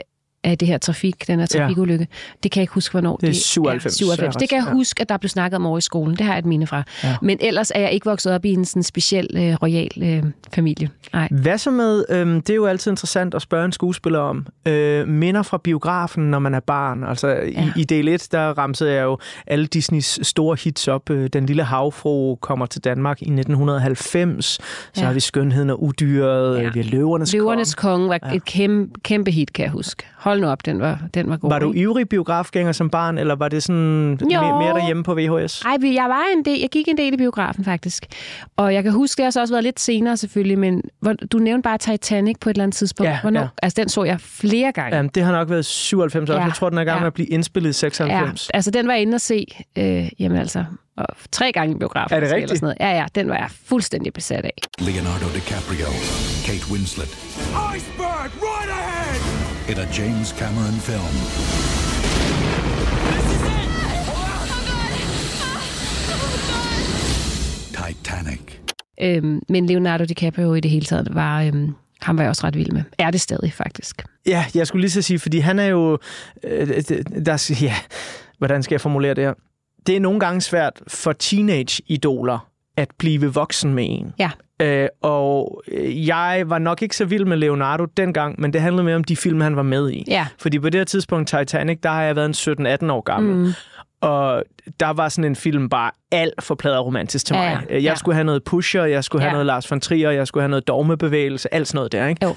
i 0.52 0.56
det 0.56 0.68
her 0.68 0.78
trafik, 0.78 1.28
den 1.28 1.40
her 1.40 1.48
Ja. 1.56 1.60
trafikulykke. 1.60 2.08
Det 2.44 2.52
kan 2.52 2.60
jeg 2.60 2.64
ikke 2.64 2.74
huske, 2.74 2.92
hvornår. 2.94 3.18
Det 3.18 3.30
er 3.30 3.34
97, 3.34 3.86
Ja, 3.86 3.90
97. 4.06 4.36
Det 4.36 4.50
kan 4.50 4.58
jeg 4.58 4.66
ja. 4.68 4.74
huske, 4.74 5.02
at 5.02 5.10
der 5.10 5.18
blev 5.18 5.30
snakket 5.30 5.56
om 5.56 5.66
over 5.66 5.78
i 5.78 5.82
skolen. 5.82 6.16
Det 6.18 6.26
har 6.26 6.34
jeg 6.34 6.40
et 6.40 6.46
minde 6.46 6.68
fra. 6.68 6.84
Ja. 7.04 7.16
Men 7.22 7.38
ellers 7.42 7.72
er 7.76 7.80
jeg 7.80 7.92
ikke 7.92 8.06
vokset 8.06 8.34
op 8.34 8.46
i 8.46 8.54
en 8.54 8.66
sådan 8.66 8.84
speciel, 8.84 9.28
øh, 9.38 9.54
royal 9.54 9.92
øh, 10.02 10.24
familie. 10.54 10.90
Nej. 11.14 11.28
Hvad 11.32 11.58
så 11.58 11.72
med, 11.72 12.06
øhm, 12.10 12.42
det 12.42 12.50
er 12.50 12.56
jo 12.56 12.66
altid 12.66 12.92
interessant 12.92 13.34
at 13.36 13.42
spørge 13.42 13.66
en 13.66 13.72
skuespiller 13.72 14.20
om, 14.20 14.48
øh, 14.68 15.08
minder 15.08 15.42
fra 15.44 15.58
biografen, 15.64 16.24
når 16.32 16.40
man 16.40 16.54
er 16.54 16.60
barn. 16.60 17.04
Altså 17.04 17.28
ja. 17.28 17.38
i, 17.76 17.82
i 17.82 17.84
del 17.84 18.08
1, 18.08 18.28
der 18.32 18.40
ramsede 18.58 18.92
jeg 18.94 19.04
jo 19.04 19.18
alle 19.48 19.66
Disneys 19.66 20.28
store 20.28 20.58
hits 20.64 20.88
op. 20.88 21.10
Øh, 21.10 21.30
Den 21.34 21.46
lille 21.46 21.64
havfru 21.64 22.36
kommer 22.36 22.66
til 22.66 22.84
Danmark 22.84 23.22
i 23.22 23.26
1990. 23.30 24.46
Så 24.46 24.60
Ja. 24.98 25.06
har 25.06 25.14
vi 25.14 25.20
Skønheden 25.20 25.70
og 25.70 25.84
Udyret, 25.84 26.64
ja. 26.64 26.70
vi 26.74 26.82
har 26.82 26.90
Løvernes, 26.92 27.34
Løvernes 27.34 27.76
Konge 27.76 28.08
var 28.10 28.20
Ja. 28.24 28.30
ja. 28.30 28.36
et 28.36 28.46
kæmpe, 28.46 29.00
kæmpe 29.04 29.32
hit, 29.32 29.54
kan 29.54 29.64
jeg 29.64 29.72
huske. 29.72 30.04
Hold 30.18 30.35
nu 30.42 30.48
op, 30.48 30.66
den 30.66 30.80
var, 30.80 31.00
den 31.14 31.30
var 31.30 31.38
god. 31.38 31.50
Var 31.50 31.60
du 31.60 31.74
ivrig 31.76 32.10
biografgænger 32.10 32.72
som 32.72 32.90
barn, 32.90 33.18
eller 33.18 33.36
var 33.36 33.48
det 33.50 33.64
sådan 33.64 34.20
Jo. 34.22 34.58
mere, 34.58 34.74
derhjemme 34.80 35.04
på 35.04 35.14
VHS? 35.16 35.62
Ej, 35.62 35.78
vi- 35.80 35.96
jeg 35.96 36.06
var 36.10 36.24
en 36.38 36.46
del, 36.46 36.60
jeg 36.60 36.70
gik 36.70 36.88
en 36.88 36.98
del 36.98 37.14
i 37.14 37.18
biografen 37.18 37.64
faktisk. 37.66 38.06
Og 38.58 38.74
jeg 38.74 38.84
kan 38.84 38.92
huske, 38.92 39.18
det 39.18 39.24
har 39.26 39.32
så 39.32 39.42
også 39.42 39.54
været 39.54 39.64
lidt 39.64 39.80
senere 39.80 40.18
selvfølgelig, 40.18 40.60
men 40.60 40.82
hvor, 41.02 41.14
du 41.14 41.38
nævnte 41.38 41.62
bare 41.64 41.78
Titanic 41.78 42.36
på 42.42 42.50
et 42.50 42.54
eller 42.54 42.64
andet 42.64 42.76
tidspunkt. 42.78 43.10
Ja, 43.10 43.20
Hvornår? 43.22 43.42
ja. 43.42 43.48
Altså, 43.64 43.82
den 43.82 43.90
så 43.90 44.04
jeg 44.04 44.22
flere 44.22 44.72
gange. 44.72 44.96
Jamen, 44.96 45.12
det 45.16 45.24
har 45.24 45.32
nok 45.32 45.50
været 45.50 45.66
97 45.66 46.30
også. 46.30 46.40
Ja, 46.40 46.46
Jeg 46.46 46.54
tror, 46.54 46.70
den 46.70 46.78
er 46.78 46.82
i 46.82 46.86
gang 46.86 46.96
ja. 46.98 47.00
med 47.00 47.08
at 47.08 47.14
blive 47.14 47.28
indspillet 47.28 47.68
i 47.68 47.86
ja, 47.86 47.90
96. 47.90 48.50
altså, 48.54 48.72
den 48.72 48.88
var 48.88 48.94
jeg 48.94 49.02
inde 49.02 49.16
og 49.16 49.22
se, 49.22 49.46
øh, 49.78 50.10
jamen 50.20 50.38
altså, 50.38 50.64
og 50.98 51.08
tre 51.32 51.52
gange 51.52 51.76
i 51.76 51.78
biografen. 51.78 52.16
Er 52.16 52.20
det 52.20 52.30
rigtigt? 52.32 52.44
Eller 52.52 52.56
sådan 52.68 52.76
noget. 52.80 52.94
Ja, 52.94 53.00
ja, 53.00 53.06
den 53.16 53.30
var 53.30 53.36
jeg 53.36 53.48
fuldstændig 53.66 54.14
besat 54.14 54.46
af. 54.46 54.54
Leonardo 54.80 55.26
DiCaprio, 55.36 55.86
Kate 56.46 56.72
Winslet. 56.72 57.08
Iceberg, 57.76 58.30
right 58.44 58.72
ahead! 58.72 58.95
In 59.70 59.78
a 59.80 59.88
James 59.98 60.30
Cameron 60.30 60.74
film. 60.74 61.16
Titanic. 67.72 68.40
Øhm, 69.02 69.42
men 69.50 69.66
Leonardo 69.66 70.04
DiCaprio 70.04 70.54
i 70.54 70.60
det 70.60 70.72
hele 70.72 70.86
taget 70.86 71.16
var... 71.16 71.42
Øhm, 71.42 71.74
ham 72.02 72.18
var 72.18 72.24
jeg 72.24 72.30
også 72.30 72.48
ret 72.48 72.58
vild 72.58 72.72
med. 72.72 72.84
Er 72.98 73.12
det 73.12 73.22
stadig, 73.22 73.54
faktisk. 73.54 74.04
Ja, 74.26 74.46
jeg 74.56 74.68
skulle 74.68 74.82
lige 74.82 74.92
så 74.92 75.02
sige, 75.02 75.20
fordi 75.20 75.40
han 75.40 75.60
er 75.60 75.66
jo... 75.66 75.98
Øh, 76.44 76.68
der, 77.26 77.56
ja, 77.62 77.76
hvordan 78.38 78.64
skal 78.64 78.74
jeg 78.74 78.82
formulere 78.82 79.14
det 79.14 79.24
her? 79.24 79.34
Det 79.88 79.96
er 79.96 80.00
nogle 80.00 80.20
gange 80.20 80.42
svært 80.42 80.82
for 80.88 81.14
teenage-idoler 81.14 82.55
at 82.78 82.88
blive 82.98 83.34
voksen 83.34 83.74
med 83.74 83.86
en. 83.90 84.14
Ja. 84.20 84.30
Øh, 84.62 84.88
og 85.02 85.62
øh, 85.72 86.08
jeg 86.08 86.44
var 86.48 86.60
nok 86.60 86.82
ikke 86.82 86.96
så 86.96 87.06
vild 87.06 87.26
med 87.26 87.38
Leonardo 87.38 87.86
dengang, 87.86 88.42
men 88.42 88.54
det 88.54 88.62
handlede 88.62 88.84
mere 88.84 88.96
om 88.96 89.04
de 89.04 89.16
film, 89.16 89.42
han 89.42 89.56
var 89.56 89.64
med 89.64 89.92
i. 89.92 90.04
Ja. 90.08 90.28
Fordi 90.40 90.60
på 90.60 90.70
det 90.70 90.80
her 90.80 90.86
tidspunkt, 90.86 91.30
Titanic, 91.30 91.80
der 91.84 91.90
har 91.90 92.04
jeg 92.04 92.16
været 92.16 92.48
en 92.48 92.66
17-18 92.84 92.92
år 92.92 93.02
gammel. 93.02 93.36
Mm. 93.46 93.52
Og 94.02 94.44
der 94.80 94.90
var 94.94 95.10
sådan 95.10 95.32
en 95.32 95.36
film 95.36 95.70
bare 95.70 95.92
alt 96.12 96.44
for 96.44 96.56
romantisk 96.80 97.26
til 97.26 97.36
Ja, 97.36 97.42
mig. 97.42 97.64
ja. 97.70 97.74
Jeg 97.74 97.82
Ja. 97.82 97.96
skulle 97.96 98.16
have 98.16 98.26
noget 98.26 98.44
Pusher, 98.44 98.84
jeg 98.84 99.04
skulle 99.04 99.22
have 99.22 99.28
Ja. 99.30 99.32
noget 99.34 99.46
Lars 99.46 99.72
von 99.72 99.80
Trier, 99.80 100.12
jeg 100.12 100.28
skulle 100.28 100.42
have 100.42 100.50
noget 100.50 100.68
dogmebevægelse, 100.68 101.54
alt 101.54 101.68
sådan 101.68 101.78
noget 101.78 101.92
der, 101.92 102.08
ikke? 102.08 102.26
Jo. 102.26 102.36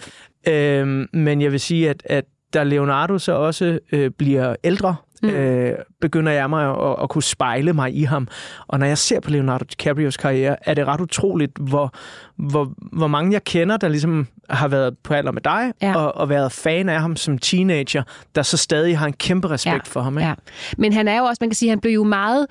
Øhm, 0.52 1.06
men 1.12 1.42
jeg 1.42 1.52
vil 1.52 1.60
sige, 1.60 1.90
at, 1.90 2.02
at 2.04 2.24
da 2.54 2.62
Leonardo 2.62 3.18
så 3.18 3.32
også 3.32 3.78
øh, 3.92 4.10
bliver 4.10 4.56
ældre, 4.64 4.96
mm. 5.22 5.28
øh, 5.28 5.78
begynder 6.00 6.32
jeg 6.32 6.50
mig 6.50 6.70
at, 6.70 6.96
at 7.02 7.08
kunne 7.08 7.22
spejle 7.22 7.72
mig 7.72 7.96
i 7.96 8.02
ham. 8.02 8.28
Og 8.68 8.78
når 8.78 8.86
jeg 8.86 8.98
ser 8.98 9.20
på 9.20 9.30
Leonardo 9.30 9.64
DiCaprios 9.64 10.16
karriere, 10.16 10.56
er 10.68 10.74
det 10.74 10.86
ret 10.86 11.00
utroligt, 11.00 11.52
hvor, 11.58 11.92
hvor, 12.36 12.72
hvor 12.92 13.06
mange 13.06 13.32
jeg 13.32 13.44
kender, 13.44 13.76
der 13.76 13.88
ligesom 13.88 14.26
har 14.50 14.68
været 14.68 14.98
på 14.98 15.14
alder 15.14 15.32
med 15.32 15.42
dig, 15.42 15.72
Ja. 15.82 15.96
og, 15.96 16.16
og 16.16 16.28
været 16.28 16.52
fan 16.52 16.88
af 16.88 17.00
ham 17.00 17.16
som 17.16 17.38
teenager, 17.38 18.02
der 18.34 18.42
så 18.42 18.56
stadig 18.56 18.98
har 18.98 19.06
en 19.06 19.12
kæmpe 19.12 19.50
respekt 19.50 19.88
for 19.88 20.00
ham. 20.00 20.18
Ikke? 20.18 20.28
Ja. 20.28 20.34
Men 20.78 20.92
han 20.92 21.08
er 21.08 21.18
jo 21.18 21.24
også, 21.24 21.38
man 21.40 21.50
kan 21.50 21.54
sige, 21.56 21.68
han 21.68 21.80
blev 21.80 21.92
jo 21.92 22.04
meget 22.04 22.46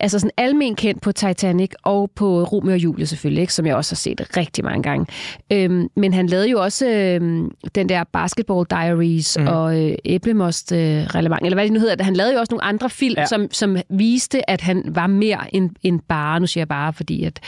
altså 0.00 0.18
sådan 0.18 0.30
almen 0.36 0.74
kendt 0.76 1.02
på 1.02 1.12
Titanic 1.12 1.70
og 1.82 2.10
på 2.14 2.44
Romeo 2.44 2.72
og 2.72 2.78
Julie 2.78 3.06
selvfølgelig, 3.06 3.40
ikke? 3.40 3.54
som 3.54 3.66
jeg 3.66 3.76
også 3.76 3.92
har 3.92 3.96
set 3.96 4.36
rigtig 4.36 4.64
mange 4.64 4.82
gange. 4.82 5.06
Øhm, 5.52 5.88
men 5.96 6.14
han 6.14 6.26
lavede 6.26 6.50
jo 6.50 6.62
også 6.62 6.86
øhm, 6.88 7.50
den 7.74 7.88
der 7.88 8.04
Basketball 8.04 8.66
Diaries 8.70 9.38
mm. 9.40 9.46
og 9.46 9.80
øh, 9.82 9.94
Æblemost 10.04 10.72
øh, 10.72 10.78
Relevant, 10.78 11.42
eller 11.44 11.56
hvad 11.56 11.64
det 11.64 11.72
nu 11.72 11.80
hedder. 11.80 12.04
Han 12.04 12.16
lavede 12.16 12.34
jo 12.34 12.40
også 12.40 12.52
nogle 12.52 12.64
andre 12.64 12.90
film, 12.90 13.14
Ja. 13.18 13.26
som, 13.26 13.48
som 13.50 13.76
viste, 13.88 14.50
at 14.50 14.60
han 14.60 14.82
var 14.86 15.06
mere 15.06 15.54
end, 15.54 15.70
end 15.82 16.00
bare, 16.08 16.40
nu 16.40 16.46
siger 16.46 16.60
jeg 16.60 16.68
bare, 16.68 16.92
fordi 16.92 17.24
at 17.24 17.40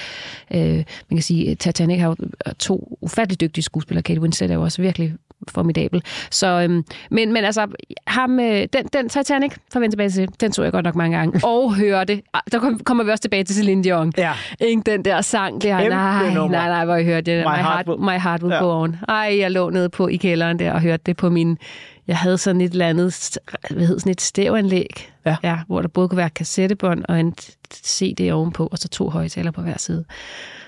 øh, 0.55 0.61
man 0.75 0.85
kan 1.13 1.23
sige, 1.23 1.55
Titanic 1.55 2.01
har 2.01 2.07
jo 2.09 2.17
to 2.59 2.99
ufattelig 3.01 3.41
dygtige 3.41 3.65
skuespillere. 3.65 4.03
Kate 4.03 4.21
Winslet 4.21 4.51
er 4.51 4.55
jo 4.55 4.63
også 4.63 4.83
virkelig 4.83 5.15
formidabel. 5.49 6.03
Så, 6.31 6.47
øhm, 6.47 6.85
men, 7.11 7.33
men 7.33 7.45
altså, 7.45 7.67
ham, 8.07 8.41
øh, 8.41 8.69
den, 8.73 8.87
den 8.93 9.09
Titanic, 9.09 9.53
for 9.73 9.81
at 9.81 9.91
tilbage 9.91 10.11
til, 10.11 10.29
den 10.41 10.53
så 10.53 10.63
jeg 10.63 10.73
godt 10.73 10.85
nok 10.85 10.95
mange 10.95 11.17
gange, 11.17 11.41
og 11.49 11.75
hørte, 11.75 12.23
der 12.53 12.59
kom, 12.59 12.79
kommer 12.79 13.05
vi 13.05 13.11
også 13.11 13.23
tilbage 13.23 13.45
til 13.45 13.57
Celine 13.57 13.85
Dion. 13.85 14.13
Ja. 14.17 14.33
Ikke 14.61 14.83
den 14.87 15.05
der 15.05 15.21
sang, 15.21 15.63
der, 15.63 15.79
Kæmpe 15.79 15.95
nej, 15.97 16.33
nej, 16.35 16.49
nej, 16.49 16.85
hvor 16.85 16.95
jeg 16.95 17.05
hørte 17.05 17.31
det. 17.37 17.39
My 17.47 17.51
My, 17.51 17.57
Heart 17.57 17.87
Will- 17.89 18.01
my 18.01 18.19
heart 18.21 18.43
will 18.43 18.53
Ja. 18.55 18.65
go 18.65 18.83
on. 18.83 18.97
Ej, 19.09 19.37
jeg 19.39 19.51
lå 19.51 19.71
nede 19.71 19.89
på 19.89 20.09
i 20.09 20.17
kælderen 20.17 20.59
der 20.59 20.73
og 20.73 20.81
hørte 20.81 21.03
det 21.07 21.17
på 21.17 21.31
min, 21.31 21.59
jeg 22.07 22.17
havde 22.19 22.39
sådan 22.39 22.61
et 22.61 22.73
eller 22.73 22.89
andet, 22.89 23.39
hvad 23.71 23.87
hedder 23.87 24.01
sådan 24.01 24.11
et 24.13 24.21
stævanlæg, 24.21 25.11
Ja. 25.27 25.37
Ja, 25.43 25.59
hvor 25.67 25.81
der 25.81 25.89
både 25.89 26.09
kunne 26.09 26.17
være 26.17 26.31
kassettebånd 26.31 27.05
og 27.09 27.21
en 27.21 27.35
CD 27.75 28.31
ovenpå, 28.33 28.67
og 28.73 28.79
så 28.79 28.89
to 28.89 29.09
højtaler 29.11 29.51
på 29.51 29.63
hver 29.63 29.79
side. 29.79 30.05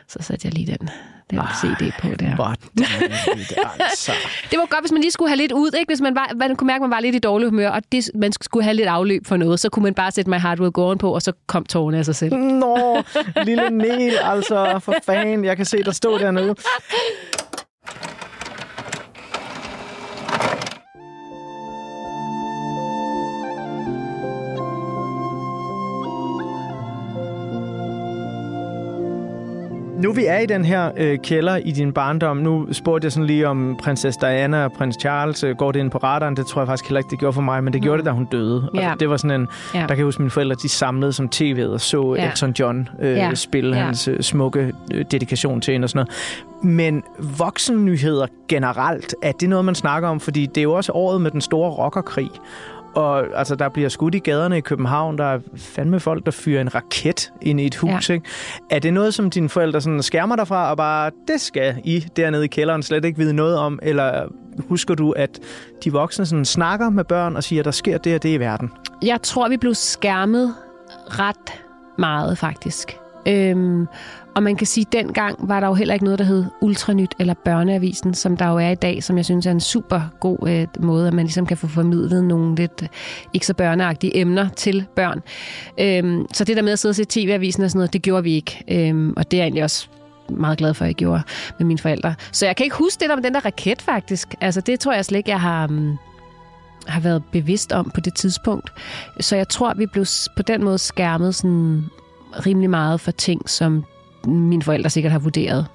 Så 0.08 0.18
satte 0.22 0.46
jeg 0.46 0.54
lige 0.54 0.76
den, 0.80 0.88
den 1.30 1.40
CD 1.60 1.92
på 2.00 2.08
der. 2.08 2.34
Hvor 2.34 2.44
altså. 3.84 4.12
Det 4.50 4.58
var 4.58 4.66
godt, 4.66 4.82
hvis 4.82 4.92
man 4.92 5.00
lige 5.00 5.10
skulle 5.10 5.28
have 5.28 5.36
lidt 5.36 5.52
ud, 5.52 5.70
ikke? 5.78 5.90
Hvis 5.90 6.00
man, 6.00 6.14
var, 6.14 6.30
man 6.36 6.56
kunne 6.56 6.66
mærke, 6.66 6.76
at 6.76 6.80
man 6.80 6.90
var 6.90 7.00
lidt 7.00 7.14
i 7.14 7.18
dårlig 7.18 7.48
humør, 7.48 7.70
og 7.70 7.82
det, 7.92 8.10
man 8.14 8.32
skulle 8.32 8.64
have 8.64 8.74
lidt 8.74 8.88
afløb 8.88 9.26
for 9.26 9.36
noget, 9.36 9.60
så 9.60 9.68
kunne 9.68 9.82
man 9.82 9.94
bare 9.94 10.10
sætte 10.10 10.30
My 10.30 10.36
Heart 10.36 10.60
Will 10.60 10.72
Go 10.72 10.90
On 10.90 10.98
på, 10.98 11.14
og 11.14 11.22
så 11.22 11.32
kom 11.46 11.64
tårerne 11.64 11.98
af 11.98 12.04
sig 12.04 12.16
selv. 12.16 12.36
Nå, 12.36 13.02
lille 13.44 13.70
Nel, 13.70 14.12
altså, 14.22 14.78
for 14.78 14.94
fan. 15.06 15.44
Jeg 15.44 15.56
kan 15.56 15.66
se 15.66 15.82
der 15.82 15.92
stå 15.92 16.18
dernede. 16.18 16.54
Nu 30.02 30.12
vi 30.12 30.24
er 30.26 30.38
i 30.38 30.46
den 30.46 30.64
her 30.64 30.90
øh, 30.96 31.18
kælder 31.18 31.56
i 31.56 31.70
din 31.70 31.92
barndom, 31.92 32.36
nu 32.36 32.66
spurgte 32.72 33.04
jeg 33.06 33.12
sådan 33.12 33.26
lige 33.26 33.48
om 33.48 33.76
prinsesse 33.82 34.20
Diana 34.20 34.64
og 34.64 34.72
prins 34.72 34.96
Charles. 35.00 35.44
Øh, 35.44 35.56
går 35.56 35.72
det 35.72 35.80
ind 35.80 35.90
på 35.90 35.98
radaren? 35.98 36.36
Det 36.36 36.46
tror 36.46 36.60
jeg 36.60 36.66
faktisk 36.68 36.88
heller 36.88 36.98
ikke, 36.98 37.10
det 37.10 37.18
gjorde 37.18 37.32
for 37.32 37.40
mig, 37.42 37.64
men 37.64 37.72
det 37.72 37.82
gjorde 37.82 37.98
det, 37.98 38.06
da 38.06 38.10
hun 38.10 38.24
døde. 38.24 38.70
Ja. 38.74 38.92
Og 38.92 39.00
det 39.00 39.08
var 39.10 39.16
sådan 39.16 39.40
en, 39.40 39.48
Ja. 39.74 39.80
der 39.80 39.86
kan 39.86 39.96
jeg 39.96 40.04
huske, 40.04 40.22
mine 40.22 40.30
forældre, 40.30 40.56
de 40.62 40.68
samlede 40.68 41.12
som 41.12 41.28
tv 41.28 41.66
og 41.72 41.80
så 41.80 42.14
Ja. 42.18 42.26
Elton 42.30 42.54
John 42.58 42.88
øh, 43.02 43.10
Ja. 43.12 43.34
spille 43.34 43.76
Ja. 43.76 43.84
hans 43.84 44.08
øh, 44.08 44.20
smukke 44.20 44.72
øh, 44.94 45.04
dedikation 45.10 45.60
til 45.60 45.72
hende 45.72 45.84
og 45.84 45.90
sådan 45.90 46.06
noget. 46.62 46.74
Men 46.76 47.02
voksennyheder 47.38 48.26
generelt, 48.48 49.14
er 49.22 49.32
det 49.32 49.48
noget, 49.48 49.64
man 49.64 49.74
snakker 49.74 50.08
om? 50.08 50.20
Fordi 50.20 50.46
det 50.46 50.58
er 50.58 50.62
jo 50.62 50.72
også 50.72 50.92
året 50.92 51.20
med 51.20 51.30
den 51.30 51.40
store 51.40 51.70
rockerkrig. 51.70 52.30
Og 52.96 53.38
altså, 53.38 53.54
der 53.54 53.68
bliver 53.68 53.88
skudt 53.88 54.14
i 54.14 54.18
gaderne 54.18 54.58
i 54.58 54.60
København. 54.60 55.18
Der 55.18 55.24
er 55.24 55.38
fandme 55.56 56.00
folk, 56.00 56.26
der 56.26 56.32
fyrer 56.32 56.60
en 56.60 56.74
raket 56.74 57.32
ind 57.42 57.60
i 57.60 57.66
et 57.66 57.76
hus. 57.76 58.08
Ja. 58.10 58.14
Ikke? 58.14 58.26
Er 58.70 58.78
det 58.78 58.94
noget, 58.94 59.14
som 59.14 59.30
dine 59.30 59.48
forældre 59.48 59.80
sådan 59.80 60.02
skærmer 60.02 60.36
dig 60.36 60.48
fra, 60.48 60.70
og 60.70 60.76
bare, 60.76 61.10
det 61.28 61.40
skal 61.40 61.76
I 61.84 62.00
dernede 62.16 62.44
i 62.44 62.48
kælderen 62.48 62.82
slet 62.82 63.04
ikke 63.04 63.18
vide 63.18 63.32
noget 63.32 63.58
om? 63.58 63.78
Eller 63.82 64.24
husker 64.68 64.94
du, 64.94 65.10
at 65.10 65.40
de 65.84 65.92
voksne 65.92 66.26
sådan 66.26 66.44
snakker 66.44 66.90
med 66.90 67.04
børn 67.04 67.36
og 67.36 67.44
siger, 67.44 67.60
at 67.60 67.64
der 67.64 67.70
sker 67.70 67.98
det 67.98 68.14
og 68.14 68.22
det 68.22 68.28
i 68.28 68.36
verden? 68.36 68.72
Jeg 69.02 69.22
tror, 69.22 69.48
vi 69.48 69.56
blev 69.56 69.74
skærmet 69.74 70.54
ret 71.06 71.62
meget, 71.98 72.38
faktisk. 72.38 72.96
Øhm, 73.28 73.86
og 74.36 74.42
man 74.42 74.56
kan 74.56 74.66
sige, 74.66 74.86
at 74.86 74.92
dengang 74.92 75.48
var 75.48 75.60
der 75.60 75.66
jo 75.66 75.74
heller 75.74 75.94
ikke 75.94 76.04
noget, 76.04 76.18
der 76.18 76.24
hed 76.24 76.44
Ultranyt 76.60 77.14
eller 77.18 77.34
Børneavisen, 77.34 78.14
som 78.14 78.36
der 78.36 78.48
jo 78.48 78.56
er 78.58 78.70
i 78.70 78.74
dag, 78.74 79.02
som 79.02 79.16
jeg 79.16 79.24
synes 79.24 79.46
er 79.46 79.50
en 79.50 79.60
super 79.60 80.00
god 80.20 80.48
øh, 80.48 80.66
måde, 80.78 81.08
at 81.08 81.14
man 81.14 81.24
ligesom 81.24 81.46
kan 81.46 81.56
få 81.56 81.66
formidlet 81.66 82.24
nogle 82.24 82.54
lidt 82.54 82.82
øh, 82.82 82.88
ikke 83.32 83.46
så 83.46 83.54
børneagtige 83.54 84.16
emner 84.16 84.48
til 84.48 84.86
børn. 84.96 85.22
Øhm, 85.80 86.26
så 86.32 86.44
det 86.44 86.56
der 86.56 86.62
med 86.62 86.72
at 86.72 86.78
sidde 86.78 86.90
og 86.90 86.96
se 86.96 87.04
tv-avisen 87.04 87.62
og 87.62 87.70
sådan 87.70 87.78
noget, 87.78 87.92
det 87.92 88.02
gjorde 88.02 88.22
vi 88.22 88.32
ikke. 88.32 88.64
Øhm, 88.68 89.14
og 89.16 89.30
det 89.30 89.40
er 89.40 89.42
egentlig 89.44 89.64
også 89.64 89.88
meget 90.30 90.58
glad 90.58 90.74
for, 90.74 90.84
at 90.84 90.88
jeg 90.88 90.94
gjorde 90.94 91.22
med 91.58 91.66
mine 91.66 91.78
forældre. 91.78 92.14
Så 92.32 92.46
jeg 92.46 92.56
kan 92.56 92.64
ikke 92.64 92.76
huske 92.76 93.00
det 93.00 93.08
der 93.08 93.16
med 93.16 93.24
den 93.24 93.34
der 93.34 93.44
raket, 93.44 93.82
faktisk. 93.82 94.34
Altså, 94.40 94.60
det 94.60 94.80
tror 94.80 94.92
jeg 94.92 95.04
slet 95.04 95.18
ikke, 95.18 95.30
jeg 95.30 95.40
har... 95.40 95.68
Um, 95.68 95.98
har 96.86 97.00
været 97.00 97.22
bevidst 97.32 97.72
om 97.72 97.90
på 97.94 98.00
det 98.00 98.14
tidspunkt. 98.14 98.72
Så 99.20 99.36
jeg 99.36 99.48
tror, 99.48 99.74
vi 99.74 99.86
blev 99.86 100.06
på 100.36 100.42
den 100.42 100.64
måde 100.64 100.78
skærmet 100.78 101.34
sådan 101.34 101.84
rimelig 102.46 102.70
meget 102.70 103.00
for 103.00 103.10
ting, 103.10 103.50
som 103.50 103.84
mine 104.26 104.62
forældre 104.62 104.90
sikkert 104.90 105.12
har 105.12 105.18
vurderet, 105.18 105.66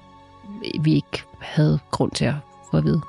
vi 0.80 0.94
ikke 0.94 1.24
havde 1.40 1.78
grund 1.90 2.10
til 2.10 2.24
at 2.24 2.34
få 2.70 2.76
at 2.76 2.84
vide. 2.84 3.00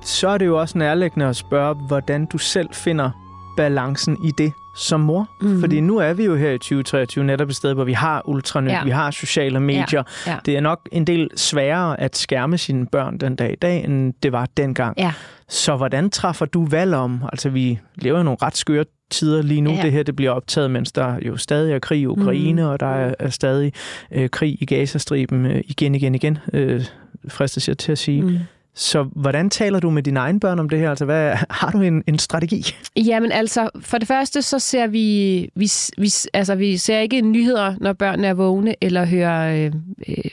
Så 0.00 0.28
er 0.28 0.38
det 0.38 0.46
jo 0.46 0.60
også 0.60 0.78
nærliggende 0.78 1.26
at 1.26 1.36
spørge, 1.36 1.74
hvordan 1.74 2.26
du 2.26 2.38
selv 2.38 2.74
finder 2.74 3.10
balancen 3.56 4.24
i 4.24 4.30
det 4.38 4.52
som 4.78 5.00
mor. 5.00 5.30
Mm-hmm. 5.40 5.60
Fordi 5.60 5.80
nu 5.80 5.98
er 5.98 6.12
vi 6.12 6.24
jo 6.24 6.36
her 6.36 6.50
i 6.50 6.58
2023 6.58 7.24
netop 7.24 7.48
et 7.48 7.56
sted, 7.56 7.74
hvor 7.74 7.84
vi 7.84 7.92
har 7.92 8.28
ultranyt, 8.28 8.72
ja. 8.72 8.84
vi 8.84 8.90
har 8.90 9.10
sociale 9.10 9.60
medier. 9.60 10.02
Ja. 10.26 10.32
Ja. 10.32 10.38
Det 10.46 10.56
er 10.56 10.60
nok 10.60 10.88
en 10.92 11.04
del 11.04 11.30
sværere 11.36 12.00
at 12.00 12.16
skærme 12.16 12.58
sine 12.58 12.86
børn 12.86 13.18
den 13.18 13.36
dag 13.36 13.52
i 13.52 13.56
dag, 13.56 13.84
end 13.84 14.14
det 14.22 14.32
var 14.32 14.48
dengang. 14.56 14.98
Ja. 14.98 15.12
Så 15.48 15.76
hvordan 15.76 16.10
træffer 16.10 16.46
du 16.46 16.66
valg 16.66 16.94
om? 16.94 17.22
Altså, 17.32 17.48
vi 17.48 17.78
lever 17.96 18.20
i 18.20 18.24
nogle 18.24 18.38
ret 18.42 18.56
skøre 18.56 18.84
tider 19.10 19.42
lige 19.42 19.60
nu. 19.60 19.70
Ja. 19.70 19.82
Det 19.82 19.92
her 19.92 20.02
det 20.02 20.16
bliver 20.16 20.30
optaget, 20.30 20.70
mens 20.70 20.92
der 20.92 21.18
jo 21.26 21.36
stadig 21.36 21.74
er 21.74 21.78
krig 21.78 22.00
i 22.00 22.06
Ukraine, 22.06 22.62
mm. 22.62 22.68
og 22.68 22.80
der 22.80 22.86
er, 22.86 23.14
er 23.18 23.30
stadig 23.30 23.72
øh, 24.12 24.30
krig 24.30 24.62
i 24.62 24.64
Gazastriben 24.64 25.46
øh, 25.46 25.60
igen, 25.64 25.94
igen, 25.94 26.14
igen, 26.14 26.38
øh, 26.52 26.84
fristes 27.28 27.68
jeg 27.68 27.78
til 27.78 27.92
at 27.92 27.98
sige. 27.98 28.22
Mm. 28.22 28.38
Så 28.78 29.02
hvordan 29.02 29.50
taler 29.50 29.80
du 29.80 29.90
med 29.90 30.02
dine 30.02 30.20
egne 30.20 30.40
børn 30.40 30.58
om 30.58 30.68
det 30.68 30.78
her? 30.78 30.90
Altså, 30.90 31.04
hvad, 31.04 31.36
har 31.50 31.70
du 31.70 31.80
en, 31.80 32.04
en 32.06 32.18
strategi? 32.18 32.64
Jamen 32.96 33.32
altså, 33.32 33.70
for 33.80 33.98
det 33.98 34.08
første 34.08 34.42
så 34.42 34.58
ser 34.58 34.86
vi, 34.86 35.50
vi, 35.54 35.70
vi, 35.98 36.10
altså, 36.34 36.54
vi 36.54 36.76
ser 36.76 36.98
ikke 36.98 37.20
nyheder, 37.20 37.74
når 37.80 37.92
børnene 37.92 38.28
er 38.28 38.34
vågne, 38.34 38.74
eller 38.80 39.04
hører 39.04 39.64
øh, 39.64 39.72
øh, 40.08 40.30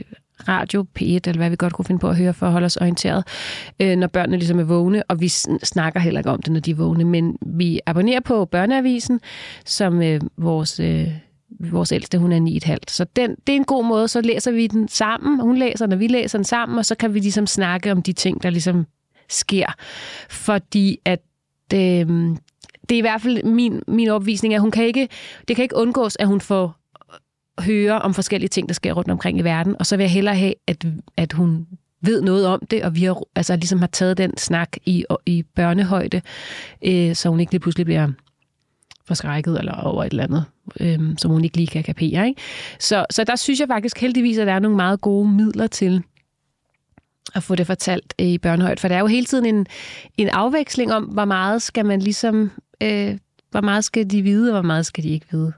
radio, 0.47 0.85
P1, 0.99 1.03
eller 1.05 1.37
hvad 1.37 1.49
vi 1.49 1.55
godt 1.55 1.73
kunne 1.73 1.85
finde 1.85 1.99
på 1.99 2.09
at 2.09 2.17
høre 2.17 2.33
for 2.33 2.45
at 2.45 2.51
holde 2.51 2.65
os 2.65 2.77
orienteret, 2.77 3.23
øh, 3.79 3.95
når 3.95 4.07
børnene 4.07 4.37
ligesom 4.37 4.59
er 4.59 4.63
vågne, 4.63 5.03
og 5.03 5.21
vi 5.21 5.27
snakker 5.63 5.99
heller 5.99 6.19
ikke 6.19 6.31
om 6.31 6.41
det, 6.41 6.53
når 6.53 6.59
de 6.59 6.71
er 6.71 6.75
vågne, 6.75 7.03
men 7.03 7.37
vi 7.41 7.79
abonnerer 7.85 8.19
på 8.19 8.45
Børneavisen, 8.45 9.19
som 9.65 10.01
øh, 10.01 10.21
vores... 10.37 10.79
Øh, 10.79 11.07
vores 11.59 11.91
ældste, 11.91 12.17
hun 12.17 12.31
er 12.31 12.59
9,5. 12.65 12.77
Så 12.87 13.05
den, 13.15 13.35
det 13.47 13.53
er 13.53 13.57
en 13.57 13.65
god 13.65 13.85
måde, 13.85 14.07
så 14.07 14.21
læser 14.21 14.51
vi 14.51 14.67
den 14.67 14.87
sammen, 14.87 15.39
hun 15.39 15.57
læser 15.57 15.87
når 15.87 15.95
vi 15.95 16.07
læser 16.07 16.37
den 16.37 16.45
sammen, 16.45 16.77
og 16.77 16.85
så 16.85 16.95
kan 16.95 17.13
vi 17.13 17.19
ligesom 17.19 17.47
snakke 17.47 17.91
om 17.91 18.01
de 18.01 18.13
ting, 18.13 18.43
der 18.43 18.49
ligesom 18.49 18.85
sker. 19.29 19.67
Fordi 20.29 20.99
at 21.05 21.21
øh, 21.73 22.07
det 22.89 22.95
er 22.95 22.97
i 22.97 23.01
hvert 23.01 23.21
fald 23.21 23.43
min, 23.43 23.81
min 23.87 24.07
opvisning, 24.07 24.53
at 24.53 24.61
hun 24.61 24.71
kan 24.71 24.85
ikke, 24.85 25.09
det 25.47 25.55
kan 25.55 25.63
ikke 25.63 25.75
undgås, 25.75 26.17
at 26.19 26.27
hun 26.27 26.41
får 26.41 26.75
høre 27.59 28.01
om 28.01 28.13
forskellige 28.13 28.49
ting, 28.49 28.69
der 28.69 28.73
sker 28.73 28.93
rundt 28.93 29.11
omkring 29.11 29.39
i 29.39 29.41
verden, 29.41 29.75
og 29.79 29.85
så 29.85 29.97
vil 29.97 30.03
jeg 30.03 30.11
hellere 30.11 30.35
have, 30.35 30.53
at, 30.67 30.85
at 31.17 31.33
hun 31.33 31.67
ved 32.01 32.21
noget 32.21 32.47
om 32.47 32.61
det, 32.71 32.83
og 32.83 32.95
vi 32.95 33.03
har, 33.03 33.21
altså, 33.35 33.55
ligesom 33.55 33.79
har 33.79 33.87
taget 33.87 34.17
den 34.17 34.37
snak 34.37 34.77
i, 34.85 35.05
i 35.25 35.43
børnehøjde, 35.55 36.21
øh, 36.85 37.15
så 37.15 37.29
hun 37.29 37.39
ikke 37.39 37.51
lige 37.51 37.59
pludselig 37.59 37.85
bliver 37.85 38.11
forskrækket 39.05 39.59
eller 39.59 39.73
over 39.73 40.03
et 40.03 40.09
eller 40.09 40.23
andet, 40.23 40.45
øhm, 40.79 41.17
som 41.17 41.31
hun 41.31 41.43
ikke 41.43 41.57
lige 41.57 41.67
kan 41.67 41.83
kapere. 41.83 42.27
Ikke? 42.27 42.41
Så, 42.79 43.05
så 43.09 43.23
der 43.23 43.35
synes 43.35 43.59
jeg 43.59 43.67
faktisk 43.67 43.97
heldigvis, 43.97 44.37
at 44.37 44.47
der 44.47 44.53
er 44.53 44.59
nogle 44.59 44.77
meget 44.77 45.01
gode 45.01 45.31
midler 45.31 45.67
til 45.67 46.03
at 47.35 47.43
få 47.43 47.55
det 47.55 47.67
fortalt 47.67 48.13
i 48.17 48.37
børnehøjde, 48.37 48.81
for 48.81 48.87
der 48.87 48.95
er 48.95 48.99
jo 48.99 49.07
hele 49.07 49.25
tiden 49.25 49.45
en, 49.45 49.67
en 50.17 50.29
afveksling 50.29 50.93
om, 50.93 51.03
hvor 51.03 51.25
meget 51.25 51.61
skal 51.61 51.85
man 51.85 51.99
ligesom, 51.99 52.51
øh, 52.81 53.17
hvor 53.51 53.61
meget 53.61 53.83
skal 53.83 54.11
de 54.11 54.21
vide, 54.21 54.49
og 54.49 54.53
hvor 54.53 54.67
meget 54.67 54.85
skal 54.85 55.03
de 55.03 55.09
ikke 55.09 55.25
vide. 55.31 55.53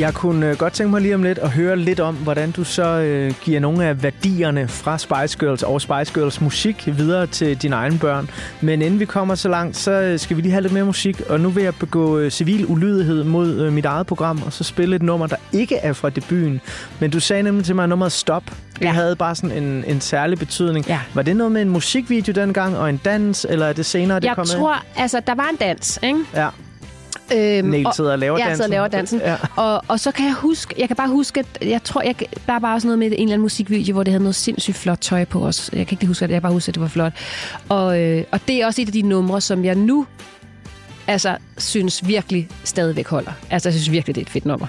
Jeg 0.00 0.14
kunne 0.14 0.50
øh, 0.50 0.56
godt 0.56 0.72
tænke 0.72 0.90
mig 0.90 1.00
lige 1.00 1.14
om 1.14 1.22
lidt 1.22 1.38
at 1.38 1.50
høre 1.50 1.76
lidt 1.76 2.00
om, 2.00 2.14
hvordan 2.14 2.50
du 2.50 2.64
så 2.64 2.82
øh, 2.82 3.34
giver 3.42 3.60
nogle 3.60 3.84
af 3.84 4.02
værdierne 4.02 4.68
fra 4.68 4.98
Spice 4.98 5.38
Girls 5.38 5.62
og 5.62 5.80
Spice 5.80 6.14
Girls 6.14 6.40
musik 6.40 6.86
videre 6.86 7.26
til 7.26 7.62
dine 7.62 7.76
egne 7.76 7.98
børn. 7.98 8.30
Men 8.60 8.82
inden 8.82 9.00
vi 9.00 9.04
kommer 9.04 9.34
så 9.34 9.48
langt, 9.48 9.76
så 9.76 9.90
øh, 9.90 10.18
skal 10.18 10.36
vi 10.36 10.42
lige 10.42 10.52
have 10.52 10.62
lidt 10.62 10.72
mere 10.72 10.84
musik. 10.84 11.20
Og 11.20 11.40
nu 11.40 11.48
vil 11.48 11.64
jeg 11.64 11.74
begå 11.74 12.18
øh, 12.18 12.30
civil 12.30 12.66
ulydighed 12.66 13.24
mod 13.24 13.60
øh, 13.60 13.72
mit 13.72 13.84
eget 13.84 14.06
program, 14.06 14.42
og 14.46 14.52
så 14.52 14.64
spille 14.64 14.96
et 14.96 15.02
nummer, 15.02 15.26
der 15.26 15.36
ikke 15.52 15.76
er 15.76 15.92
fra 15.92 16.10
debuten. 16.10 16.60
Men 17.00 17.10
du 17.10 17.20
sagde 17.20 17.42
nemlig 17.42 17.64
til 17.64 17.74
mig, 17.74 17.82
at 17.82 17.88
nummeret 17.88 18.12
Stop, 18.12 18.44
det 18.74 18.84
ja. 18.84 18.92
havde 18.92 19.16
bare 19.16 19.34
sådan 19.34 19.62
en, 19.62 19.84
en 19.86 20.00
særlig 20.00 20.38
betydning. 20.38 20.86
Ja. 20.88 21.00
Var 21.14 21.22
det 21.22 21.36
noget 21.36 21.52
med 21.52 21.62
en 21.62 21.68
musikvideo 21.68 22.32
dengang, 22.32 22.76
og 22.76 22.90
en 22.90 22.96
dans, 22.96 23.46
eller 23.48 23.66
er 23.66 23.72
det 23.72 23.86
senere, 23.86 24.20
det 24.20 24.26
jeg 24.26 24.34
kom 24.34 24.46
Jeg 24.50 24.58
tror, 24.58 24.82
altså, 24.96 25.20
der 25.26 25.34
var 25.34 25.48
en 25.50 25.56
dans, 25.56 25.98
ikke? 26.02 26.18
Ja. 26.34 26.48
Øhm, 27.36 27.68
Niel 27.68 27.86
sidder 27.96 28.12
og 28.12 28.18
laver 28.18 28.38
dansen. 28.38 28.48
Jeg 28.48 28.56
sidder 28.56 28.64
og 28.64 28.70
laver 28.70 28.88
dansen. 28.88 29.20
Ja. 29.20 29.36
Og, 29.56 29.82
og 29.88 30.00
så 30.00 30.12
kan 30.12 30.24
jeg 30.24 30.34
huske, 30.34 30.74
jeg 30.78 30.88
kan 30.88 30.96
bare 30.96 31.08
huske, 31.08 31.40
at 31.40 31.68
jeg 31.68 31.82
tror, 31.82 32.02
jeg, 32.02 32.14
der 32.46 32.52
er 32.52 32.58
bare 32.58 32.80
sådan 32.80 32.88
noget 32.88 32.98
med 32.98 33.06
en 33.06 33.12
eller 33.12 33.22
anden 33.22 33.40
musikvideo, 33.40 33.92
hvor 33.92 34.02
det 34.02 34.12
havde 34.12 34.22
noget 34.22 34.34
sindssygt 34.34 34.76
flot 34.76 34.98
tøj 35.00 35.24
på 35.24 35.46
os. 35.46 35.70
Jeg 35.72 35.86
kan 35.86 35.96
ikke 35.96 36.06
huske, 36.06 36.24
at 36.24 36.30
jeg 36.30 36.42
bare 36.42 36.52
husker, 36.52 36.70
at 36.70 36.74
det 36.74 36.82
var 36.82 36.88
flot. 36.88 37.12
Og, 37.68 38.00
øh, 38.00 38.24
og 38.30 38.40
det 38.48 38.62
er 38.62 38.66
også 38.66 38.82
et 38.82 38.86
af 38.86 38.92
de 38.92 39.02
numre, 39.02 39.40
som 39.40 39.64
jeg 39.64 39.74
nu 39.74 40.06
altså, 41.06 41.36
synes 41.58 42.06
virkelig 42.06 42.48
stadigvæk 42.64 43.08
holder. 43.08 43.32
Altså, 43.50 43.68
jeg 43.68 43.74
synes 43.74 43.90
virkelig, 43.90 44.14
det 44.14 44.20
er 44.20 44.24
et 44.24 44.30
fedt 44.30 44.44
nummer. 44.44 44.66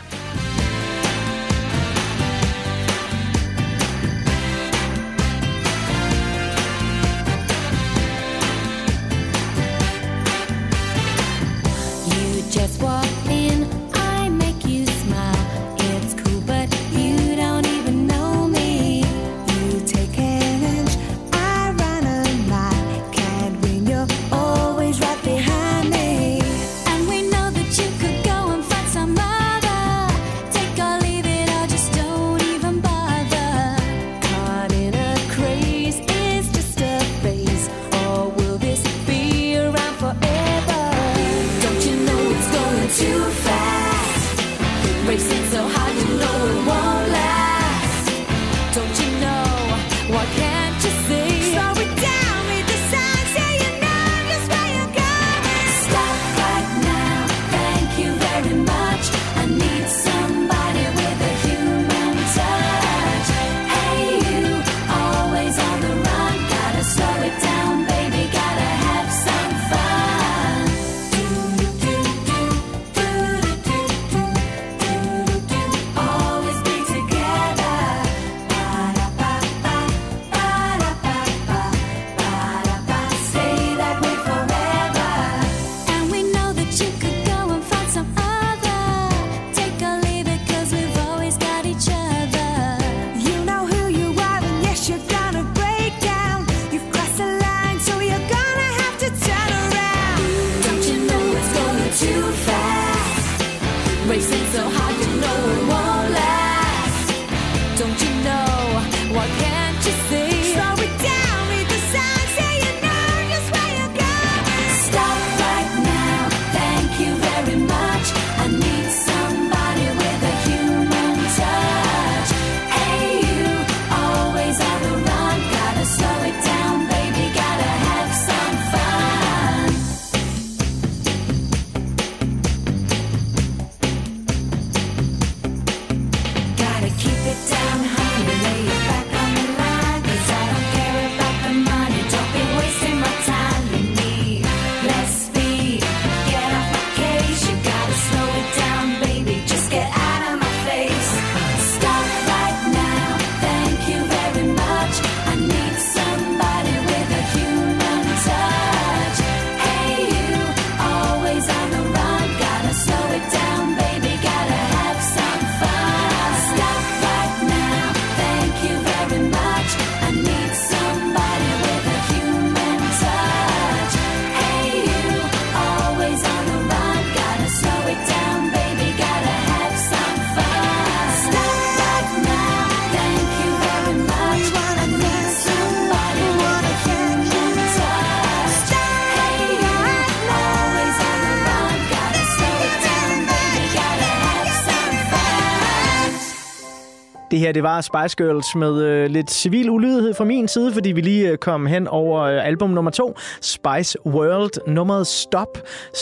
Det 197.51 197.63
var 197.63 197.81
Spice 197.81 198.15
Girls 198.17 198.55
med 198.55 198.83
øh, 198.83 199.09
lidt 199.09 199.31
civil 199.31 199.69
ulydighed 199.69 200.13
fra 200.13 200.23
min 200.23 200.47
side, 200.47 200.73
fordi 200.73 200.91
vi 200.91 201.01
lige 201.01 201.29
øh, 201.29 201.37
kom 201.37 201.65
hen 201.65 201.87
over 201.87 202.21
øh, 202.21 202.47
album 202.47 202.69
nummer 202.69 202.91
to, 202.91 203.17
Spice 203.41 204.05
World, 204.05 204.67
nummeret 204.67 205.07
Stop, 205.07 205.57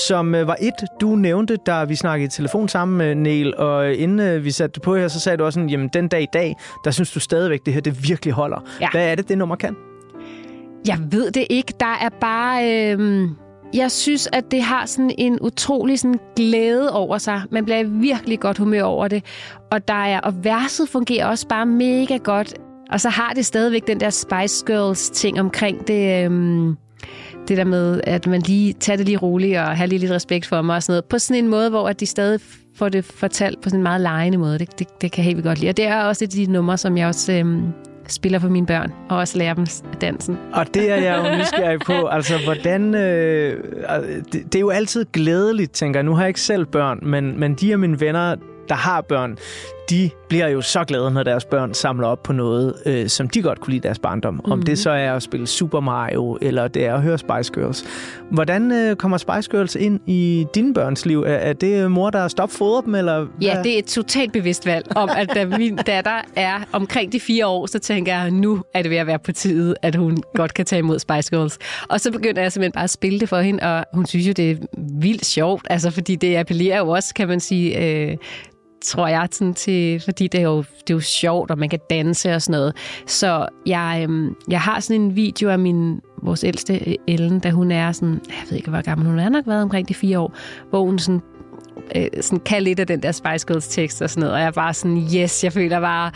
som 0.08 0.36
øh, 0.36 0.48
var 0.48 0.56
et, 0.62 0.74
du 1.02 1.16
nævnte, 1.16 1.58
da 1.66 1.84
vi 1.84 1.96
snakkede 1.96 2.26
i 2.26 2.30
telefon 2.30 2.70
sammen 2.70 2.98
med 2.98 3.16
Neil, 3.16 3.58
og 3.58 3.90
øh, 3.90 4.02
inden 4.02 4.20
øh, 4.20 4.44
vi 4.44 4.52
satte 4.52 4.74
det 4.74 4.82
på 4.82 4.96
her, 4.96 5.08
så 5.08 5.20
sagde 5.20 5.38
du 5.38 5.44
også 5.44 5.58
sådan, 5.58 5.70
jamen 5.70 5.90
den 5.94 6.08
dag 6.08 6.22
i 6.22 6.28
dag, 6.34 6.56
der 6.84 6.92
synes 6.92 7.12
du 7.12 7.20
stadigvæk, 7.20 7.66
det 7.66 7.74
her, 7.74 7.82
det 7.82 8.10
virkelig 8.10 8.34
holder. 8.34 8.64
Ja. 8.82 8.88
Hvad 8.92 9.12
er 9.12 9.16
det, 9.16 9.30
det 9.30 9.38
nummer 9.38 9.56
kan? 9.56 9.76
Jeg 10.88 10.98
ved 11.12 11.32
det 11.32 11.48
ikke. 11.50 11.74
Der 11.80 11.98
er 12.02 12.10
bare... 12.22 12.94
Øh, 12.94 13.30
jeg 13.74 13.92
synes, 13.92 14.30
at 14.34 14.52
det 14.52 14.64
har 14.64 14.86
sådan 14.86 15.12
en 15.18 15.38
utrolig 15.42 16.00
sådan 16.00 16.20
glæde 16.36 16.92
over 16.92 17.18
sig. 17.18 17.42
Man 17.52 17.66
bliver 17.66 17.84
virkelig 17.84 18.40
godt 18.40 18.58
humør 18.58 18.84
over 18.84 19.08
det. 19.08 19.24
Og, 19.72 19.88
der 19.88 19.94
er, 19.94 20.20
og 20.20 20.44
verset 20.44 20.90
fungerer 20.90 21.26
også 21.26 21.48
bare 21.48 21.66
mega 21.66 22.18
godt. 22.18 22.54
Og 22.92 23.02
så 23.02 23.10
har 23.10 23.34
det 23.34 23.46
stadigvæk 23.46 23.88
den 23.88 24.00
der 24.00 24.10
Spice 24.10 24.66
Girls 24.66 25.10
ting 25.10 25.40
omkring 25.40 25.88
det... 25.88 26.26
Øhm, 26.26 26.78
det 27.48 27.58
der 27.58 27.64
med, 27.64 28.02
at 28.04 28.28
man 28.28 28.42
lige 28.42 28.74
tager 28.74 28.98
det 28.98 29.06
lige 29.06 29.18
roligt 29.18 29.58
og 29.58 29.78
har 29.78 29.86
lige 29.86 30.00
lidt 30.00 30.12
respekt 30.12 30.46
for 30.46 30.62
mig 30.62 30.76
og 30.76 30.84
sådan 30.84 30.94
noget. 30.94 31.06
På 31.06 31.20
sådan 31.20 31.44
en 31.44 31.50
måde, 31.50 31.70
hvor 31.70 31.90
at 31.90 32.00
de 32.00 32.06
stadig 32.06 32.40
får 32.76 32.90
det 32.90 33.06
fortalt 33.06 33.62
på 33.62 33.70
sådan 33.70 33.80
en 33.80 33.84
meget 33.84 34.02
lejende 34.02 34.38
måde. 34.38 34.60
Det, 34.60 34.80
det, 34.80 34.88
det 35.02 35.12
kan 35.12 35.18
jeg 35.18 35.26
helt 35.26 35.38
vildt 35.38 35.48
godt 35.48 35.60
lide. 35.60 35.70
Og 35.70 35.78
det 35.78 35.86
er 35.86 36.04
også 36.04 36.24
et 36.24 36.40
af 36.40 36.46
de 36.46 36.52
numre, 36.52 36.78
som 36.78 36.98
jeg 36.98 37.08
også 37.08 37.34
øhm, 37.34 37.64
spiller 38.14 38.40
for 38.40 38.50
mine 38.50 38.66
børn, 38.66 38.94
og 39.10 39.18
også 39.18 39.38
lærer 39.38 39.54
dem 39.54 39.66
dansen. 40.02 40.38
Og 40.54 40.74
det 40.74 40.92
er 40.92 40.96
jeg 40.96 41.18
jo 41.18 41.24
nysgerrig 41.38 41.80
på. 41.80 42.08
Altså, 42.08 42.34
hvordan... 42.44 42.96
Øh, 42.96 43.64
det, 44.34 44.34
det 44.34 44.56
er 44.56 44.60
jo 44.60 44.70
altid 44.70 45.06
glædeligt, 45.14 45.72
tænker 45.72 46.00
jeg. 46.00 46.06
Nu 46.06 46.14
har 46.14 46.22
jeg 46.22 46.28
ikke 46.28 46.42
selv 46.42 46.66
børn, 46.66 47.00
men, 47.02 47.40
men 47.40 47.54
de 47.54 47.72
af 47.72 47.80
mine 47.80 48.00
venner, 48.00 48.36
der 48.70 48.76
har 48.76 49.02
børn, 49.02 49.38
de 49.90 50.10
bliver 50.30 50.48
jo 50.48 50.62
så 50.62 50.84
glade, 50.84 51.12
når 51.12 51.24
deres 51.24 51.46
børn 51.46 51.74
samler 51.74 52.08
op 52.08 52.24
på 52.24 52.34
noget, 52.34 52.74
øh, 52.86 53.08
som 53.08 53.30
de 53.30 53.42
godt 53.42 53.60
kunne 53.60 53.72
lide 53.74 53.84
deres 53.88 54.00
barndom. 54.00 54.34
Mm-hmm. 54.34 54.52
Om 54.52 54.62
det 54.62 54.80
så 54.80 54.90
er 54.90 55.14
at 55.14 55.24
spille 55.24 55.48
Super 55.48 55.80
Mario, 55.80 56.38
eller 56.42 56.68
det 56.68 56.86
er 56.86 56.94
at 56.96 57.02
høre 57.02 57.18
Spice 57.18 57.54
Girls. 57.54 57.86
Hvordan 58.32 58.72
øh, 58.72 58.96
kommer 58.96 59.18
Spice 59.18 59.50
Girls 59.52 59.76
ind 59.76 60.00
i 60.08 60.46
dine 60.56 60.74
børns 60.74 61.06
liv? 61.06 61.22
Er, 61.22 61.34
er 61.34 61.54
det 61.54 61.92
mor, 61.92 62.10
der 62.10 62.28
stopfodrer 62.28 62.82
dem, 62.82 62.96
eller 62.96 63.28
Ja, 63.42 63.54
hvad? 63.54 63.64
det 63.64 63.74
er 63.74 63.80
et 63.80 63.86
totalt 63.86 64.34
bevidst 64.34 64.66
valg 64.66 64.86
om, 64.96 65.10
at 65.18 65.30
da 65.36 65.46
min 65.46 65.76
datter 65.76 66.22
er 66.36 66.60
omkring 66.72 67.12
de 67.12 67.20
fire 67.20 67.48
år, 67.48 67.66
så 67.66 67.80
tænker 67.80 68.16
jeg, 68.16 68.32
nu 68.32 68.64
er 68.74 68.82
det 68.82 68.92
ved 68.92 68.98
at 68.98 69.08
være 69.08 69.20
på 69.20 69.32
tide, 69.32 69.76
at 69.82 69.96
hun 69.96 70.18
godt 70.36 70.54
kan 70.54 70.66
tage 70.66 70.80
imod 70.80 71.00
Spice 71.00 71.30
Girls. 71.30 71.58
Og 71.90 72.00
så 72.02 72.12
begynder 72.12 72.42
jeg 72.42 72.52
simpelthen 72.52 72.72
bare 72.72 72.84
at 72.84 72.90
spille 72.90 73.20
det 73.20 73.30
for 73.30 73.40
hende, 73.40 73.64
og 73.64 73.86
hun 73.94 74.06
synes 74.06 74.28
jo, 74.28 74.34
det 74.34 74.52
er 74.52 74.56
vildt 75.00 75.26
sjovt, 75.26 75.68
altså 75.70 75.92
fordi 75.92 76.16
det 76.16 76.38
appellerer 76.38 76.78
jo 76.78 76.90
også, 76.90 77.14
kan 77.14 77.28
man 77.28 77.40
sige, 77.40 77.86
øh, 78.10 78.18
tror 78.82 79.08
jeg, 79.08 79.28
sådan 79.32 79.54
til, 79.54 80.02
fordi 80.06 80.28
det 80.28 80.40
er, 80.40 80.44
jo, 80.44 80.58
det 80.58 80.90
er 80.90 80.94
jo 80.94 81.00
sjovt, 81.00 81.52
og 81.52 81.58
man 81.58 81.70
kan 81.70 81.80
danse 81.90 82.36
og 82.36 82.42
sådan 82.42 82.60
noget. 82.60 82.76
Så 83.06 83.48
jeg, 83.66 84.00
øhm, 84.04 84.36
jeg 84.50 84.62
har 84.62 84.80
sådan 84.80 85.02
en 85.02 85.16
video 85.16 85.50
af 85.50 85.60
min, 85.60 86.02
vores 86.22 86.44
ældste 86.44 86.74
øh, 86.74 86.96
Ellen, 87.08 87.40
da 87.40 87.50
hun 87.50 87.72
er 87.72 87.92
sådan, 87.92 88.22
jeg 88.28 88.44
ved 88.50 88.58
ikke, 88.58 88.70
hvor 88.70 88.82
gammel 88.82 89.08
hun 89.08 89.20
er, 89.20 89.30
nok 89.30 89.48
været 89.48 89.62
omkring 89.62 89.90
de 89.90 89.94
fire 89.94 90.20
år, 90.20 90.34
hvor 90.70 90.86
hun 90.86 91.00
sådan 91.00 91.22
øh, 91.96 92.08
sådan 92.22 92.40
kan 92.40 92.64
lidt 92.64 92.80
af 92.80 92.88
den 92.88 93.04
der 93.04 93.12
Spice 93.12 93.48
Girls 93.48 93.68
tekst 93.68 94.02
og 94.02 94.10
sådan 94.10 94.22
noget, 94.22 94.34
og 94.34 94.40
jeg 94.40 94.48
er 94.48 94.52
bare 94.52 94.74
sådan, 94.74 94.98
yes, 95.16 95.44
jeg 95.44 95.54
føler 95.54 95.80
bare, 95.80 96.12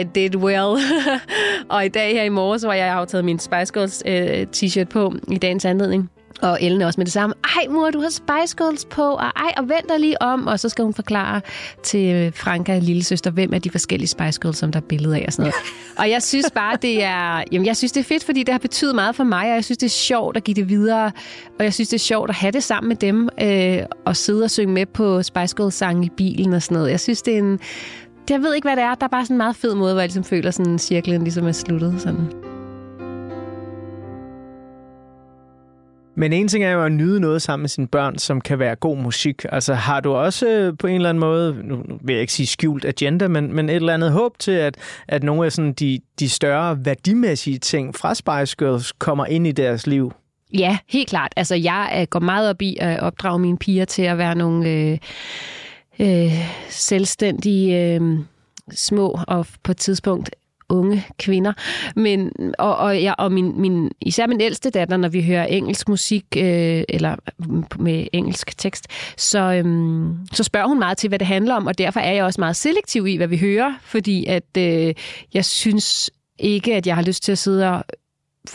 I 0.00 0.04
did 0.14 0.36
well. 0.36 0.82
og 1.68 1.84
i 1.84 1.88
dag 1.88 2.12
her 2.12 2.22
i 2.22 2.28
morges, 2.28 2.62
hvor 2.62 2.72
jeg 2.72 2.92
har 2.92 3.04
taget 3.04 3.24
min 3.24 3.38
Spice 3.38 3.72
Girls 3.72 4.02
øh, 4.06 4.46
t-shirt 4.56 4.84
på 4.84 5.14
i 5.28 5.38
dagens 5.38 5.64
anledning, 5.64 6.10
og 6.42 6.58
Ellen 6.62 6.82
er 6.82 6.86
også 6.86 7.00
med 7.00 7.04
det 7.04 7.12
samme. 7.12 7.34
Ej, 7.44 7.66
mor, 7.70 7.90
du 7.90 8.00
har 8.00 8.08
Spice 8.08 8.56
Girls 8.56 8.84
på, 8.84 9.02
og 9.02 9.26
ej, 9.36 9.52
og 9.56 9.68
vent 9.68 9.88
dig 9.88 10.00
lige 10.00 10.22
om. 10.22 10.46
Og 10.46 10.60
så 10.60 10.68
skal 10.68 10.84
hun 10.84 10.94
forklare 10.94 11.40
til 11.82 12.32
Franka, 12.34 12.78
lille 12.78 13.04
søster, 13.04 13.30
hvem 13.30 13.54
er 13.54 13.58
de 13.58 13.70
forskellige 13.70 14.08
Spice 14.08 14.40
Girls, 14.40 14.58
som 14.58 14.72
der 14.72 14.80
er 14.80 14.84
billede 14.88 15.16
af 15.16 15.24
og 15.26 15.32
sådan 15.32 15.42
noget. 15.42 15.54
og 16.00 16.10
jeg 16.10 16.22
synes 16.22 16.50
bare, 16.54 16.78
det 16.82 17.04
er, 17.04 17.44
jamen, 17.52 17.66
jeg 17.66 17.76
synes, 17.76 17.92
det 17.92 18.00
er 18.00 18.04
fedt, 18.04 18.24
fordi 18.24 18.42
det 18.42 18.54
har 18.54 18.58
betydet 18.58 18.94
meget 18.94 19.16
for 19.16 19.24
mig, 19.24 19.48
og 19.48 19.54
jeg 19.54 19.64
synes, 19.64 19.78
det 19.78 19.86
er 19.86 19.90
sjovt 19.90 20.36
at 20.36 20.44
give 20.44 20.54
det 20.54 20.68
videre. 20.68 21.12
Og 21.58 21.64
jeg 21.64 21.74
synes, 21.74 21.88
det 21.88 21.96
er 21.96 22.04
sjovt 22.04 22.30
at 22.30 22.36
have 22.36 22.52
det 22.52 22.62
sammen 22.62 22.88
med 22.88 22.96
dem, 22.96 23.28
øh, 23.42 23.82
og 24.04 24.16
sidde 24.16 24.44
og 24.44 24.50
synge 24.50 24.74
med 24.74 24.86
på 24.86 25.22
Spice 25.22 25.56
Girls 25.56 25.74
sang 25.74 26.04
i 26.04 26.08
bilen 26.16 26.54
og 26.54 26.62
sådan 26.62 26.74
noget. 26.74 26.90
Jeg 26.90 27.00
synes, 27.00 27.22
det 27.22 27.34
er 27.34 27.38
en... 27.38 27.58
Jeg 28.30 28.40
ved 28.42 28.54
ikke, 28.54 28.68
hvad 28.68 28.76
det 28.76 28.84
er. 28.84 28.94
Der 28.94 29.04
er 29.04 29.08
bare 29.08 29.24
sådan 29.24 29.34
en 29.34 29.38
meget 29.38 29.56
fed 29.56 29.74
måde, 29.74 29.92
hvor 29.92 30.00
jeg 30.00 30.08
ligesom 30.08 30.24
føler, 30.24 30.50
sådan 30.50 30.78
cirklen 30.78 31.22
ligesom 31.22 31.46
er 31.46 31.52
sluttet. 31.52 31.94
Sådan. 31.98 32.57
Men 36.18 36.32
en 36.32 36.48
ting 36.48 36.64
er 36.64 36.70
jo 36.70 36.84
at 36.84 36.92
nyde 36.92 37.20
noget 37.20 37.42
sammen 37.42 37.62
med 37.62 37.68
sine 37.68 37.86
børn, 37.86 38.18
som 38.18 38.40
kan 38.40 38.58
være 38.58 38.74
god 38.74 38.96
musik. 38.96 39.44
Altså 39.52 39.74
har 39.74 40.00
du 40.00 40.12
også 40.12 40.48
øh, 40.48 40.78
på 40.78 40.86
en 40.86 40.94
eller 40.94 41.08
anden 41.08 41.20
måde, 41.20 41.56
nu 41.64 41.76
nu 41.76 41.98
vil 42.00 42.12
jeg 42.12 42.20
ikke 42.20 42.32
sige 42.32 42.46
skjult 42.46 42.84
agenda, 42.84 43.28
men, 43.28 43.54
men 43.54 43.68
et 43.68 43.76
eller 43.76 43.94
andet 43.94 44.12
håb 44.12 44.38
til, 44.38 44.52
at, 44.52 44.76
at 45.08 45.22
nogle 45.22 45.44
af 45.46 45.52
sådan 45.52 45.72
de, 45.72 46.00
de 46.18 46.28
større 46.28 46.84
værdimæssige 46.84 47.58
ting 47.58 47.94
fra 47.94 48.14
Spice 48.14 48.56
Girls 48.58 48.92
kommer 48.92 49.26
ind 49.26 49.46
i 49.46 49.52
deres 49.52 49.86
liv? 49.86 50.12
Ja, 50.54 50.78
helt 50.88 51.08
klart. 51.08 51.32
Altså, 51.36 51.54
jeg 51.54 51.98
øh, 52.00 52.06
går 52.10 52.20
meget 52.20 52.50
op 52.50 52.62
i 52.62 52.76
at 52.80 53.00
opdrage 53.00 53.38
mine 53.38 53.58
piger 53.58 53.84
til 53.84 54.02
at 54.02 54.18
være 54.18 54.34
nogle 54.34 54.70
øh, 54.70 54.98
øh, 56.00 56.32
selvstændige, 56.68 57.94
øh, 57.94 58.18
små 58.70 59.18
og 59.28 59.46
på 59.62 59.72
et 59.72 59.76
tidspunkt 59.76 60.30
unge 60.68 61.06
kvinder. 61.18 61.52
Men, 61.96 62.32
og, 62.58 62.76
og, 62.76 63.02
jeg, 63.02 63.14
og 63.18 63.32
min, 63.32 63.60
min, 63.60 63.90
især 64.00 64.26
min 64.26 64.40
ældste 64.40 64.70
datter, 64.70 64.96
når 64.96 65.08
vi 65.08 65.22
hører 65.22 65.44
engelsk 65.44 65.88
musik, 65.88 66.24
øh, 66.36 66.84
eller 66.88 67.16
med 67.78 68.06
engelsk 68.12 68.58
tekst, 68.58 68.86
så, 69.16 69.38
øhm, 69.38 70.16
så 70.32 70.44
spørger 70.44 70.66
hun 70.66 70.78
meget 70.78 70.98
til, 70.98 71.08
hvad 71.08 71.18
det 71.18 71.26
handler 71.26 71.54
om, 71.54 71.66
og 71.66 71.78
derfor 71.78 72.00
er 72.00 72.12
jeg 72.12 72.24
også 72.24 72.40
meget 72.40 72.56
selektiv 72.56 73.06
i, 73.06 73.16
hvad 73.16 73.28
vi 73.28 73.36
hører, 73.38 73.74
fordi 73.82 74.26
at 74.26 74.56
øh, 74.58 74.94
jeg 75.34 75.44
synes 75.44 76.10
ikke, 76.38 76.74
at 76.74 76.86
jeg 76.86 76.94
har 76.94 77.02
lyst 77.02 77.22
til 77.22 77.32
at 77.32 77.38
sidde 77.38 77.70
og 77.70 77.84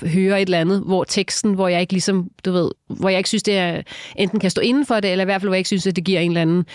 høre 0.01 0.41
et 0.41 0.45
eller 0.45 0.59
andet, 0.59 0.81
hvor 0.81 1.03
teksten, 1.03 1.53
hvor 1.53 1.67
jeg 1.67 1.81
ikke 1.81 1.93
ligesom, 1.93 2.29
du 2.45 2.51
ved, 2.51 2.71
hvor 2.87 3.09
jeg 3.09 3.17
ikke 3.17 3.29
synes, 3.29 3.43
det 3.43 3.57
er, 3.57 3.81
enten 4.15 4.39
kan 4.39 4.49
stå 4.49 4.61
inden 4.61 4.85
for 4.85 4.99
det, 4.99 5.11
eller 5.11 5.23
i 5.23 5.25
hvert 5.25 5.41
fald, 5.41 5.49
hvor 5.49 5.55
jeg 5.55 5.59
ikke 5.59 5.67
synes, 5.67 5.87
at 5.87 5.95
det 5.95 6.03
giver 6.03 6.19
en 6.19 6.31
eller 6.31 6.41
anden 6.41 6.65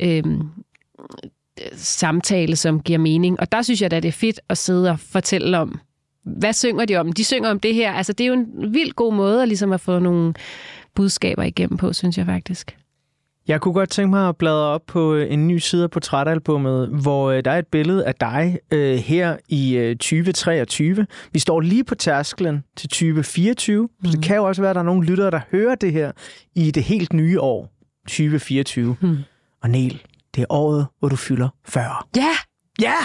øh, 0.00 0.24
samtale, 1.72 2.56
som 2.56 2.80
giver 2.80 2.98
mening. 2.98 3.40
Og 3.40 3.52
der 3.52 3.62
synes 3.62 3.82
jeg 3.82 3.90
da, 3.90 4.00
det 4.00 4.08
er 4.08 4.12
fedt 4.12 4.40
at 4.48 4.58
sidde 4.58 4.90
og 4.90 5.00
fortælle 5.00 5.58
om, 5.58 5.80
hvad 6.24 6.52
synger 6.52 6.84
de 6.84 6.96
om? 6.96 7.12
De 7.12 7.24
synger 7.24 7.50
om 7.50 7.60
det 7.60 7.74
her. 7.74 7.92
Altså, 7.92 8.12
det 8.12 8.24
er 8.24 8.28
jo 8.28 8.34
en 8.34 8.72
vildt 8.74 8.96
god 8.96 9.14
måde 9.14 9.42
at, 9.42 9.48
ligesom 9.48 9.72
at 9.72 9.80
få 9.80 9.98
nogle 9.98 10.34
budskaber 10.94 11.42
igennem 11.42 11.76
på, 11.76 11.92
synes 11.92 12.18
jeg 12.18 12.26
faktisk. 12.26 12.76
Jeg 13.48 13.60
kunne 13.60 13.74
godt 13.74 13.90
tænke 13.90 14.10
mig 14.10 14.28
at 14.28 14.36
bladre 14.36 14.66
op 14.66 14.86
på 14.86 15.14
øh, 15.14 15.32
en 15.32 15.48
ny 15.48 15.58
side 15.58 15.82
af 15.82 15.90
portrætalbummet, 15.90 16.88
hvor 16.88 17.30
øh, 17.30 17.44
der 17.44 17.50
er 17.50 17.58
et 17.58 17.66
billede 17.66 18.06
af 18.06 18.14
dig 18.14 18.58
øh, 18.72 18.96
her 18.96 19.36
i 19.48 19.76
øh, 19.76 19.96
2023. 19.96 21.06
Vi 21.32 21.38
står 21.38 21.60
lige 21.60 21.84
på 21.84 21.94
tærsklen 21.94 22.64
til 22.76 22.88
2024, 22.88 23.82
mm. 23.82 24.10
så 24.10 24.16
det 24.16 24.24
kan 24.24 24.36
jo 24.36 24.44
også 24.44 24.62
være, 24.62 24.70
at 24.70 24.74
der 24.74 24.80
er 24.80 24.84
nogle 24.84 25.06
lyttere, 25.06 25.30
der 25.30 25.40
hører 25.50 25.74
det 25.74 25.92
her 25.92 26.12
i 26.54 26.70
det 26.70 26.82
helt 26.82 27.12
nye 27.12 27.40
år, 27.40 27.68
2024. 28.06 28.96
Mm. 29.00 29.16
Og 29.62 29.70
Niel, 29.70 30.02
det 30.34 30.42
er 30.42 30.46
året, 30.50 30.86
hvor 30.98 31.08
du 31.08 31.16
fylder 31.16 31.48
40. 31.68 31.84
Ja! 32.16 32.30
Ja! 32.80 32.94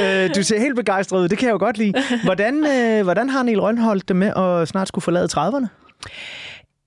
Øh, 0.00 0.34
du 0.34 0.42
ser 0.42 0.58
helt 0.58 0.76
begejstret 0.76 1.20
ud, 1.20 1.28
det 1.28 1.38
kan 1.38 1.46
jeg 1.46 1.52
jo 1.52 1.58
godt 1.58 1.78
lide. 1.78 1.92
Hvordan, 2.24 2.66
øh, 2.66 3.02
hvordan 3.02 3.30
har 3.30 3.42
Niel 3.42 3.60
Rønholdt 3.60 4.08
det 4.08 4.16
med 4.16 4.32
at 4.36 4.68
snart 4.68 4.88
skulle 4.88 5.02
forlade 5.02 5.28
30'erne? 5.36 5.66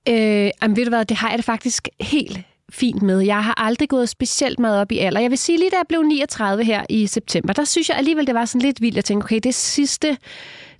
Øh, 0.09 0.49
jamen, 0.61 0.77
ved 0.77 0.85
du 0.85 0.89
hvad, 0.89 1.05
det 1.05 1.17
har 1.17 1.29
jeg 1.29 1.37
det 1.37 1.45
faktisk 1.45 1.87
helt 1.99 2.39
fint 2.71 3.01
med. 3.01 3.19
Jeg 3.19 3.43
har 3.43 3.53
aldrig 3.57 3.89
gået 3.89 4.09
specielt 4.09 4.59
meget 4.59 4.81
op 4.81 4.91
i 4.91 4.97
alder. 4.97 5.21
Jeg 5.21 5.29
vil 5.29 5.37
sige, 5.37 5.57
lige 5.57 5.69
da 5.69 5.75
jeg 5.75 5.85
blev 5.89 6.03
39 6.03 6.63
her 6.63 6.83
i 6.89 7.07
september, 7.07 7.53
der 7.53 7.63
synes 7.63 7.89
jeg 7.89 7.97
alligevel, 7.97 8.27
det 8.27 8.35
var 8.35 8.45
sådan 8.45 8.61
lidt 8.61 8.81
vildt. 8.81 8.95
Jeg 8.95 9.05
tænkte, 9.05 9.25
okay, 9.25 9.39
det 9.43 9.55
sidste, 9.55 10.07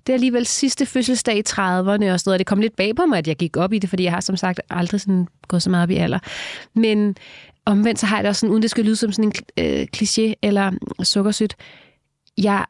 det 0.08 0.10
er 0.10 0.14
alligevel 0.14 0.46
sidste 0.46 0.86
fødselsdag 0.86 1.38
i 1.38 1.44
30'erne 1.50 1.60
og 1.60 1.96
sådan 1.98 2.22
noget. 2.26 2.40
Det 2.40 2.48
kom 2.48 2.60
lidt 2.60 2.76
bag 2.76 2.96
på 2.96 3.06
mig, 3.06 3.18
at 3.18 3.28
jeg 3.28 3.36
gik 3.36 3.58
op 3.58 3.74
i 3.74 3.80
det, 3.80 3.90
fordi 3.90 4.04
jeg 4.04 4.12
har 4.12 4.22
som 4.22 4.38
sagt 4.38 4.62
aldrig 4.70 5.02
sådan 5.02 5.28
gået 5.48 5.64
så 5.64 5.70
meget 5.70 5.84
op 5.84 5.90
i 5.90 5.96
alder. 5.96 6.20
Men 6.76 7.16
omvendt 7.70 8.00
så 8.00 8.06
har 8.06 8.18
jeg 8.18 8.24
det 8.24 8.30
også 8.30 8.40
sådan, 8.40 8.52
uden 8.52 8.62
det 8.62 8.72
skal 8.72 8.86
lyde 8.86 8.96
som 8.96 9.12
sådan 9.12 9.32
en 9.58 9.66
øh, 9.66 9.88
kliché 9.98 10.34
eller 10.42 10.72
sukkersødt, 11.04 11.56
jeg 12.38 12.66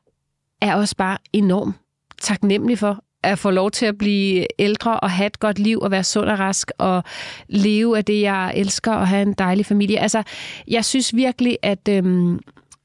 er 0.62 0.76
også 0.76 0.96
bare 0.96 1.18
enormt 1.34 1.76
taknemmelig 2.22 2.80
for, 2.80 3.04
at 3.24 3.40
få 3.40 3.50
lov 3.52 3.72
til 3.72 3.86
at 3.86 3.98
blive 3.98 4.46
ældre 4.60 5.00
og 5.00 5.12
have 5.12 5.28
et 5.28 5.40
godt 5.40 5.60
liv 5.60 5.80
og 5.80 5.92
være 5.92 6.04
sund 6.04 6.30
og 6.30 6.40
rask 6.40 6.72
og 6.78 7.04
leve 7.48 7.98
af 7.98 8.06
det, 8.06 8.22
jeg 8.22 8.54
elsker 8.56 8.94
og 8.94 9.08
have 9.08 9.22
en 9.22 9.34
dejlig 9.34 9.66
familie. 9.66 10.00
Altså, 10.00 10.24
jeg 10.68 10.86
synes 10.86 11.16
virkelig, 11.16 11.58
at 11.62 11.88
øhm, 11.90 12.40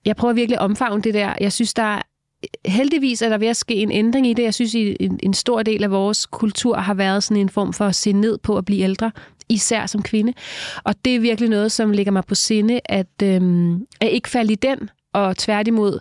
jeg 0.05 0.17
prøver 0.17 0.35
virkelig 0.35 0.59
at 0.59 0.63
omfavne 0.63 1.03
det 1.03 1.15
der. 1.15 1.35
Jeg 1.41 1.53
synes, 1.53 1.75
der 1.75 1.83
er 1.83 2.03
heldigvis 2.67 3.23
er 3.23 3.29
der 3.29 3.39
ved 3.39 3.49
at 3.49 3.57
ske 3.57 3.75
en 3.75 3.91
ændring 3.91 4.27
i 4.27 4.33
det. 4.33 4.43
Jeg 4.43 4.55
synes, 4.55 4.75
en, 4.75 5.21
en 5.23 5.35
stor 5.35 5.63
del 5.63 5.85
af 5.85 5.91
vores 5.91 6.27
kultur 6.27 6.77
har 6.77 6.95
været 6.95 7.23
sådan 7.23 7.41
en 7.41 7.49
form 7.49 7.73
for 7.73 7.87
at 7.87 7.95
se 7.95 8.13
ned 8.13 8.39
på 8.39 8.59
at 8.59 8.65
blive 8.65 8.81
ældre, 8.81 9.11
især 9.49 9.87
som 9.87 10.03
kvinde. 10.03 10.33
Og 10.85 10.95
det 11.05 11.17
er 11.17 11.21
virkelig 11.21 11.51
noget, 11.51 11.73
som 11.73 11.91
ligger 11.91 12.13
mig 12.13 12.25
på 12.25 12.35
sinde, 12.35 12.81
at, 12.85 13.23
øh, 13.23 13.73
at 14.01 14.09
ikke 14.09 14.31
falde 14.31 14.53
i 14.53 14.57
den, 14.57 14.91
og 15.13 15.37
tværtimod 15.37 15.99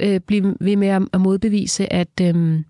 øh, 0.00 0.20
blive 0.20 0.56
ved 0.60 0.76
med 0.76 0.88
at, 0.88 1.02
at 1.12 1.20
modbevise, 1.20 1.92
at, 1.92 2.08
Øh, 2.20 2.60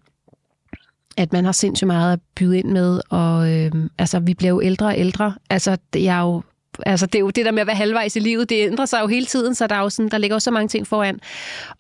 at 1.17 1.33
man 1.33 1.45
har 1.45 1.53
sindssygt 1.53 1.87
meget 1.87 2.13
at 2.13 2.21
byde 2.37 2.59
ind 2.59 2.69
med, 2.69 3.01
og 3.11 3.53
øh, 3.53 3.73
altså, 3.99 4.19
vi 4.21 4.35
bliver 4.35 4.51
jo 4.51 4.63
ældre 4.63 4.87
og 4.87 4.99
ældre. 4.99 5.35
Altså, 5.51 5.77
jeg 5.95 6.19
er 6.19 6.23
jo 6.23 6.43
Altså, 6.87 7.07
det 7.07 7.15
er 7.15 7.21
jo 7.21 7.31
det 7.31 7.45
der 7.45 7.53
med 7.53 7.61
at 7.61 7.67
være 7.67 7.77
halvvejs 7.77 8.17
i 8.17 8.19
livet, 8.19 8.51
det 8.51 8.67
ændrer 8.67 8.87
sig 8.87 9.01
jo 9.03 9.07
hele 9.07 9.27
tiden, 9.27 9.55
så 9.55 9.67
der, 9.67 9.75
er 9.75 9.81
jo 9.81 9.91
sådan, 9.91 10.11
der 10.11 10.19
ligger 10.19 10.35
jo 10.35 10.41
så 10.41 10.51
mange 10.51 10.69
ting 10.69 10.87
foran. 10.87 11.21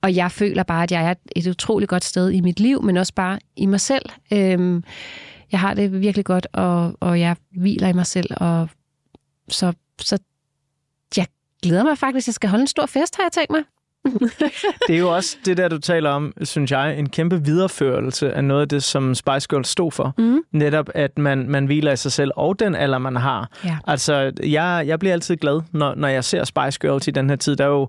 Og 0.02 0.16
jeg 0.16 0.32
føler 0.32 0.62
bare, 0.62 0.82
at 0.82 0.92
jeg 0.92 1.10
er 1.10 1.14
et 1.36 1.46
utroligt 1.46 1.88
godt 1.88 2.04
sted 2.04 2.30
i 2.30 2.40
mit 2.40 2.60
liv, 2.60 2.82
men 2.82 2.96
også 2.96 3.14
bare 3.14 3.38
i 3.56 3.66
mig 3.66 3.80
selv. 3.80 4.04
Øhm, 4.32 4.84
jeg 5.52 5.60
har 5.60 5.74
det 5.74 6.00
virkelig 6.00 6.24
godt, 6.24 6.46
og, 6.52 6.96
og 7.00 7.20
jeg 7.20 7.36
hviler 7.50 7.88
i 7.88 7.92
mig 7.92 8.06
selv, 8.06 8.30
og 8.36 8.68
så, 9.48 9.72
så 10.00 10.18
jeg 11.16 11.26
glæder 11.62 11.84
mig 11.84 11.98
faktisk, 11.98 12.26
jeg 12.26 12.34
skal 12.34 12.50
holde 12.50 12.62
en 12.62 12.66
stor 12.66 12.86
fest, 12.86 13.16
har 13.16 13.22
jeg 13.22 13.32
tænkt 13.32 13.50
mig. 13.50 13.62
Det 14.88 14.94
er 14.94 14.98
jo 14.98 15.14
også 15.14 15.36
det 15.44 15.56
der, 15.56 15.68
du 15.68 15.78
taler 15.78 16.10
om, 16.10 16.32
synes 16.42 16.70
jeg, 16.70 16.98
en 16.98 17.08
kæmpe 17.08 17.44
videreførelse 17.44 18.32
af 18.32 18.44
noget 18.44 18.60
af 18.62 18.68
det, 18.68 18.82
som 18.82 19.14
Spice 19.14 19.46
Girls 19.50 19.68
stod 19.68 19.92
for. 19.92 20.14
Mm. 20.18 20.40
Netop, 20.52 20.88
at 20.94 21.18
man, 21.18 21.50
man 21.50 21.66
hviler 21.66 21.92
i 21.92 21.96
sig 21.96 22.12
selv, 22.12 22.30
og 22.36 22.58
den 22.58 22.74
alder, 22.74 22.98
man 22.98 23.16
har. 23.16 23.48
Ja. 23.64 23.76
Altså, 23.86 24.32
jeg, 24.42 24.84
jeg 24.86 24.98
bliver 24.98 25.12
altid 25.12 25.36
glad, 25.36 25.60
når, 25.72 25.94
når 25.94 26.08
jeg 26.08 26.24
ser 26.24 26.44
Spice 26.44 26.78
Girls 26.80 27.08
i 27.08 27.10
den 27.10 27.28
her 27.28 27.36
tid. 27.36 27.56
Der 27.56 27.64
er 27.64 27.68
jo, 27.68 27.88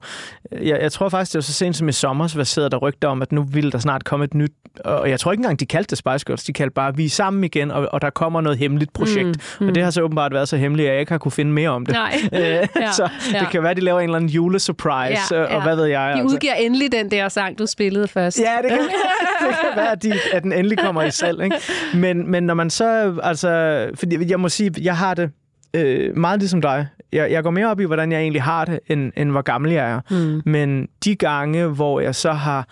jeg, 0.52 0.80
jeg 0.82 0.92
tror 0.92 1.10
faktisk, 1.10 1.34
det 1.34 1.38
var 1.38 1.42
så 1.42 1.54
sent 1.54 1.76
som 1.76 1.90
i 1.90 1.92
sommer, 1.92 2.36
hvad 2.36 2.46
sidder 2.46 2.70
der 2.70 2.78
rygter 2.78 3.08
om, 3.08 3.22
at 3.22 3.32
nu 3.32 3.44
ville 3.44 3.72
der 3.72 3.78
snart 3.80 4.04
komme 4.04 4.26
et 4.26 4.34
nyt, 4.34 4.52
og 4.86 5.10
jeg 5.10 5.20
tror 5.20 5.32
ikke 5.32 5.40
engang, 5.42 5.60
de 5.60 5.66
kaldte 5.66 5.90
det 5.90 5.98
Spice 5.98 6.26
Girls, 6.26 6.44
de 6.44 6.54
kaldte 6.54 6.74
bare, 6.74 6.96
vi 6.96 7.06
er 7.06 7.10
sammen 7.10 7.44
igen, 7.44 7.72
og, 7.72 7.90
og 7.92 8.02
der 8.02 8.10
kommer 8.10 8.42
noget 8.42 8.58
hemmeligt 8.58 8.94
projekt. 8.94 9.26
Mm, 9.28 9.34
Mm. 9.60 9.68
Og 9.68 9.76
det 9.76 9.84
har 9.84 9.92
så 9.92 10.02
åbenbart 10.02 10.34
været 10.34 10.48
så 10.50 10.58
hemmeligt, 10.58 10.88
at 10.88 10.92
jeg 10.94 11.00
ikke 11.00 11.12
har 11.12 11.18
kunne 11.18 11.32
finde 11.32 11.52
mere 11.52 11.70
om 11.70 11.86
det. 11.86 11.94
Nej. 11.96 12.16
Øh, 12.34 12.40
Ja, 12.42 12.92
så 12.92 13.10
ja. 13.34 13.40
det 13.40 13.50
kan 13.50 13.64
være, 13.64 13.74
de 13.74 13.82
laver 13.82 14.00
en 14.00 14.04
eller 14.04 14.16
anden 14.16 14.30
julesurprise, 14.30 15.36
Ja, 15.36 15.44
og 15.44 15.52
ja. 15.52 15.62
hvad 15.64 15.76
ved 15.76 15.86
jeg. 15.86 15.99
De 16.08 16.22
altså. 16.22 16.36
udgiver 16.36 16.54
endelig 16.54 16.92
den 16.92 17.12
der 17.12 17.30
sang, 17.30 17.60
du 17.60 17.66
spillede 17.66 18.08
først. 18.08 18.40
Ja, 18.40 18.58
det 18.62 18.70
kan, 18.70 18.80
det 19.48 19.56
kan 19.62 19.70
være, 19.76 19.92
at, 19.92 20.04
de, 20.04 20.14
at 20.34 20.44
den 20.44 20.54
endelig 20.54 20.78
kommer 20.78 21.04
i 21.04 21.12
salg. 21.12 21.44
Ikke? 21.44 21.56
Men, 21.96 22.32
men 22.32 22.44
når 22.44 22.54
man 22.54 22.70
så... 22.70 23.20
Altså, 23.24 23.90
fordi 23.94 24.32
jeg 24.32 24.40
må 24.40 24.50
sige, 24.50 24.72
jeg 24.82 24.98
har 24.98 25.14
det 25.14 25.32
øh, 25.74 26.18
meget 26.18 26.40
ligesom 26.40 26.62
dig. 26.62 26.88
Jeg, 27.12 27.32
jeg 27.32 27.44
går 27.44 27.52
mere 27.52 27.68
op 27.68 27.80
i, 27.80 27.84
hvordan 27.84 28.12
jeg 28.12 28.22
egentlig 28.22 28.44
har 28.44 28.66
det, 28.66 28.80
end, 28.88 29.12
end 29.18 29.32
hvor 29.32 29.42
gammel 29.42 29.72
jeg 29.72 29.92
er. 29.92 30.02
Mm. 30.10 30.42
Men 30.46 30.88
de 31.04 31.16
gange, 31.16 31.68
hvor 31.68 32.00
jeg 32.00 32.16
så 32.16 32.32
har 32.32 32.68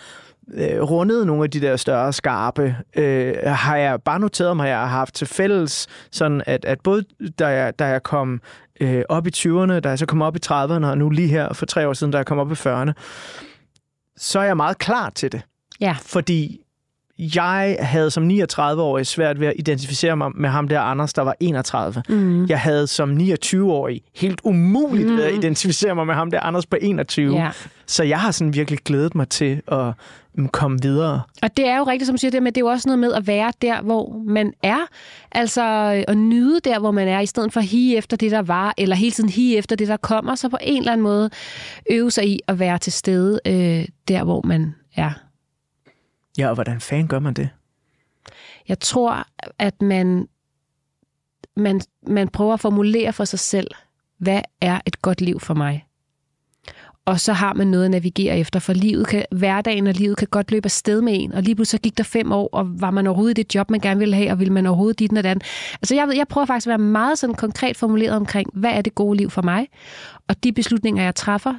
øh, 0.54 0.82
rundet 0.82 1.28
nogle 1.28 1.44
af 1.44 1.52
de 1.52 1.62
der 1.62 1.76
større 1.76 2.14
skarpe, 2.14 2.76
øh, 2.96 3.34
har 3.46 3.76
jeg 3.76 4.02
bare 4.02 4.20
noteret 4.20 4.58
mig, 4.58 4.66
at 4.66 4.72
jeg 4.72 4.80
har 4.80 4.86
haft 4.86 5.16
til 5.16 5.28
fælles, 5.28 5.88
sådan 6.12 6.42
at, 6.46 6.66
at 6.66 6.80
både 6.84 7.04
da 7.40 7.48
jeg, 7.48 7.80
da 7.80 7.86
jeg 7.86 8.04
kom 8.04 8.42
øh, 8.82 9.04
op 9.10 9.28
i 9.28 9.30
20'erne, 9.36 9.80
da 9.80 9.90
jeg 9.90 10.00
så 10.00 10.06
kom 10.06 10.22
op 10.22 10.36
i 10.36 10.40
30'erne, 10.46 10.86
og 10.86 10.98
nu 10.98 11.10
lige 11.10 11.28
her 11.28 11.54
for 11.54 11.66
tre 11.66 11.88
år 11.88 11.94
siden, 11.94 12.12
da 12.12 12.18
jeg 12.18 12.26
kom 12.26 12.40
op 12.40 12.52
i 12.52 12.54
40'erne, 12.54 12.92
så 14.18 14.40
er 14.40 14.44
jeg 14.44 14.58
meget 14.58 14.78
klar 14.78 15.10
til 15.10 15.32
det. 15.32 15.42
Ja. 15.80 15.96
Fordi 16.02 16.62
jeg 17.20 17.78
havde 17.80 18.12
som 18.12 18.30
39-årig 18.30 19.08
svært 19.08 19.40
ved 19.40 19.48
at 19.48 19.54
identificere 19.58 20.18
mig 20.18 20.32
med 20.36 20.50
ham 20.50 20.68
der 20.68 20.80
Anders, 20.80 21.14
der 21.14 21.22
var 21.22 21.36
31. 21.40 22.04
Mm. 22.10 22.46
Jeg 22.46 22.60
havde 22.60 22.88
som 22.88 23.18
29-årig 23.18 24.02
helt 24.16 24.42
umuligt 24.44 25.08
Mm. 25.10 25.18
ved 25.18 25.24
at 25.24 25.34
identificere 25.34 25.96
mig 25.96 26.08
med 26.08 26.16
ham 26.16 26.32
der 26.32 26.40
Anders 26.40 26.66
på 26.66 26.78
21. 26.82 27.36
Ja. 27.36 27.50
Så 27.86 28.04
jeg 28.04 28.20
har 28.20 28.32
sådan 28.32 28.54
virkelig 28.54 28.80
glædet 28.86 29.16
mig 29.16 29.30
til 29.30 29.62
at 29.68 29.92
mm, 30.36 30.48
komme 30.50 30.80
videre. 30.82 31.22
Og 31.42 31.58
det 31.58 31.68
er 31.68 31.78
jo 31.78 31.84
rigtigt, 31.84 32.06
som 32.08 32.14
du 32.16 32.20
siger, 32.20 32.32
det, 32.32 32.44
men 32.44 32.54
det 32.54 32.58
er 32.62 32.66
jo 32.66 32.68
også 32.68 32.90
noget 32.90 33.00
med 33.00 33.14
at 33.14 33.28
være 33.28 33.52
der, 33.62 33.82
hvor 33.82 34.22
man 34.28 34.54
er. 34.64 34.80
Altså 35.32 35.94
øh, 35.98 36.04
at 36.08 36.18
nyde 36.18 36.60
der, 36.64 36.80
hvor 36.80 36.92
man 36.92 37.08
er, 37.08 37.20
i 37.20 37.26
stedet 37.26 37.54
for 37.54 37.60
at 37.60 37.66
hige 37.66 37.98
efter 37.98 38.18
det, 38.18 38.32
der 38.32 38.42
var, 38.42 38.74
eller 38.78 38.96
hele 38.96 39.12
tiden 39.12 39.30
hige 39.30 39.58
efter 39.58 39.76
det, 39.76 39.88
der 39.88 39.98
kommer. 39.98 40.36
Så 40.36 40.50
på 40.50 40.58
en 40.62 40.78
eller 40.78 40.92
anden 40.92 41.04
måde 41.04 41.30
øve 41.92 42.12
sig 42.12 42.28
i 42.28 42.40
at 42.48 42.60
være 42.60 42.78
til 42.78 42.94
stede 42.94 43.40
øh, 43.48 43.86
der, 44.08 44.24
hvor 44.24 44.42
man 44.46 44.76
er. 44.96 45.12
Ja, 46.38 46.48
og 46.48 46.54
hvordan 46.54 46.82
fanden 46.82 47.08
gør 47.08 47.20
man 47.20 47.34
det? 47.34 47.50
Jeg 48.68 48.80
tror, 48.80 49.28
at 49.60 49.82
man, 49.82 50.28
man, 51.56 51.82
man 52.08 52.28
prøver 52.28 52.54
at 52.54 52.60
formulere 52.60 53.14
for 53.14 53.26
sig 53.26 53.40
selv, 53.40 53.68
hvad 54.18 54.42
er 54.62 54.80
et 54.86 55.02
godt 55.02 55.22
liv 55.22 55.40
for 55.40 55.54
mig? 55.54 55.88
Og 57.06 57.20
så 57.20 57.34
har 57.34 57.54
man 57.54 57.68
noget 57.68 57.86
at 57.86 57.92
navigere 57.92 58.38
efter, 58.38 58.60
for 58.60 58.74
livet 58.74 59.08
kan, 59.08 59.26
hverdagen 59.32 59.88
og 59.88 59.94
livet 59.94 60.18
kan 60.18 60.28
godt 60.32 60.52
løbe 60.52 60.66
afsted 60.66 61.02
med 61.02 61.14
en, 61.16 61.34
og 61.34 61.44
lige 61.44 61.56
pludselig 61.56 61.80
så 61.80 61.82
gik 61.82 61.98
der 61.98 62.04
fem 62.04 62.32
år, 62.32 62.50
og 62.52 62.82
var 62.82 62.92
man 62.92 63.08
overhovedet 63.08 63.38
i 63.38 63.44
det 63.44 63.56
job, 63.56 63.70
man 63.70 63.80
gerne 63.80 64.00
ville 64.00 64.16
have, 64.16 64.32
og 64.32 64.40
ville 64.40 64.54
man 64.54 64.66
overhovedet 64.66 65.00
dit 65.00 65.18
og 65.18 65.24
den. 65.24 65.42
Altså 65.74 65.96
jeg, 65.96 66.08
ved, 66.08 66.16
jeg 66.16 66.28
prøver 66.28 66.46
faktisk 66.46 66.68
at 66.68 66.70
være 66.70 66.78
meget 66.78 67.20
sådan 67.20 67.36
konkret 67.36 67.78
formuleret 67.78 68.16
omkring, 68.16 68.50
hvad 68.54 68.72
er 68.72 68.82
det 68.82 68.96
gode 68.96 69.18
liv 69.18 69.30
for 69.30 69.42
mig? 69.42 69.68
Og 70.28 70.44
de 70.44 70.52
beslutninger, 70.52 71.04
jeg 71.04 71.16
træffer, 71.16 71.54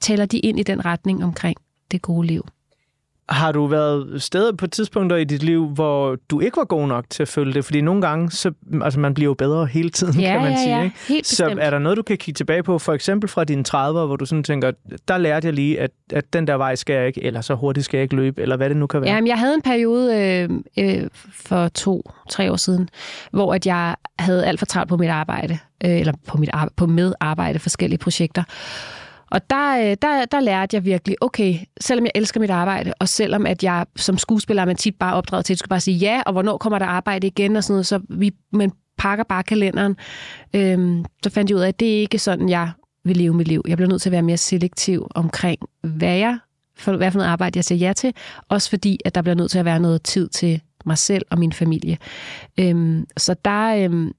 tæller 0.00 0.26
de 0.26 0.38
ind 0.38 0.60
i 0.60 0.62
den 0.62 0.84
retning 0.84 1.24
omkring 1.24 1.56
det 1.90 2.02
gode 2.02 2.26
liv. 2.26 2.46
Har 3.28 3.52
du 3.52 3.66
været 3.66 4.22
steder 4.22 4.52
på 4.52 4.66
tidspunkter 4.66 5.16
i 5.16 5.24
dit 5.24 5.42
liv, 5.42 5.66
hvor 5.68 6.16
du 6.30 6.40
ikke 6.40 6.56
var 6.56 6.64
god 6.64 6.86
nok 6.88 7.04
til 7.10 7.22
at 7.22 7.28
følge 7.28 7.52
det? 7.54 7.64
Fordi 7.64 7.80
nogle 7.80 8.02
gange, 8.02 8.30
så, 8.30 8.52
altså 8.82 9.00
man 9.00 9.14
bliver 9.14 9.30
jo 9.30 9.34
bedre 9.34 9.66
hele 9.66 9.90
tiden, 9.90 10.20
Ja, 10.20 10.32
kan 10.32 10.40
man 10.42 10.50
ja, 10.52 10.56
sige. 10.58 10.76
ja. 10.76 10.84
Ikke? 10.84 10.96
Helt 11.08 11.26
så 11.26 11.44
bestemt. 11.44 11.60
er 11.62 11.70
der 11.70 11.78
noget, 11.78 11.96
du 11.98 12.02
kan 12.02 12.16
kigge 12.18 12.36
tilbage 12.38 12.62
på, 12.62 12.78
for 12.78 12.92
eksempel 12.92 13.28
fra 13.28 13.44
dine 13.44 13.64
30'er, 13.68 14.06
hvor 14.06 14.16
du 14.16 14.24
sådan 14.26 14.44
tænker, 14.44 14.70
der 15.08 15.18
lærte 15.18 15.46
jeg 15.46 15.54
lige, 15.54 15.80
at, 15.80 15.90
at 16.12 16.32
den 16.32 16.46
der 16.46 16.54
vej 16.54 16.74
skal 16.74 16.94
jeg 16.96 17.06
ikke, 17.06 17.24
eller 17.24 17.40
så 17.40 17.54
hurtigt 17.54 17.84
skal 17.84 17.98
jeg 17.98 18.02
ikke 18.02 18.16
løbe, 18.16 18.42
eller 18.42 18.56
hvad 18.56 18.68
det 18.68 18.76
nu 18.76 18.86
kan 18.86 19.00
være. 19.00 19.10
Jamen, 19.14 19.28
jeg 19.28 19.38
havde 19.38 19.54
en 19.54 19.62
periode 19.62 20.16
øh, 20.20 20.50
øh, 20.78 21.08
for 21.32 21.68
to-tre 21.68 22.52
år 22.52 22.56
siden, 22.56 22.88
hvor 23.32 23.54
at 23.54 23.66
jeg 23.66 23.96
havde 24.18 24.46
alt 24.46 24.58
for 24.58 24.66
travlt 24.66 24.88
på 24.88 24.96
mit 24.96 25.10
arbejde, 25.10 25.58
øh, 25.84 25.90
eller 26.00 26.12
på, 26.28 26.38
mit 26.38 26.50
ar- 26.52 26.72
på 26.76 26.86
medarbejde, 26.86 27.58
forskellige 27.58 27.98
projekter. 27.98 28.42
Og 29.34 29.50
der, 29.50 29.78
øh, 29.78 29.96
der, 30.02 30.24
der 30.24 30.40
lærte 30.40 30.76
jeg 30.76 30.84
virkelig, 30.84 31.16
okay, 31.20 31.58
selvom 31.80 32.04
jeg 32.04 32.12
elsker 32.14 32.40
mit 32.40 32.50
arbejde, 32.50 32.92
og 33.00 33.08
selvom 33.08 33.46
at 33.46 33.62
jeg 33.62 33.86
som 33.96 34.18
skuespiller 34.18 34.62
er 34.62 34.66
man 34.66 34.76
tit 34.76 34.94
bare 34.94 35.14
opdraget 35.14 35.44
til, 35.44 35.52
at 35.52 35.56
du 35.56 35.58
skal 35.58 35.68
bare 35.68 35.80
sige 35.80 35.96
ja, 35.96 36.22
og 36.26 36.32
hvornår 36.32 36.58
kommer 36.58 36.78
der 36.78 36.86
arbejde 36.86 37.26
igen, 37.26 37.56
og 37.56 37.64
sådan 37.64 37.74
noget, 37.74 37.86
så 37.86 38.00
vi, 38.08 38.34
man 38.52 38.72
pakker 38.98 39.24
bare 39.24 39.42
kalenderen. 39.42 39.96
Øhm, 40.54 41.04
så 41.22 41.30
fandt 41.30 41.50
jeg 41.50 41.56
ud 41.56 41.62
af, 41.62 41.68
at 41.68 41.80
det 41.80 41.96
er 41.96 42.00
ikke 42.00 42.18
sådan, 42.18 42.48
jeg 42.48 42.70
vil 43.04 43.16
leve 43.16 43.34
mit 43.34 43.48
liv. 43.48 43.62
Jeg 43.68 43.76
bliver 43.76 43.88
nødt 43.88 44.02
til 44.02 44.08
at 44.08 44.12
være 44.12 44.22
mere 44.22 44.36
selektiv 44.36 45.06
omkring, 45.14 45.58
hvad 45.82 46.16
jeg 46.16 46.38
for, 46.76 46.96
hvad 46.96 47.10
for 47.10 47.18
noget 47.18 47.30
arbejde 47.30 47.56
jeg 47.56 47.64
siger 47.64 47.86
ja 47.86 47.92
til, 47.92 48.12
også 48.48 48.70
fordi, 48.70 48.98
at 49.04 49.14
der 49.14 49.22
bliver 49.22 49.34
nødt 49.34 49.50
til 49.50 49.58
at 49.58 49.64
være 49.64 49.80
noget 49.80 50.02
tid 50.02 50.28
til 50.28 50.60
mig 50.86 50.98
selv 50.98 51.26
og 51.30 51.38
min 51.38 51.52
familie. 51.52 51.98
Øhm, 52.60 53.06
så 53.16 53.34
der, 53.44 53.84
øhm, 53.84 54.12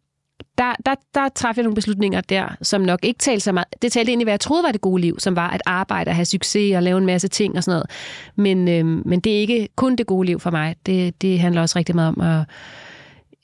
der, 0.58 0.74
der, 0.86 0.96
der 1.16 1.30
træffede 1.30 1.62
jeg 1.62 1.64
nogle 1.64 1.76
beslutninger 1.76 2.22
der, 2.22 2.56
som 2.62 2.82
nok 2.82 3.00
ikke 3.04 3.18
talte 3.18 3.40
så 3.40 3.52
meget. 3.52 3.68
Det 3.82 3.92
talte 3.92 4.12
ind 4.12 4.22
i, 4.22 4.24
hvad 4.24 4.34
jeg 4.34 4.40
troede 4.40 4.64
var 4.64 4.72
det 4.72 4.82
gode 4.82 5.02
liv, 5.02 5.20
som 5.20 5.36
var 5.36 5.50
at 5.50 5.62
arbejde 5.66 6.10
og 6.10 6.16
have 6.16 6.26
succes 6.26 6.76
og 6.76 6.84
lave 6.84 6.98
en 6.98 7.06
masse 7.06 7.28
ting 7.28 7.58
og 7.58 7.64
sådan 7.64 7.76
noget. 7.76 7.90
Men, 8.36 8.68
øhm, 8.68 9.02
men 9.06 9.20
det 9.20 9.36
er 9.36 9.40
ikke 9.40 9.68
kun 9.76 9.96
det 9.96 10.08
gode 10.08 10.26
liv 10.26 10.40
for 10.40 10.52
mig. 10.52 10.76
Det, 10.86 11.22
det 11.22 11.40
handler 11.40 11.62
også 11.62 11.80
rigtig 11.80 11.96
meget 11.96 12.16
om 12.18 12.22
at 12.22 12.46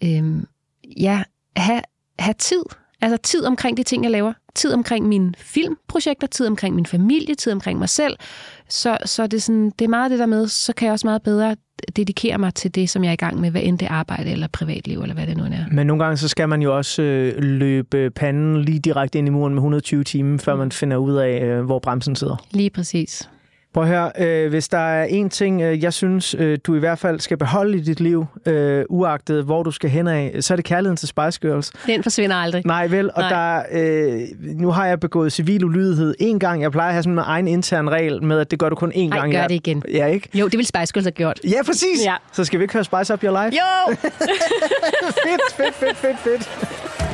øhm, 0.04 0.46
ja, 0.98 1.24
have, 1.56 1.82
have 2.20 2.34
tid. 2.34 2.64
Altså 3.02 3.18
tid 3.18 3.46
omkring 3.46 3.78
de 3.78 3.84
ting, 3.84 4.04
jeg 4.04 4.12
laver. 4.12 4.34
Tid 4.56 4.74
omkring 4.74 5.08
mine 5.08 5.34
filmprojekter, 5.38 6.28
tid 6.28 6.48
omkring 6.48 6.76
min 6.76 6.86
familie, 6.86 7.36
tid 7.36 7.52
omkring 7.52 7.80
mig 7.80 7.90
selv. 7.90 8.18
Så, 8.70 8.98
så 9.06 9.28
det, 9.28 9.38
er 9.38 9.42
sådan, 9.42 9.72
det 9.80 9.86
er 9.86 9.90
meget 9.90 10.12
det 10.12 10.20
der 10.20 10.26
med, 10.26 10.48
så 10.48 10.74
kan 10.74 10.86
jeg 10.86 10.94
også 10.94 11.08
meget 11.08 11.22
bedre 11.22 11.56
dedikere 11.96 12.38
mig 12.38 12.54
til 12.54 12.76
det, 12.76 12.90
som 12.90 13.04
jeg 13.04 13.10
er 13.10 13.14
i 13.14 13.16
gang 13.16 13.40
med, 13.40 13.52
hvad 13.52 13.62
end 13.64 13.80
det 13.80 13.86
arbejde 13.86 14.32
eller 14.32 14.48
privatliv, 14.48 15.02
eller 15.02 15.16
hvad 15.16 15.28
det 15.28 15.38
nu 15.38 15.44
er. 15.44 15.66
Men 15.72 15.88
nogle 15.88 16.04
gange 16.04 16.18
så 16.18 16.28
skal 16.28 16.50
man 16.50 16.62
jo 16.62 16.78
også 16.78 17.02
øh, 17.02 17.44
løbe 17.44 18.10
panden 18.10 18.62
lige 18.62 18.80
direkte 18.80 19.20
ind 19.20 19.28
i 19.28 19.32
muren 19.32 19.54
med 19.54 19.60
120 19.60 20.04
timer, 20.04 20.38
før 20.38 20.56
man 20.56 20.72
finder 20.72 20.98
ud 20.98 21.16
af, 21.16 21.44
øh, 21.44 21.66
hvor 21.66 21.80
bremsen 21.80 22.16
sidder. 22.16 22.46
Lige 22.52 22.70
præcis. 22.70 23.30
Prøv 23.74 23.84
at 23.84 23.90
høre, 23.90 24.12
øh, 24.20 24.50
hvis 24.50 24.68
der 24.68 24.78
er 24.78 25.04
en 25.04 25.30
ting, 25.30 25.62
øh, 25.62 25.84
jeg 25.84 25.94
synes, 25.94 26.36
øh, 26.40 26.60
du 26.68 26.76
i 26.76 26.80
hvert 26.80 27.00
fald 27.00 27.20
skal 27.20 27.38
beholde 27.38 27.78
i 27.78 27.82
dit 27.82 28.00
liv, 28.00 28.26
øh, 28.46 28.86
uagtet 28.90 29.44
hvor 29.44 29.64
du 29.64 29.72
skal 29.72 29.90
hen 29.90 30.08
af, 30.08 30.36
så 30.40 30.54
er 30.54 30.56
det 30.56 30.66
kærligheden 30.66 30.98
til 30.98 31.08
Spice 31.08 31.40
Girls. 31.42 31.72
Den 31.86 32.04
forsvinder 32.04 32.36
aldrig. 32.36 32.62
Nej, 32.66 32.88
vel? 32.88 33.12
Og 33.16 33.22
Nej. 33.22 33.30
der, 33.30 33.64
øh, 33.72 34.22
nu 34.42 34.72
har 34.72 34.86
jeg 34.88 35.00
begået 35.00 35.32
civil 35.34 35.64
ulydighed 35.66 36.16
en 36.20 36.40
gang. 36.40 36.62
Jeg 36.62 36.72
plejer 36.72 36.88
at 36.88 36.94
have 36.94 37.04
sådan 37.04 37.14
en 37.14 37.20
egen 37.26 37.48
intern 37.48 37.90
regel 37.90 38.24
med, 38.24 38.40
at 38.40 38.52
det 38.52 38.60
gør 38.60 38.70
du 38.70 38.76
kun 38.76 38.92
én 38.92 39.00
Ej, 39.00 39.08
gang. 39.20 39.32
gør 39.32 39.40
Ja. 39.42 39.48
det 39.48 39.56
igen. 39.56 39.84
Ja, 39.94 40.06
ikke? 40.06 40.30
Jo, 40.34 40.48
det 40.48 40.58
vil 40.58 40.66
Spice 40.66 40.94
Girls 40.94 41.06
have 41.06 41.12
gjort. 41.12 41.40
Ja, 41.44 41.64
præcis. 41.66 42.06
Ja. 42.06 42.16
Så 42.32 42.44
skal 42.44 42.60
vi 42.60 42.64
ikke 42.64 42.74
høre 42.74 42.84
Spice 42.84 43.14
Up 43.14 43.24
Your 43.24 43.44
Life? 43.44 43.58
Jo! 43.58 43.96
fedt, 45.26 45.42
fedt, 45.56 45.76
fedt, 45.76 45.98
fedt, 45.98 46.20
fedt. 46.20 47.11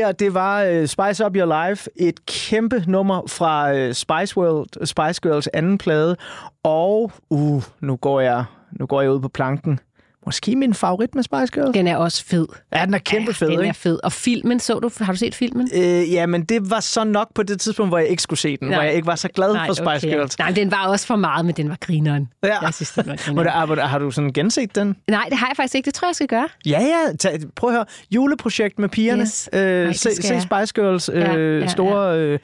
Her, 0.00 0.12
det 0.12 0.34
var 0.34 0.68
uh, 0.68 0.86
Spice 0.86 1.26
Up 1.26 1.36
Your 1.36 1.68
Life, 1.68 1.90
et 1.96 2.26
kæmpe 2.26 2.84
nummer 2.86 3.22
fra 3.28 3.72
uh, 3.72 3.92
Spice 3.92 4.38
World, 4.38 4.86
Spice 4.86 5.20
Girls 5.22 5.46
anden 5.46 5.78
plade. 5.78 6.16
Og 6.62 7.12
uh, 7.30 7.62
nu 7.80 7.96
går 7.96 8.20
jeg, 8.20 8.44
nu 8.72 8.86
går 8.86 9.00
jeg 9.00 9.10
ud 9.10 9.20
på 9.20 9.28
planken. 9.28 9.80
Måske 10.26 10.56
min 10.56 10.74
favorit 10.74 11.14
med 11.14 11.22
Spice 11.22 11.46
Girls. 11.52 11.74
Den 11.74 11.86
er 11.86 11.96
også 11.96 12.24
fed. 12.24 12.46
Ja, 12.74 12.84
den 12.84 12.94
er 12.94 12.98
kæmpe 12.98 13.34
fed, 13.34 13.48
Den 13.48 13.58
er 13.58 13.62
ikke? 13.62 13.74
fed. 13.74 13.98
Og 14.04 14.12
filmen, 14.12 14.60
så 14.60 14.78
du, 14.78 14.90
har 15.00 15.12
du 15.12 15.18
set 15.18 15.34
filmen? 15.34 15.68
Øh, 15.74 16.12
ja, 16.12 16.26
men 16.26 16.44
det 16.44 16.70
var 16.70 16.80
så 16.80 17.04
nok 17.04 17.34
på 17.34 17.42
det 17.42 17.60
tidspunkt, 17.60 17.90
hvor 17.90 17.98
jeg 17.98 18.08
ikke 18.08 18.22
skulle 18.22 18.40
se 18.40 18.56
den. 18.56 18.68
Nej. 18.68 18.76
Hvor 18.76 18.82
jeg 18.82 18.94
ikke 18.94 19.06
var 19.06 19.14
så 19.14 19.28
glad 19.28 19.52
Nej, 19.52 19.66
for 19.66 19.74
Spice 19.74 19.88
okay. 19.88 20.16
Girls. 20.16 20.38
Nej, 20.38 20.50
den 20.50 20.70
var 20.70 20.86
også 20.86 21.06
for 21.06 21.16
meget, 21.16 21.46
men 21.46 21.54
den 21.54 21.68
var 21.68 21.76
grineren. 21.80 22.28
Ja. 22.42 22.58
Jeg 22.62 22.74
synes, 22.74 22.90
den 22.92 23.06
var 23.06 23.16
grineren. 23.16 23.68
du, 23.68 23.74
har, 23.74 23.86
har 23.86 23.98
du 23.98 24.10
sådan 24.10 24.32
genset 24.32 24.74
den? 24.74 24.96
Nej, 25.08 25.26
det 25.30 25.38
har 25.38 25.46
jeg 25.46 25.56
faktisk 25.56 25.74
ikke. 25.74 25.86
Det 25.86 25.94
tror 25.94 26.06
jeg, 26.06 26.10
jeg 26.10 26.14
skal 26.14 26.28
gøre. 26.28 26.48
Ja, 26.66 26.80
ja. 26.82 27.16
Tag, 27.16 27.40
prøv 27.56 27.70
at 27.70 27.76
høre. 27.76 27.84
Juleprojekt 28.10 28.78
med 28.78 28.88
pigerne. 28.88 29.22
Yes. 29.22 29.48
Øh, 29.52 29.60
Ej, 29.60 29.86
det 29.86 29.98
se, 29.98 30.14
se. 30.14 30.40
Spice 30.40 30.74
Girls 30.74 31.10
øh, 31.12 31.20
Ja, 31.20 31.32
ja, 31.32 31.58
ja, 31.58 31.66
store 31.66 32.18
øh, 32.18 32.38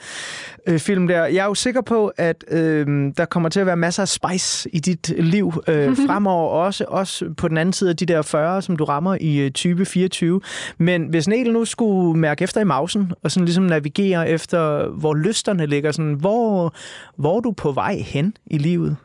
øh, 0.66 0.78
film 0.78 1.08
der. 1.08 1.24
Jeg 1.24 1.36
er 1.42 1.44
jo 1.44 1.54
sikker 1.54 1.80
på, 1.80 2.12
at 2.16 2.44
øh, 2.50 2.86
der 3.16 3.24
kommer 3.24 3.48
til 3.48 3.60
at 3.60 3.66
være 3.66 3.76
masser 3.76 4.02
af 4.02 4.08
spice 4.08 4.68
i 4.72 4.78
dit 4.78 5.12
liv 5.18 5.62
øh, 5.68 5.96
fremover. 6.06 6.50
Også, 6.50 6.84
også 6.88 7.34
på 7.36 7.48
den 7.48 7.56
anden 7.56 7.65
side 7.72 7.90
af 7.90 7.96
de 7.96 8.06
der 8.06 8.22
40, 8.22 8.62
som 8.62 8.76
du 8.76 8.84
rammer 8.84 9.16
i 9.20 9.38
øh, 9.38 9.50
type 9.50 9.84
24. 9.84 10.40
Men 10.78 11.06
hvis 11.06 11.28
Nel 11.28 11.52
nu 11.52 11.64
skulle 11.64 12.20
mærke 12.20 12.44
efter 12.44 12.60
i 12.60 12.64
mausen, 12.64 13.12
og 13.22 13.30
sådan 13.30 13.44
ligesom 13.44 13.64
navigere 13.64 14.28
efter, 14.28 14.88
hvor 14.88 15.14
lysterne 15.14 15.66
ligger, 15.66 15.92
sådan, 15.92 16.14
hvor, 16.14 16.74
hvor 17.16 17.36
er 17.36 17.40
du 17.40 17.52
på 17.52 17.72
vej 17.72 17.96
hen 17.96 18.36
i 18.46 18.58
livet? 18.58 18.96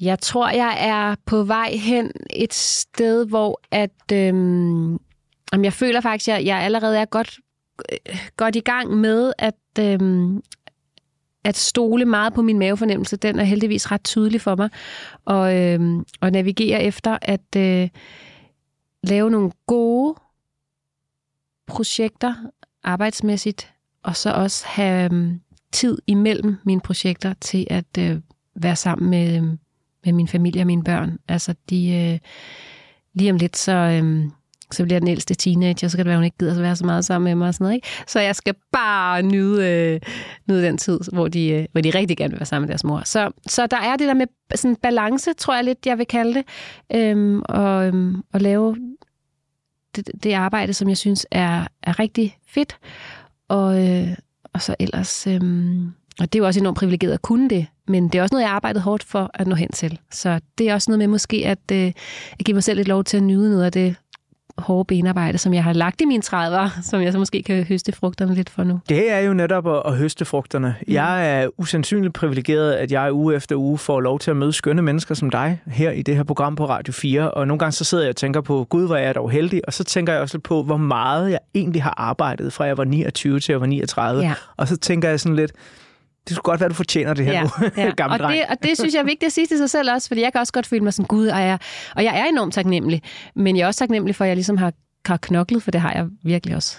Jeg 0.00 0.18
tror, 0.18 0.50
jeg 0.50 0.76
er 0.80 1.14
på 1.26 1.42
vej 1.42 1.70
hen 1.72 2.10
et 2.30 2.54
sted, 2.54 3.26
hvor 3.26 3.60
at, 3.70 4.12
øhm, 4.12 4.98
jeg 5.52 5.72
føler 5.72 6.00
faktisk, 6.00 6.28
at 6.28 6.44
jeg 6.44 6.58
allerede 6.58 6.98
er 6.98 7.04
godt, 7.04 7.38
øh, 7.92 8.18
godt 8.36 8.56
i 8.56 8.60
gang 8.60 8.90
med 8.96 9.32
at, 9.38 9.54
øhm, 9.78 10.42
at 11.44 11.56
stole 11.56 12.04
meget 12.04 12.34
på 12.34 12.42
min 12.42 12.58
mavefornemmelse. 12.58 13.16
Den 13.16 13.38
er 13.38 13.44
heldigvis 13.44 13.92
ret 13.92 14.04
tydelig 14.04 14.40
for 14.40 14.56
mig. 14.56 14.70
Og, 15.24 15.56
øh, 15.60 16.02
og 16.20 16.30
navigere 16.30 16.82
efter 16.82 17.18
at 17.22 17.56
øh, 17.56 17.88
lave 19.02 19.30
nogle 19.30 19.50
gode 19.66 20.14
projekter 21.66 22.34
arbejdsmæssigt, 22.82 23.72
og 24.02 24.16
så 24.16 24.32
også 24.32 24.66
have 24.66 25.14
øh, 25.14 25.32
tid 25.72 25.98
imellem 26.06 26.56
mine 26.64 26.80
projekter 26.80 27.34
til 27.40 27.66
at 27.70 27.98
øh, 27.98 28.20
være 28.54 28.76
sammen 28.76 29.10
med, 29.10 29.36
øhm, 29.36 29.58
med 30.04 30.12
min 30.12 30.28
familie 30.28 30.62
og 30.62 30.66
mine 30.66 30.84
børn. 30.84 31.18
Altså, 31.28 31.54
de, 31.70 31.90
øh, 31.90 32.18
lige 33.14 33.30
om 33.30 33.36
lidt, 33.36 33.56
så, 33.56 33.72
øh, 33.72 34.30
så 34.72 34.84
bliver 34.84 34.98
den 34.98 35.08
ældste 35.08 35.34
teenager, 35.34 35.88
så 35.88 35.96
kan 35.96 36.04
det 36.04 36.08
være, 36.08 36.16
hun 36.16 36.24
ikke 36.24 36.38
gider 36.38 36.54
at 36.54 36.62
være 36.62 36.76
så 36.76 36.86
meget 36.86 37.04
sammen 37.04 37.24
med 37.24 37.34
mig 37.34 37.48
og 37.48 37.54
sådan 37.54 37.64
noget, 37.64 37.74
ikke? 37.74 37.88
Så 38.06 38.20
jeg 38.20 38.36
skal 38.36 38.54
bare 38.72 39.22
nyde, 39.22 39.68
øh, 39.68 40.00
nyde 40.48 40.62
den 40.62 40.78
tid, 40.78 41.00
hvor 41.12 41.28
de, 41.28 41.48
øh, 41.48 41.66
hvor 41.72 41.80
de 41.80 41.90
rigtig 41.90 42.16
gerne 42.16 42.30
vil 42.30 42.40
være 42.40 42.46
sammen 42.46 42.66
med 42.66 42.68
deres 42.68 42.84
mor. 42.84 43.02
Så, 43.04 43.30
så 43.46 43.66
der 43.66 43.76
er 43.76 43.96
det 43.96 44.08
der 44.08 44.14
med 44.14 44.26
sådan 44.54 44.76
balance, 44.76 45.32
tror 45.32 45.54
jeg 45.54 45.64
lidt, 45.64 45.86
jeg 45.86 45.98
vil 45.98 46.06
kalde 46.06 46.34
det, 46.34 46.44
øhm, 46.94 47.42
og, 47.48 47.86
øhm, 47.86 48.22
og 48.32 48.40
lave 48.40 48.76
det, 49.96 50.10
det 50.22 50.32
arbejde, 50.32 50.72
som 50.72 50.88
jeg 50.88 50.96
synes 50.96 51.26
er, 51.30 51.66
er 51.82 51.98
rigtig 51.98 52.38
fedt, 52.48 52.76
og, 53.48 53.88
øh, 53.88 54.08
og 54.52 54.62
så 54.62 54.74
ellers 54.78 55.26
Øh, 55.26 55.40
og 56.20 56.32
det 56.32 56.38
er 56.38 56.42
jo 56.42 56.46
også 56.46 56.60
enormt 56.60 56.78
privilegeret 56.78 57.12
at 57.12 57.22
kunne 57.22 57.48
det, 57.50 57.66
men 57.88 58.08
det 58.08 58.18
er 58.18 58.22
også 58.22 58.34
noget, 58.34 58.42
jeg 58.42 58.50
har 58.50 58.56
arbejdet 58.56 58.82
hårdt 58.82 59.04
for 59.04 59.30
at 59.34 59.46
nå 59.46 59.54
hen 59.54 59.68
til. 59.68 59.98
Så 60.10 60.40
det 60.58 60.68
er 60.68 60.74
også 60.74 60.90
noget 60.90 60.98
med 60.98 61.06
måske 61.06 61.36
at, 61.46 61.58
øh, 61.72 61.92
at 62.38 62.44
give 62.44 62.54
mig 62.54 62.62
selv 62.62 62.76
lidt 62.76 62.88
lov 62.88 63.04
til 63.04 63.16
at 63.16 63.22
nyde 63.22 63.50
noget 63.50 63.64
af 63.64 63.72
det 63.72 63.96
hårde 64.58 64.84
benarbejde, 64.84 65.38
som 65.38 65.54
jeg 65.54 65.64
har 65.64 65.72
lagt 65.72 66.00
i 66.00 66.04
mine 66.04 66.22
30'er, 66.26 66.68
som 66.90 67.02
jeg 67.02 67.12
så 67.12 67.18
måske 67.18 67.42
kan 67.42 67.64
høste 67.64 67.92
frugterne 67.92 68.34
lidt 68.34 68.50
for 68.50 68.64
nu. 68.64 68.80
Det 68.88 69.10
er 69.10 69.18
jo 69.18 69.34
netop 69.34 69.66
at, 69.66 69.82
at 69.86 69.96
høste 69.96 70.24
frugterne. 70.24 70.76
Mm. 70.80 70.92
Jeg 70.92 71.40
er 71.40 71.48
usandsynligt 71.58 72.14
privilegeret, 72.14 72.72
at 72.72 72.92
jeg 72.92 73.12
uge 73.12 73.34
efter 73.34 73.56
uge 73.56 73.78
får 73.78 74.00
lov 74.00 74.18
til 74.18 74.30
at 74.30 74.36
møde 74.36 74.52
skønne 74.52 74.82
mennesker 74.82 75.14
som 75.14 75.30
dig 75.30 75.60
her 75.66 75.90
i 75.90 76.02
det 76.02 76.16
her 76.16 76.22
program 76.22 76.56
på 76.56 76.68
Radio 76.68 76.92
4. 76.92 77.30
Og 77.30 77.46
nogle 77.46 77.58
gange 77.58 77.72
så 77.72 77.84
sidder 77.84 78.04
jeg 78.04 78.10
og 78.10 78.16
tænker 78.16 78.40
på, 78.40 78.66
gud, 78.70 78.86
hvor 78.86 78.96
er 78.96 79.06
jeg 79.06 79.14
dog 79.14 79.30
heldig. 79.30 79.60
Og 79.66 79.72
så 79.72 79.84
tænker 79.84 80.12
jeg 80.12 80.22
også 80.22 80.36
lidt 80.36 80.44
på, 80.44 80.62
hvor 80.62 80.76
meget 80.76 81.30
jeg 81.30 81.38
egentlig 81.54 81.82
har 81.82 81.94
arbejdet, 81.96 82.52
fra 82.52 82.64
jeg 82.64 82.78
var 82.78 82.84
29 82.84 83.40
til 83.40 83.52
jeg 83.52 83.60
var 83.60 83.66
39. 83.66 84.22
Ja. 84.22 84.34
Og 84.56 84.68
så 84.68 84.76
tænker 84.76 85.08
jeg 85.08 85.20
sådan 85.20 85.36
lidt, 85.36 85.52
det 86.28 86.36
skulle 86.36 86.42
godt 86.42 86.60
være, 86.60 86.68
du 86.68 86.74
fortjener 86.74 87.14
det 87.14 87.24
her 87.24 87.42
nu, 87.42 87.48
gamle 87.96 88.14
og, 88.14 88.18
dreng. 88.18 88.32
det, 88.40 88.46
og 88.50 88.56
det 88.62 88.78
synes 88.78 88.94
jeg 88.94 89.00
er 89.00 89.04
vigtigt 89.04 89.24
at 89.24 89.32
sige 89.32 89.46
til 89.46 89.58
sig 89.58 89.70
selv 89.70 89.92
også, 89.92 90.08
fordi 90.08 90.20
jeg 90.20 90.32
kan 90.32 90.40
også 90.40 90.52
godt 90.52 90.66
føle 90.66 90.84
mig 90.84 90.92
sådan, 90.92 91.06
gud, 91.06 91.26
og 91.26 91.40
jeg, 91.40 91.58
og 91.96 92.04
jeg 92.04 92.20
er 92.20 92.24
enormt 92.24 92.54
taknemmelig. 92.54 93.02
Men 93.34 93.56
jeg 93.56 93.62
er 93.62 93.66
også 93.66 93.78
taknemmelig 93.78 94.14
for, 94.14 94.24
at 94.24 94.28
jeg 94.28 94.36
ligesom 94.36 94.56
har, 94.56 94.72
har 95.06 95.16
knoklet, 95.16 95.62
for 95.62 95.70
det 95.70 95.80
har 95.80 95.92
jeg 95.92 96.06
virkelig 96.24 96.56
også. 96.56 96.76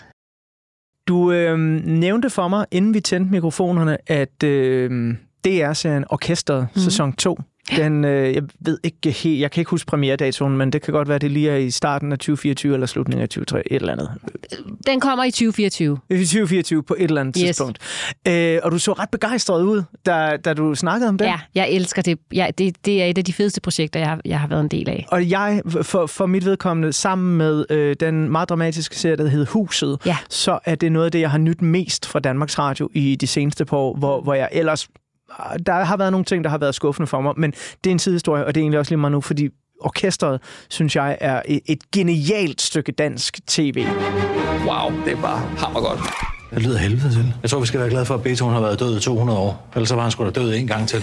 Du 1.08 1.32
øh, 1.32 1.60
nævnte 1.86 2.30
for 2.30 2.48
mig, 2.48 2.66
inden 2.72 2.94
vi 2.94 3.00
tændte 3.00 3.32
mikrofonerne, 3.32 3.98
at 4.12 4.44
øh, 4.44 5.16
DR-serien 5.46 6.06
Orkestret, 6.10 6.68
mm. 6.76 6.82
sæson 6.82 7.14
2, 7.14 7.40
den, 7.76 8.06
øh, 8.06 8.36
jeg 8.36 8.44
ved 8.60 8.78
ikke 8.84 9.12
helt, 9.12 9.42
jeg 9.42 9.52
kan 9.52 9.62
ikke 9.62 9.70
huske 9.72 9.88
premieredatoen, 9.88 10.58
men 10.58 10.74
det 10.74 10.82
kan 10.82 10.94
godt 10.94 11.08
være, 11.10 11.18
det 11.18 11.32
lige 11.32 11.50
er 11.50 11.56
i 11.58 11.72
starten 11.72 12.12
af 12.12 12.18
2024 12.18 12.74
eller 12.74 12.88
slutningen 12.88 13.22
af 13.24 13.30
2023, 13.30 13.72
et 13.74 13.80
eller 13.82 13.92
andet. 13.94 14.10
Den 14.88 15.00
kommer 15.00 15.24
i 15.24 15.32
2024. 15.32 15.98
I 16.10 16.14
2024 16.26 16.84
på 16.84 16.96
et 17.00 17.04
eller 17.04 17.22
andet 17.22 17.36
Yes. 17.38 17.44
tidspunkt. 17.46 17.78
Øh, 18.28 18.60
og 18.64 18.72
du 18.72 18.80
så 18.80 18.94
ret 18.94 19.10
begejstret 19.10 19.64
ud, 19.64 19.84
da, 20.06 20.38
da 20.46 20.54
du 20.54 20.76
snakkede 20.76 21.10
om 21.10 21.18
det. 21.18 21.26
Ja, 21.26 21.40
jeg 21.56 21.70
elsker 21.70 22.02
det. 22.02 22.20
Ja, 22.34 22.48
det. 22.58 22.86
Det 22.86 23.02
er 23.02 23.06
et 23.06 23.18
af 23.18 23.26
de 23.26 23.34
fedeste 23.34 23.62
projekter, 23.62 24.00
jeg 24.00 24.10
har, 24.10 24.20
jeg 24.26 24.40
har 24.40 24.48
været 24.48 24.62
en 24.62 24.68
del 24.68 24.90
af. 24.90 25.06
Og 25.12 25.30
jeg, 25.30 25.62
for, 25.82 26.06
for 26.06 26.26
mit 26.26 26.46
vedkommende, 26.46 26.94
sammen 26.94 27.38
med 27.38 27.66
øh, 27.70 27.96
den 28.00 28.30
meget 28.32 28.50
dramatiske 28.50 28.96
serie, 28.96 29.16
der 29.18 29.28
hedder 29.28 29.46
Huset, 29.52 29.98
ja. 30.06 30.18
så 30.30 30.60
er 30.66 30.76
det 30.76 30.92
noget 30.92 31.06
af 31.06 31.12
det, 31.12 31.20
jeg 31.20 31.32
har 31.32 31.38
nyt 31.38 31.62
mest 31.62 32.06
fra 32.06 32.20
Danmarks 32.20 32.60
Radio 32.60 32.90
i 32.94 33.16
de 33.16 33.28
seneste 33.28 33.66
par 33.66 33.78
år, 33.78 33.96
hvor, 33.98 34.22
hvor 34.22 34.34
jeg 34.34 34.50
ellers... 34.52 34.88
Der 35.66 35.84
har 35.84 35.98
været 35.98 36.12
nogle 36.12 36.26
ting, 36.26 36.44
der 36.44 36.50
har 36.50 36.58
været 36.58 36.76
skuffende 36.76 37.08
for 37.08 37.22
mig, 37.22 37.34
men 37.38 37.52
det 37.52 37.90
er 37.90 37.92
en 37.92 38.00
sidehistorie, 38.00 38.46
og 38.46 38.56
det 38.56 38.62
er 38.62 38.64
egentlig 38.64 38.80
også 38.80 38.92
lige 38.92 38.98
meget 39.00 39.12
nu, 39.12 39.22
fordi 39.22 39.50
orkestret, 39.82 40.42
synes 40.70 40.96
jeg, 40.96 41.18
er 41.22 41.42
et, 41.46 41.92
genialt 41.92 42.62
stykke 42.62 42.92
dansk 42.92 43.40
tv. 43.48 43.86
Wow, 44.68 44.92
det 45.06 45.14
er 45.14 45.22
bare 45.22 45.40
hammergodt. 45.58 46.00
Det 46.52 46.64
lyder 46.64 46.78
helvede 46.78 47.14
til. 47.14 47.34
Jeg 47.42 47.50
tror, 47.50 47.60
vi 47.60 47.66
skal 47.66 47.80
være 47.80 47.90
glade 47.90 48.06
for, 48.06 48.14
at 48.16 48.24
Beethoven 48.24 48.54
har 48.54 48.62
været 48.62 48.80
død 48.80 48.98
i 48.98 49.00
200 49.02 49.40
år. 49.40 49.70
Ellers 49.76 49.90
så 49.90 49.96
var 49.96 50.02
han 50.02 50.12
sgu 50.12 50.26
da 50.26 50.30
død 50.30 50.54
en 50.54 50.68
gang 50.68 50.88
til. 50.88 51.00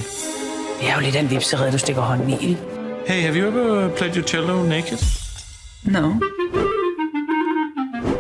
Det 0.80 0.90
er 0.90 0.94
jo 0.94 1.00
lidt 1.00 1.16
af 1.16 1.20
en 1.20 1.30
vipserede, 1.30 1.72
du 1.72 1.78
stikker 1.78 2.02
hånden 2.02 2.30
i. 2.30 2.32
ikke? 2.32 2.58
Hey, 3.06 3.22
have 3.22 3.36
you 3.36 3.48
ever 3.48 3.88
played 3.96 4.16
your 4.16 4.26
cello 4.26 4.62
naked? 4.62 4.98
No. 5.84 6.12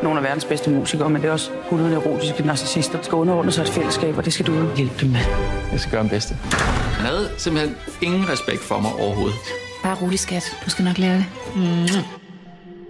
Nogle 0.02 0.18
af 0.18 0.24
verdens 0.24 0.44
bedste 0.44 0.70
musikere, 0.70 1.10
men 1.10 1.22
det 1.22 1.28
er 1.28 1.32
også 1.32 1.50
100 1.64 1.94
erotiske 1.94 2.42
narcissister, 2.46 2.96
der 2.96 3.04
skal 3.04 3.14
underordne 3.16 3.52
sig 3.52 3.62
et 3.62 3.68
fællesskab, 3.68 4.18
og 4.18 4.24
det 4.24 4.32
skal 4.32 4.46
du 4.46 4.52
hjælpe 4.76 4.94
dem 5.00 5.10
med. 5.10 5.20
Jeg 5.72 5.80
skal 5.80 5.92
gøre 5.92 6.02
min 6.02 6.10
bedste. 6.10 6.34
Han 6.98 7.06
havde 7.06 7.28
simpelthen 7.38 7.76
ingen 8.02 8.28
respekt 8.28 8.60
for 8.60 8.80
mig 8.80 8.92
overhovedet. 8.92 9.34
Bare 9.82 9.96
rolig, 10.02 10.18
skat. 10.18 10.56
Du 10.64 10.70
skal 10.70 10.84
nok 10.84 10.98
lære 10.98 11.16
det. 11.16 11.24
Mm. 11.56 12.21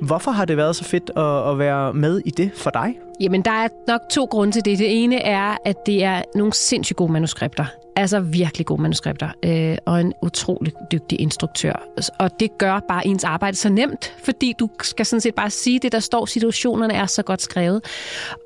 Hvorfor 0.07 0.30
har 0.30 0.44
det 0.44 0.57
været 0.57 0.76
så 0.76 0.84
fedt 0.84 1.11
at, 1.16 1.50
at 1.50 1.59
være 1.59 1.92
med 1.92 2.20
i 2.24 2.30
det 2.30 2.50
for 2.57 2.70
dig? 2.70 2.98
Jamen, 3.20 3.42
der 3.42 3.50
er 3.50 3.68
nok 3.88 4.00
to 4.11 4.24
grunde 4.24 4.53
til 4.53 4.64
det. 4.64 4.78
Det 4.78 5.03
ene 5.03 5.16
er, 5.16 5.57
at 5.64 5.86
det 5.86 6.05
er 6.05 6.22
nogle 6.34 6.53
sindssygt 6.53 6.96
gode 6.96 7.12
manuskripter. 7.12 7.64
Altså 7.96 8.20
virkelig 8.20 8.66
gode 8.66 8.82
manuskripter. 8.82 9.28
Øh, 9.42 9.76
og 9.86 10.00
en 10.00 10.12
utrolig 10.22 10.72
dygtig 10.92 11.20
instruktør. 11.20 11.82
Og 12.18 12.40
det 12.40 12.59
gør 12.59 12.80
bare 12.88 13.07
ens 13.07 13.24
arbejde 13.24 13.57
så 13.57 13.68
nemt, 13.68 14.14
fordi 14.24 14.55
du 14.59 14.68
skal 14.82 15.07
sådan 15.07 15.20
set 15.20 15.34
bare 15.34 15.50
sige 15.50 15.78
det, 15.78 15.92
der 15.92 15.98
står. 15.98 16.26
Situationerne 16.26 16.94
er 16.94 17.07
så 17.07 17.22
godt 17.22 17.42
skrevet. 17.42 17.84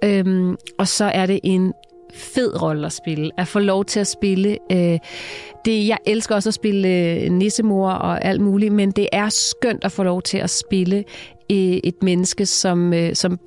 Øhm, 0.04 0.56
og 0.78 0.88
så 0.88 1.04
er 1.04 1.26
det 1.26 1.40
en 1.42 1.72
fed 2.16 2.62
rolle 2.62 2.86
at 2.86 2.92
spille. 2.92 3.30
At 3.38 3.48
få 3.48 3.58
lov 3.58 3.84
til 3.84 4.00
at 4.00 4.06
spille. 4.06 4.58
Øh, 4.72 4.98
det, 5.64 5.88
jeg 5.88 5.98
elsker 6.06 6.34
også 6.34 6.48
at 6.48 6.54
spille 6.54 6.88
øh, 6.88 7.30
nissemor 7.30 7.90
og 7.90 8.24
alt 8.24 8.40
muligt, 8.40 8.72
men 8.72 8.90
det 8.90 9.08
er 9.12 9.28
skønt 9.28 9.84
at 9.84 9.92
få 9.92 10.02
lov 10.02 10.22
til 10.22 10.38
at 10.38 10.50
spille 10.50 11.04
øh, 11.52 11.56
et 11.84 12.02
menneske, 12.02 12.46
som, 12.46 12.92
øh, 12.92 13.14
som 13.14 13.38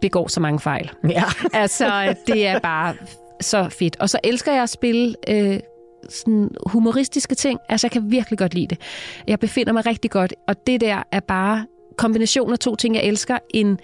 begår 0.00 0.28
så 0.28 0.40
mange 0.40 0.60
fejl. 0.60 0.90
Ja. 1.08 1.24
altså, 1.52 2.14
det 2.26 2.46
er 2.46 2.58
bare 2.58 2.94
så 3.40 3.68
fedt. 3.68 3.96
Og 4.00 4.10
så 4.10 4.18
elsker 4.24 4.52
jeg 4.52 4.62
at 4.62 4.70
spille 4.70 5.14
øh, 5.28 5.60
sådan 6.08 6.50
humoristiske 6.66 7.34
ting. 7.34 7.60
Altså, 7.68 7.86
jeg 7.86 7.92
kan 7.92 8.10
virkelig 8.10 8.38
godt 8.38 8.54
lide 8.54 8.66
det. 8.66 8.78
Jeg 9.26 9.40
befinder 9.40 9.72
mig 9.72 9.86
rigtig 9.86 10.10
godt, 10.10 10.34
og 10.48 10.66
det 10.66 10.80
der 10.80 11.02
er 11.12 11.20
bare 11.20 11.66
kombination 11.96 12.52
af 12.52 12.58
to 12.58 12.76
ting, 12.76 12.94
jeg 12.94 13.04
elsker. 13.04 13.38
En, 13.54 13.78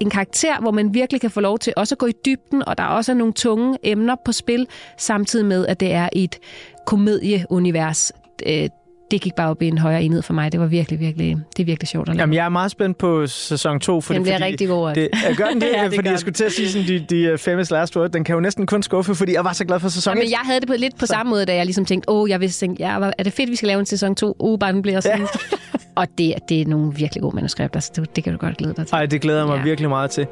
en 0.00 0.10
karakter, 0.10 0.60
hvor 0.60 0.70
man 0.70 0.94
virkelig 0.94 1.20
kan 1.20 1.30
få 1.30 1.40
lov 1.40 1.58
til 1.58 1.72
også 1.76 1.94
at 1.94 1.98
gå 1.98 2.06
i 2.06 2.12
dybden, 2.24 2.68
og 2.68 2.78
der 2.78 2.84
er 2.84 2.88
også 2.88 3.14
nogle 3.14 3.32
tunge 3.32 3.78
emner 3.82 4.16
på 4.24 4.32
spil, 4.32 4.66
samtidig 4.96 5.46
med, 5.46 5.66
at 5.66 5.80
det 5.80 5.92
er 5.92 6.08
et 6.12 6.38
komedieunivers. 6.86 8.12
Øh, 8.46 8.68
det 9.10 9.20
gik 9.20 9.34
bare 9.34 9.50
op 9.50 9.62
i 9.62 9.68
en 9.68 9.78
højere 9.78 10.02
enhed 10.02 10.22
for 10.22 10.34
mig. 10.34 10.52
Det 10.52 10.60
var 10.60 10.66
virkelig, 10.66 11.00
virkelig, 11.00 11.36
det 11.56 11.62
er 11.62 11.64
virkelig 11.64 11.88
sjovt 11.88 12.08
at 12.08 12.14
lave. 12.14 12.22
Jamen, 12.22 12.34
jeg 12.34 12.44
er 12.44 12.48
meget 12.48 12.70
spændt 12.70 12.98
på 12.98 13.26
sæson 13.26 13.80
2. 13.80 14.00
Fordi, 14.00 14.16
Den 14.16 14.22
bliver 14.22 14.36
fordi 14.36 14.44
rigtig 14.44 14.68
god, 14.68 14.94
Det, 14.94 15.08
jeg 15.28 15.36
gør 15.36 15.46
den 15.46 15.60
det, 15.60 15.68
Ja, 15.76 15.84
det 15.84 15.94
fordi 15.94 16.08
jeg 16.08 16.18
skulle 16.18 16.34
til 16.34 16.44
at 16.44 16.52
sige 16.52 16.68
sådan, 16.68 16.88
de, 16.88 16.98
de 17.10 17.32
uh, 17.32 17.38
famous 17.38 17.70
last 17.70 17.96
word, 17.96 18.10
den 18.10 18.24
kan 18.24 18.34
jo 18.34 18.40
næsten 18.40 18.66
kun 18.66 18.82
skuffe, 18.82 19.14
fordi 19.14 19.32
jeg 19.32 19.44
var 19.44 19.52
så 19.52 19.64
glad 19.64 19.80
for 19.80 19.88
sæson 19.88 20.10
Jamen, 20.10 20.24
1. 20.24 20.30
jeg 20.30 20.40
havde 20.44 20.60
det 20.60 20.68
på, 20.68 20.74
lidt 20.78 20.98
på 20.98 21.06
samme 21.06 21.30
måde, 21.30 21.46
da 21.46 21.54
jeg 21.54 21.64
ligesom 21.64 21.84
tænkte, 21.84 22.10
åh, 22.10 22.30
jeg 22.30 22.40
vidste, 22.40 22.66
tænke, 22.66 22.82
ja, 22.82 23.10
er 23.18 23.22
det 23.22 23.32
fedt, 23.32 23.50
vi 23.50 23.56
skal 23.56 23.66
lave 23.66 23.80
en 23.80 23.86
sæson 23.86 24.14
2? 24.14 24.36
Uh, 24.38 24.58
bare 24.58 24.72
den 24.72 24.82
bliver 24.82 25.00
sådan. 25.00 25.20
Ja. 25.20 25.78
Og 25.94 26.06
det, 26.18 26.34
det 26.48 26.60
er 26.60 26.66
nogle 26.66 26.94
virkelig 26.94 27.22
gode 27.22 27.36
manuskripter, 27.36 27.80
så 27.80 27.92
det, 27.96 28.16
det 28.16 28.24
kan 28.24 28.32
du 28.32 28.38
godt 28.38 28.56
glæde 28.56 28.74
dig 28.74 28.86
til. 28.86 28.94
Ej, 28.94 29.06
det 29.06 29.20
glæder 29.20 29.38
jeg 29.38 29.48
mig 29.48 29.56
ja. 29.56 29.62
virkelig 29.62 29.88
meget 29.88 30.10
til. 30.10 30.26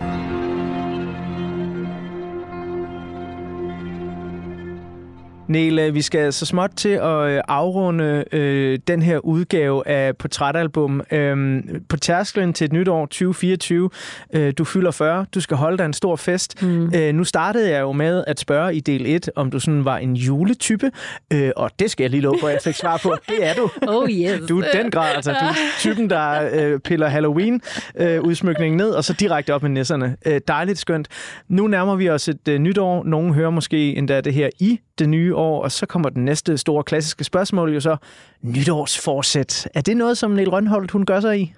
Nele, 5.48 5.92
vi 5.92 6.02
skal 6.02 6.32
så 6.32 6.46
småt 6.46 6.70
til 6.76 6.88
at 6.88 7.30
øh, 7.30 7.40
afrunde 7.48 8.24
øh, 8.32 8.78
den 8.88 9.02
her 9.02 9.18
udgave 9.18 9.88
af 9.88 10.16
Portrætalbum. 10.16 11.02
Øhm, 11.10 11.84
på 11.88 11.96
tærsklen 11.96 12.52
til 12.52 12.64
et 12.64 12.72
nyt 12.72 12.88
år 12.88 13.06
2024. 13.06 13.90
Øh, 14.34 14.52
du 14.58 14.64
fylder 14.64 14.90
40. 14.90 15.26
Du 15.34 15.40
skal 15.40 15.56
holde 15.56 15.78
dig 15.78 15.84
en 15.84 15.92
stor 15.92 16.16
fest. 16.16 16.62
Mm. 16.62 16.94
Øh, 16.94 17.14
nu 17.14 17.24
startede 17.24 17.70
jeg 17.70 17.80
jo 17.80 17.92
med 17.92 18.24
at 18.26 18.40
spørge 18.40 18.74
i 18.74 18.80
del 18.80 19.06
1, 19.06 19.30
om 19.36 19.50
du 19.50 19.60
sådan 19.60 19.84
var 19.84 19.98
en 19.98 20.14
juletype. 20.14 20.90
Øh, 21.32 21.50
og 21.56 21.70
det 21.78 21.90
skal 21.90 22.04
jeg 22.04 22.10
lige 22.10 22.20
love 22.20 22.38
på, 22.40 22.46
at 22.46 22.52
jeg 22.52 22.60
fik 22.64 22.74
svar 22.74 23.00
på. 23.02 23.14
Det 23.28 23.46
er 23.46 23.54
du. 23.54 23.70
Oh 23.88 24.10
yes. 24.10 24.40
Du 24.48 24.60
er 24.60 24.82
den 24.82 24.90
grad, 24.90 25.14
altså. 25.14 25.30
Du 25.30 25.46
er 25.46 25.54
typen, 25.78 26.10
der 26.10 26.50
øh, 26.52 26.80
piller 26.80 27.08
Halloween-udsmykningen 27.08 28.76
ned, 28.76 28.90
og 28.90 29.04
så 29.04 29.12
direkte 29.12 29.54
op 29.54 29.62
med 29.62 29.70
nisserne. 29.70 30.16
Øh, 30.26 30.40
dejligt 30.48 30.78
skønt. 30.78 31.08
Nu 31.48 31.66
nærmer 31.66 31.96
vi 31.96 32.10
os 32.10 32.28
et 32.28 32.48
øh, 32.48 32.58
nyt 32.58 32.78
år. 32.78 33.04
Nogle 33.04 33.34
hører 33.34 33.50
måske 33.50 33.96
endda 33.96 34.20
det 34.20 34.34
her 34.34 34.50
i 34.60 34.80
det 34.98 35.08
nye 35.08 35.34
år, 35.34 35.62
og 35.62 35.72
så 35.72 35.86
kommer 35.86 36.08
den 36.08 36.24
næste 36.24 36.58
store 36.58 36.84
klassiske 36.84 37.24
spørgsmål 37.24 37.74
jo 37.74 37.80
så, 37.80 37.96
nytårsforsæt. 38.42 39.68
Er 39.74 39.80
det 39.80 39.96
noget, 39.96 40.18
som 40.18 40.30
Niel 40.30 40.50
Rønholdt, 40.50 40.90
hun 40.90 41.06
gør 41.06 41.20
sig 41.20 41.40
i? 41.40 41.52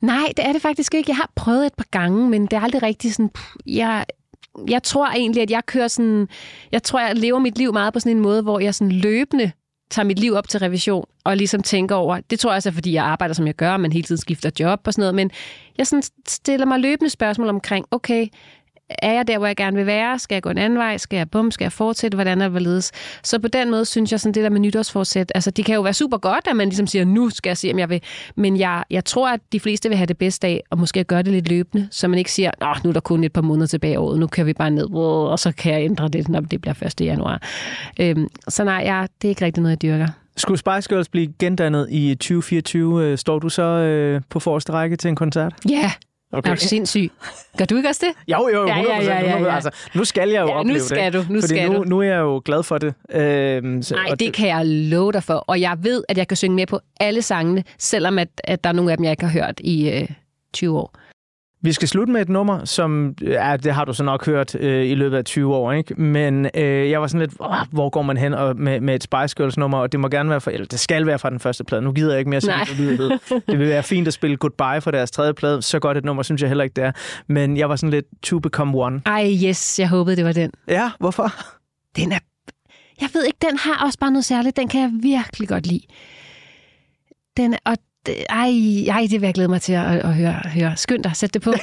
Nej, 0.00 0.32
det 0.36 0.46
er 0.46 0.52
det 0.52 0.62
faktisk 0.62 0.94
ikke. 0.94 1.10
Jeg 1.10 1.16
har 1.16 1.30
prøvet 1.34 1.66
et 1.66 1.74
par 1.74 1.86
gange, 1.90 2.28
men 2.28 2.42
det 2.42 2.52
er 2.52 2.60
aldrig 2.60 2.82
rigtig 2.82 3.14
sådan... 3.14 3.28
Pff, 3.28 3.54
jeg, 3.66 4.04
jeg 4.68 4.82
tror 4.82 5.06
egentlig, 5.06 5.42
at 5.42 5.50
jeg 5.50 5.66
kører 5.66 5.88
sådan... 5.88 6.28
Jeg 6.72 6.82
tror, 6.82 7.00
jeg 7.00 7.16
lever 7.16 7.38
mit 7.38 7.58
liv 7.58 7.72
meget 7.72 7.92
på 7.92 8.00
sådan 8.00 8.16
en 8.16 8.22
måde, 8.22 8.42
hvor 8.42 8.58
jeg 8.58 8.74
sådan 8.74 8.92
løbende 8.92 9.52
tager 9.90 10.06
mit 10.06 10.18
liv 10.18 10.32
op 10.34 10.48
til 10.48 10.60
revision 10.60 11.04
og 11.24 11.36
ligesom 11.36 11.62
tænker 11.62 11.94
over, 11.94 12.20
det 12.30 12.40
tror 12.40 12.50
jeg 12.50 12.56
også 12.56 12.68
er, 12.68 12.72
fordi 12.72 12.92
jeg 12.92 13.04
arbejder, 13.04 13.34
som 13.34 13.46
jeg 13.46 13.54
gør, 13.54 13.76
men 13.76 13.92
hele 13.92 14.04
tiden 14.04 14.20
skifter 14.20 14.50
job 14.60 14.80
og 14.84 14.92
sådan 14.92 15.02
noget, 15.02 15.14
men 15.14 15.30
jeg 15.78 15.86
sådan 15.86 16.02
stiller 16.28 16.66
mig 16.66 16.80
løbende 16.80 17.10
spørgsmål 17.10 17.48
omkring, 17.48 17.86
okay, 17.90 18.28
er 18.88 19.12
jeg 19.12 19.28
der, 19.28 19.38
hvor 19.38 19.46
jeg 19.46 19.56
gerne 19.56 19.76
vil 19.76 19.86
være? 19.86 20.18
Skal 20.18 20.34
jeg 20.34 20.42
gå 20.42 20.50
en 20.50 20.58
anden 20.58 20.78
vej? 20.78 20.96
Skal 20.96 21.16
jeg 21.16 21.30
bum? 21.30 21.50
Skal 21.50 21.64
jeg 21.64 21.72
fortsætte? 21.72 22.14
Hvordan 22.16 22.40
er 22.40 22.44
det 22.44 22.50
hvorledes? 22.50 22.92
Så 23.22 23.38
på 23.38 23.48
den 23.48 23.70
måde 23.70 23.84
synes 23.84 24.12
jeg, 24.12 24.20
sådan 24.20 24.34
det 24.34 24.42
der 24.42 24.50
med 24.50 24.60
nytårsforsæt, 24.60 25.32
altså 25.34 25.50
det 25.50 25.64
kan 25.64 25.74
jo 25.74 25.80
være 25.80 25.94
super 25.94 26.16
godt, 26.16 26.46
at 26.46 26.56
man 26.56 26.68
ligesom 26.68 26.86
siger, 26.86 27.04
nu 27.04 27.30
skal 27.30 27.50
jeg 27.50 27.56
se, 27.56 27.70
om 27.72 27.78
jeg 27.78 27.90
vil. 27.90 28.02
Men 28.36 28.56
jeg, 28.56 28.84
jeg 28.90 29.04
tror, 29.04 29.28
at 29.28 29.40
de 29.52 29.60
fleste 29.60 29.88
vil 29.88 29.98
have 29.98 30.06
det 30.06 30.18
bedste 30.18 30.46
af, 30.46 30.62
og 30.70 30.78
måske 30.78 31.04
gøre 31.04 31.22
det 31.22 31.32
lidt 31.32 31.48
løbende, 31.48 31.88
så 31.90 32.08
man 32.08 32.18
ikke 32.18 32.32
siger, 32.32 32.50
Nå, 32.60 32.74
nu 32.84 32.88
er 32.88 32.92
der 32.92 33.00
kun 33.00 33.24
et 33.24 33.32
par 33.32 33.42
måneder 33.42 33.66
tilbage 33.66 33.92
i 33.92 33.96
året, 33.96 34.20
nu 34.20 34.26
kører 34.26 34.44
vi 34.44 34.52
bare 34.52 34.70
ned, 34.70 34.94
og 34.94 35.38
så 35.38 35.52
kan 35.52 35.72
jeg 35.72 35.84
ændre 35.84 36.08
det, 36.08 36.28
når 36.28 36.40
det 36.40 36.60
bliver 36.60 36.74
1. 36.82 37.00
januar. 37.00 37.42
Øhm, 38.00 38.28
så 38.48 38.64
nej, 38.64 38.82
jeg, 38.84 39.08
det 39.22 39.28
er 39.28 39.30
ikke 39.30 39.44
rigtig 39.44 39.62
noget, 39.62 39.70
jeg 39.70 39.82
dyrker. 39.82 40.06
Skulle 40.36 40.58
Spice 40.58 40.88
Girls 40.88 41.08
blive 41.08 41.32
gendannet 41.38 41.86
i 41.90 42.14
2024, 42.14 43.04
øh, 43.04 43.18
står 43.18 43.38
du 43.38 43.48
så 43.48 43.62
øh, 43.62 44.20
på 44.30 44.40
forreste 44.40 44.72
række 44.72 44.96
til 44.96 45.08
en 45.08 45.16
koncert? 45.16 45.54
Ja, 45.70 45.92
Okay. 46.34 46.50
er 46.50 46.54
du 46.54 46.60
sindssyg? 46.60 47.10
Gør 47.58 47.64
du 47.64 47.76
ikke 47.76 47.88
også 47.88 48.06
det? 48.06 48.32
Jo, 48.32 48.48
jo, 48.54 48.66
100%. 48.66 48.68
Ja, 48.68 48.76
ja, 48.82 49.02
ja, 49.02 49.20
ja, 49.20 49.38
ja. 49.42 49.54
Altså, 49.54 49.70
nu 49.94 50.04
skal 50.04 50.30
jeg 50.30 50.40
jo 50.42 50.46
Ja, 50.46 50.52
nu 50.52 50.58
opleve 50.58 50.80
skal 50.80 51.12
det. 51.12 51.26
du, 51.28 51.32
nu 51.32 51.40
fordi 51.40 51.54
skal 51.54 51.70
nu, 51.70 51.76
du. 51.78 51.82
nu 51.84 51.98
er 51.98 52.02
jeg 52.06 52.18
jo 52.18 52.42
glad 52.44 52.62
for 52.62 52.78
det. 52.78 52.94
Øhm, 53.12 53.82
så, 53.82 53.96
og 54.10 54.20
det 54.20 54.32
kan 54.32 54.48
jeg 54.48 54.66
love 54.66 55.12
dig 55.12 55.22
for. 55.22 55.34
Og 55.34 55.60
jeg 55.60 55.76
ved, 55.82 56.04
at 56.08 56.18
jeg 56.18 56.28
kan 56.28 56.36
synge 56.36 56.56
med 56.56 56.66
på 56.66 56.80
alle 57.00 57.22
sangene, 57.22 57.64
selvom 57.78 58.18
at, 58.18 58.28
at 58.44 58.64
der 58.64 58.70
er 58.70 58.74
nogle 58.74 58.90
af 58.90 58.96
dem, 58.96 59.04
jeg 59.04 59.10
ikke 59.10 59.24
har 59.24 59.32
hørt 59.32 59.60
i 59.60 59.90
øh, 59.90 60.08
20 60.54 60.78
år. 60.78 60.94
Vi 61.64 61.72
skal 61.72 61.88
slutte 61.88 62.12
med 62.12 62.20
et 62.20 62.28
nummer, 62.28 62.64
som 62.64 63.14
ja, 63.22 63.56
det 63.56 63.74
har 63.74 63.84
du 63.84 63.92
så 63.92 64.04
nok 64.04 64.26
hørt 64.26 64.54
øh, 64.54 64.86
i 64.86 64.94
løbet 64.94 65.16
af 65.16 65.24
20 65.24 65.54
år, 65.54 65.72
ikke? 65.72 65.94
Men 65.94 66.48
øh, 66.54 66.90
jeg 66.90 67.00
var 67.00 67.06
sådan 67.06 67.20
lidt, 67.20 67.40
"Åh, 67.40 67.54
hvor 67.70 67.90
går 67.90 68.02
man 68.02 68.16
hen 68.16 68.34
og, 68.34 68.56
med, 68.56 68.80
med 68.80 68.94
et 68.94 69.02
Spice 69.02 69.36
Girls 69.36 69.56
nummer, 69.56 69.78
og 69.78 69.92
det 69.92 70.00
må 70.00 70.08
gerne 70.08 70.30
være 70.30 70.40
fra, 70.40 70.50
eller 70.52 70.66
det 70.66 70.80
skal 70.80 71.06
være 71.06 71.18
fra 71.18 71.30
den 71.30 71.40
første 71.40 71.64
plade. 71.64 71.82
Nu 71.82 71.92
gider 71.92 72.10
jeg 72.12 72.18
ikke 72.18 72.30
mere 72.30 72.40
sige 72.40 72.54
det. 72.96 73.20
Det 73.48 73.58
vil 73.58 73.68
være 73.68 73.82
fint 73.82 74.08
at 74.08 74.14
spille 74.14 74.36
Goodbye 74.36 74.80
for 74.80 74.90
deres 74.90 75.10
tredje 75.10 75.34
plade. 75.34 75.62
Så 75.62 75.78
godt 75.78 75.96
et 75.98 76.04
nummer, 76.04 76.22
synes 76.22 76.40
jeg 76.42 76.50
heller 76.50 76.64
ikke, 76.64 76.74
det 76.74 76.84
er. 76.84 76.92
Men 77.26 77.56
jeg 77.56 77.68
var 77.68 77.76
sådan 77.76 77.90
lidt 77.90 78.06
To 78.22 78.38
Become 78.38 78.78
One. 78.78 79.02
Ej, 79.06 79.32
yes, 79.44 79.78
jeg 79.78 79.88
håbede, 79.88 80.16
det 80.16 80.24
var 80.24 80.32
den. 80.32 80.50
Ja, 80.68 80.90
hvorfor? 81.00 81.32
Den 81.96 82.12
er... 82.12 82.18
Jeg 83.00 83.08
ved 83.12 83.24
ikke, 83.24 83.38
den 83.48 83.58
har 83.58 83.86
også 83.86 83.98
bare 83.98 84.10
noget 84.10 84.24
særligt. 84.24 84.56
Den 84.56 84.68
kan 84.68 84.80
jeg 84.80 84.90
virkelig 85.02 85.48
godt 85.48 85.66
lide. 85.66 85.82
Den 87.36 87.52
er... 87.54 87.58
Og 87.66 87.76
ej, 88.08 88.50
ej, 88.88 89.06
det 89.10 89.20
vil 89.20 89.26
jeg 89.26 89.34
glæde 89.34 89.48
mig 89.48 89.62
til 89.62 89.72
at, 89.72 89.84
at 89.84 90.14
høre, 90.14 90.32
høre. 90.32 90.76
Skynd 90.76 91.02
dig, 91.02 91.16
sæt 91.16 91.34
det 91.34 91.42
på. 91.42 91.52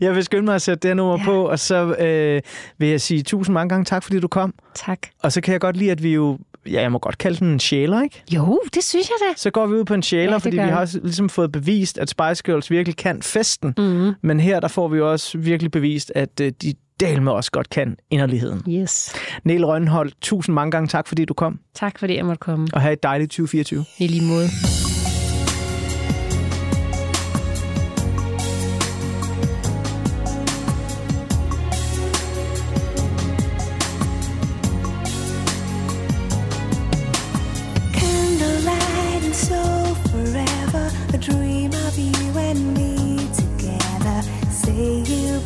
Jeg 0.00 0.14
vil 0.14 0.24
skynde 0.24 0.44
mig 0.44 0.54
at 0.54 0.62
sætte 0.62 0.88
det 0.88 0.96
nummer 0.96 1.18
ja. 1.18 1.24
på, 1.24 1.48
og 1.48 1.58
så 1.58 1.94
øh, 1.94 2.42
vil 2.78 2.88
jeg 2.88 3.00
sige 3.00 3.22
tusind 3.22 3.54
mange 3.54 3.68
gange 3.68 3.84
tak, 3.84 4.02
fordi 4.02 4.20
du 4.20 4.28
kom. 4.28 4.54
Tak. 4.74 4.98
Og 5.22 5.32
så 5.32 5.40
kan 5.40 5.52
jeg 5.52 5.60
godt 5.60 5.76
lide, 5.76 5.90
at 5.90 6.02
vi 6.02 6.14
jo, 6.14 6.38
ja, 6.66 6.80
jeg 6.80 6.92
må 6.92 6.98
godt 6.98 7.18
kalde 7.18 7.38
den 7.38 7.48
en 7.48 7.60
sjæler, 7.60 8.02
ikke? 8.02 8.22
Jo, 8.32 8.60
det 8.74 8.84
synes 8.84 9.08
jeg 9.08 9.16
da. 9.20 9.34
Så 9.36 9.50
går 9.50 9.66
vi 9.66 9.74
ud 9.74 9.84
på 9.84 9.94
en 9.94 10.02
sjæler, 10.02 10.32
Ja, 10.32 10.36
fordi 10.36 10.56
vi 10.56 10.62
har 10.62 10.96
ligesom 11.02 11.28
fået 11.28 11.52
bevist, 11.52 11.98
at 11.98 12.10
Spice 12.10 12.42
Girls 12.44 12.70
virkelig 12.70 12.96
kan 12.96 13.22
festen. 13.22 13.74
Mm. 13.78 14.12
Men 14.22 14.40
her, 14.40 14.60
der 14.60 14.68
får 14.68 14.88
vi 14.88 15.00
også 15.00 15.38
virkelig 15.38 15.70
bevist, 15.70 16.12
at 16.14 16.40
øh, 16.40 16.52
de 16.62 16.74
del 17.00 17.22
med 17.22 17.32
også 17.32 17.50
godt 17.50 17.70
kan 17.70 17.96
inderligheden. 18.10 18.62
Yes. 18.68 19.14
Niel 19.44 19.66
Rønholdt, 19.66 20.14
tusind 20.20 20.54
mange 20.54 20.70
gange 20.70 20.88
tak, 20.88 21.08
fordi 21.08 21.24
du 21.24 21.34
kom. 21.34 21.60
Tak, 21.74 21.98
fordi 21.98 22.16
jeg 22.16 22.26
måtte 22.26 22.40
komme. 22.40 22.68
Og 22.72 22.80
have 22.80 22.92
et 22.92 23.02
dejligt 23.02 23.30
2024. 23.30 23.84
I 23.98 24.06
lige 24.06 24.26
måde. 24.28 24.48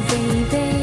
baby. 0.00 0.81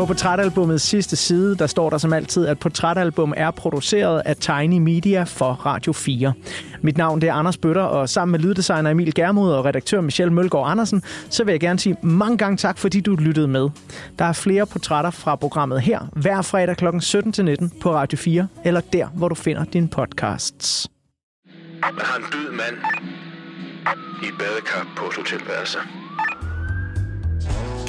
På 0.00 0.06
portrætalbumets 0.06 0.84
sidste 0.84 1.16
side, 1.16 1.56
der 1.56 1.66
står 1.66 1.90
der 1.90 1.98
som 1.98 2.12
altid, 2.12 2.46
at 2.46 2.58
portrætalbum 2.58 3.34
er 3.36 3.50
produceret 3.50 4.22
af 4.24 4.36
Tiny 4.36 4.78
Media 4.78 5.22
for 5.22 5.52
Radio 5.52 5.92
4. 5.92 6.32
Mit 6.82 6.96
navn 6.96 7.20
det 7.20 7.28
er 7.28 7.34
Anders 7.34 7.56
Bøtter, 7.56 7.82
og 7.82 8.08
sammen 8.08 8.32
med 8.32 8.40
lyddesigner 8.40 8.90
Emil 8.90 9.14
Germod 9.14 9.52
og 9.52 9.64
redaktør 9.64 10.00
Michelle 10.00 10.32
Mølgaard 10.34 10.70
Andersen, 10.70 11.02
så 11.30 11.44
vil 11.44 11.52
jeg 11.52 11.60
gerne 11.60 11.78
sige 11.78 11.96
mange 12.02 12.38
gange 12.38 12.56
tak, 12.56 12.78
fordi 12.78 13.00
du 13.00 13.14
lyttede 13.14 13.48
med. 13.48 13.68
Der 14.18 14.24
er 14.24 14.32
flere 14.32 14.66
portrætter 14.66 15.10
fra 15.10 15.36
programmet 15.36 15.80
her, 15.80 16.00
hver 16.12 16.42
fredag 16.42 16.76
kl. 16.76 16.86
17-19 16.86 17.80
på 17.80 17.94
Radio 17.94 18.18
4, 18.18 18.48
eller 18.64 18.80
der, 18.80 19.06
hvor 19.06 19.28
du 19.28 19.34
finder 19.34 19.64
dine 19.64 19.88
podcasts. 19.88 20.88
Man 21.80 21.92
har 21.98 22.16
en 22.16 22.24
død 22.32 22.52
mand 22.52 22.76
i 24.22 24.26
badekar 24.38 24.88
på 24.96 25.06
et 25.06 25.16
hotelværelse. 25.16 25.78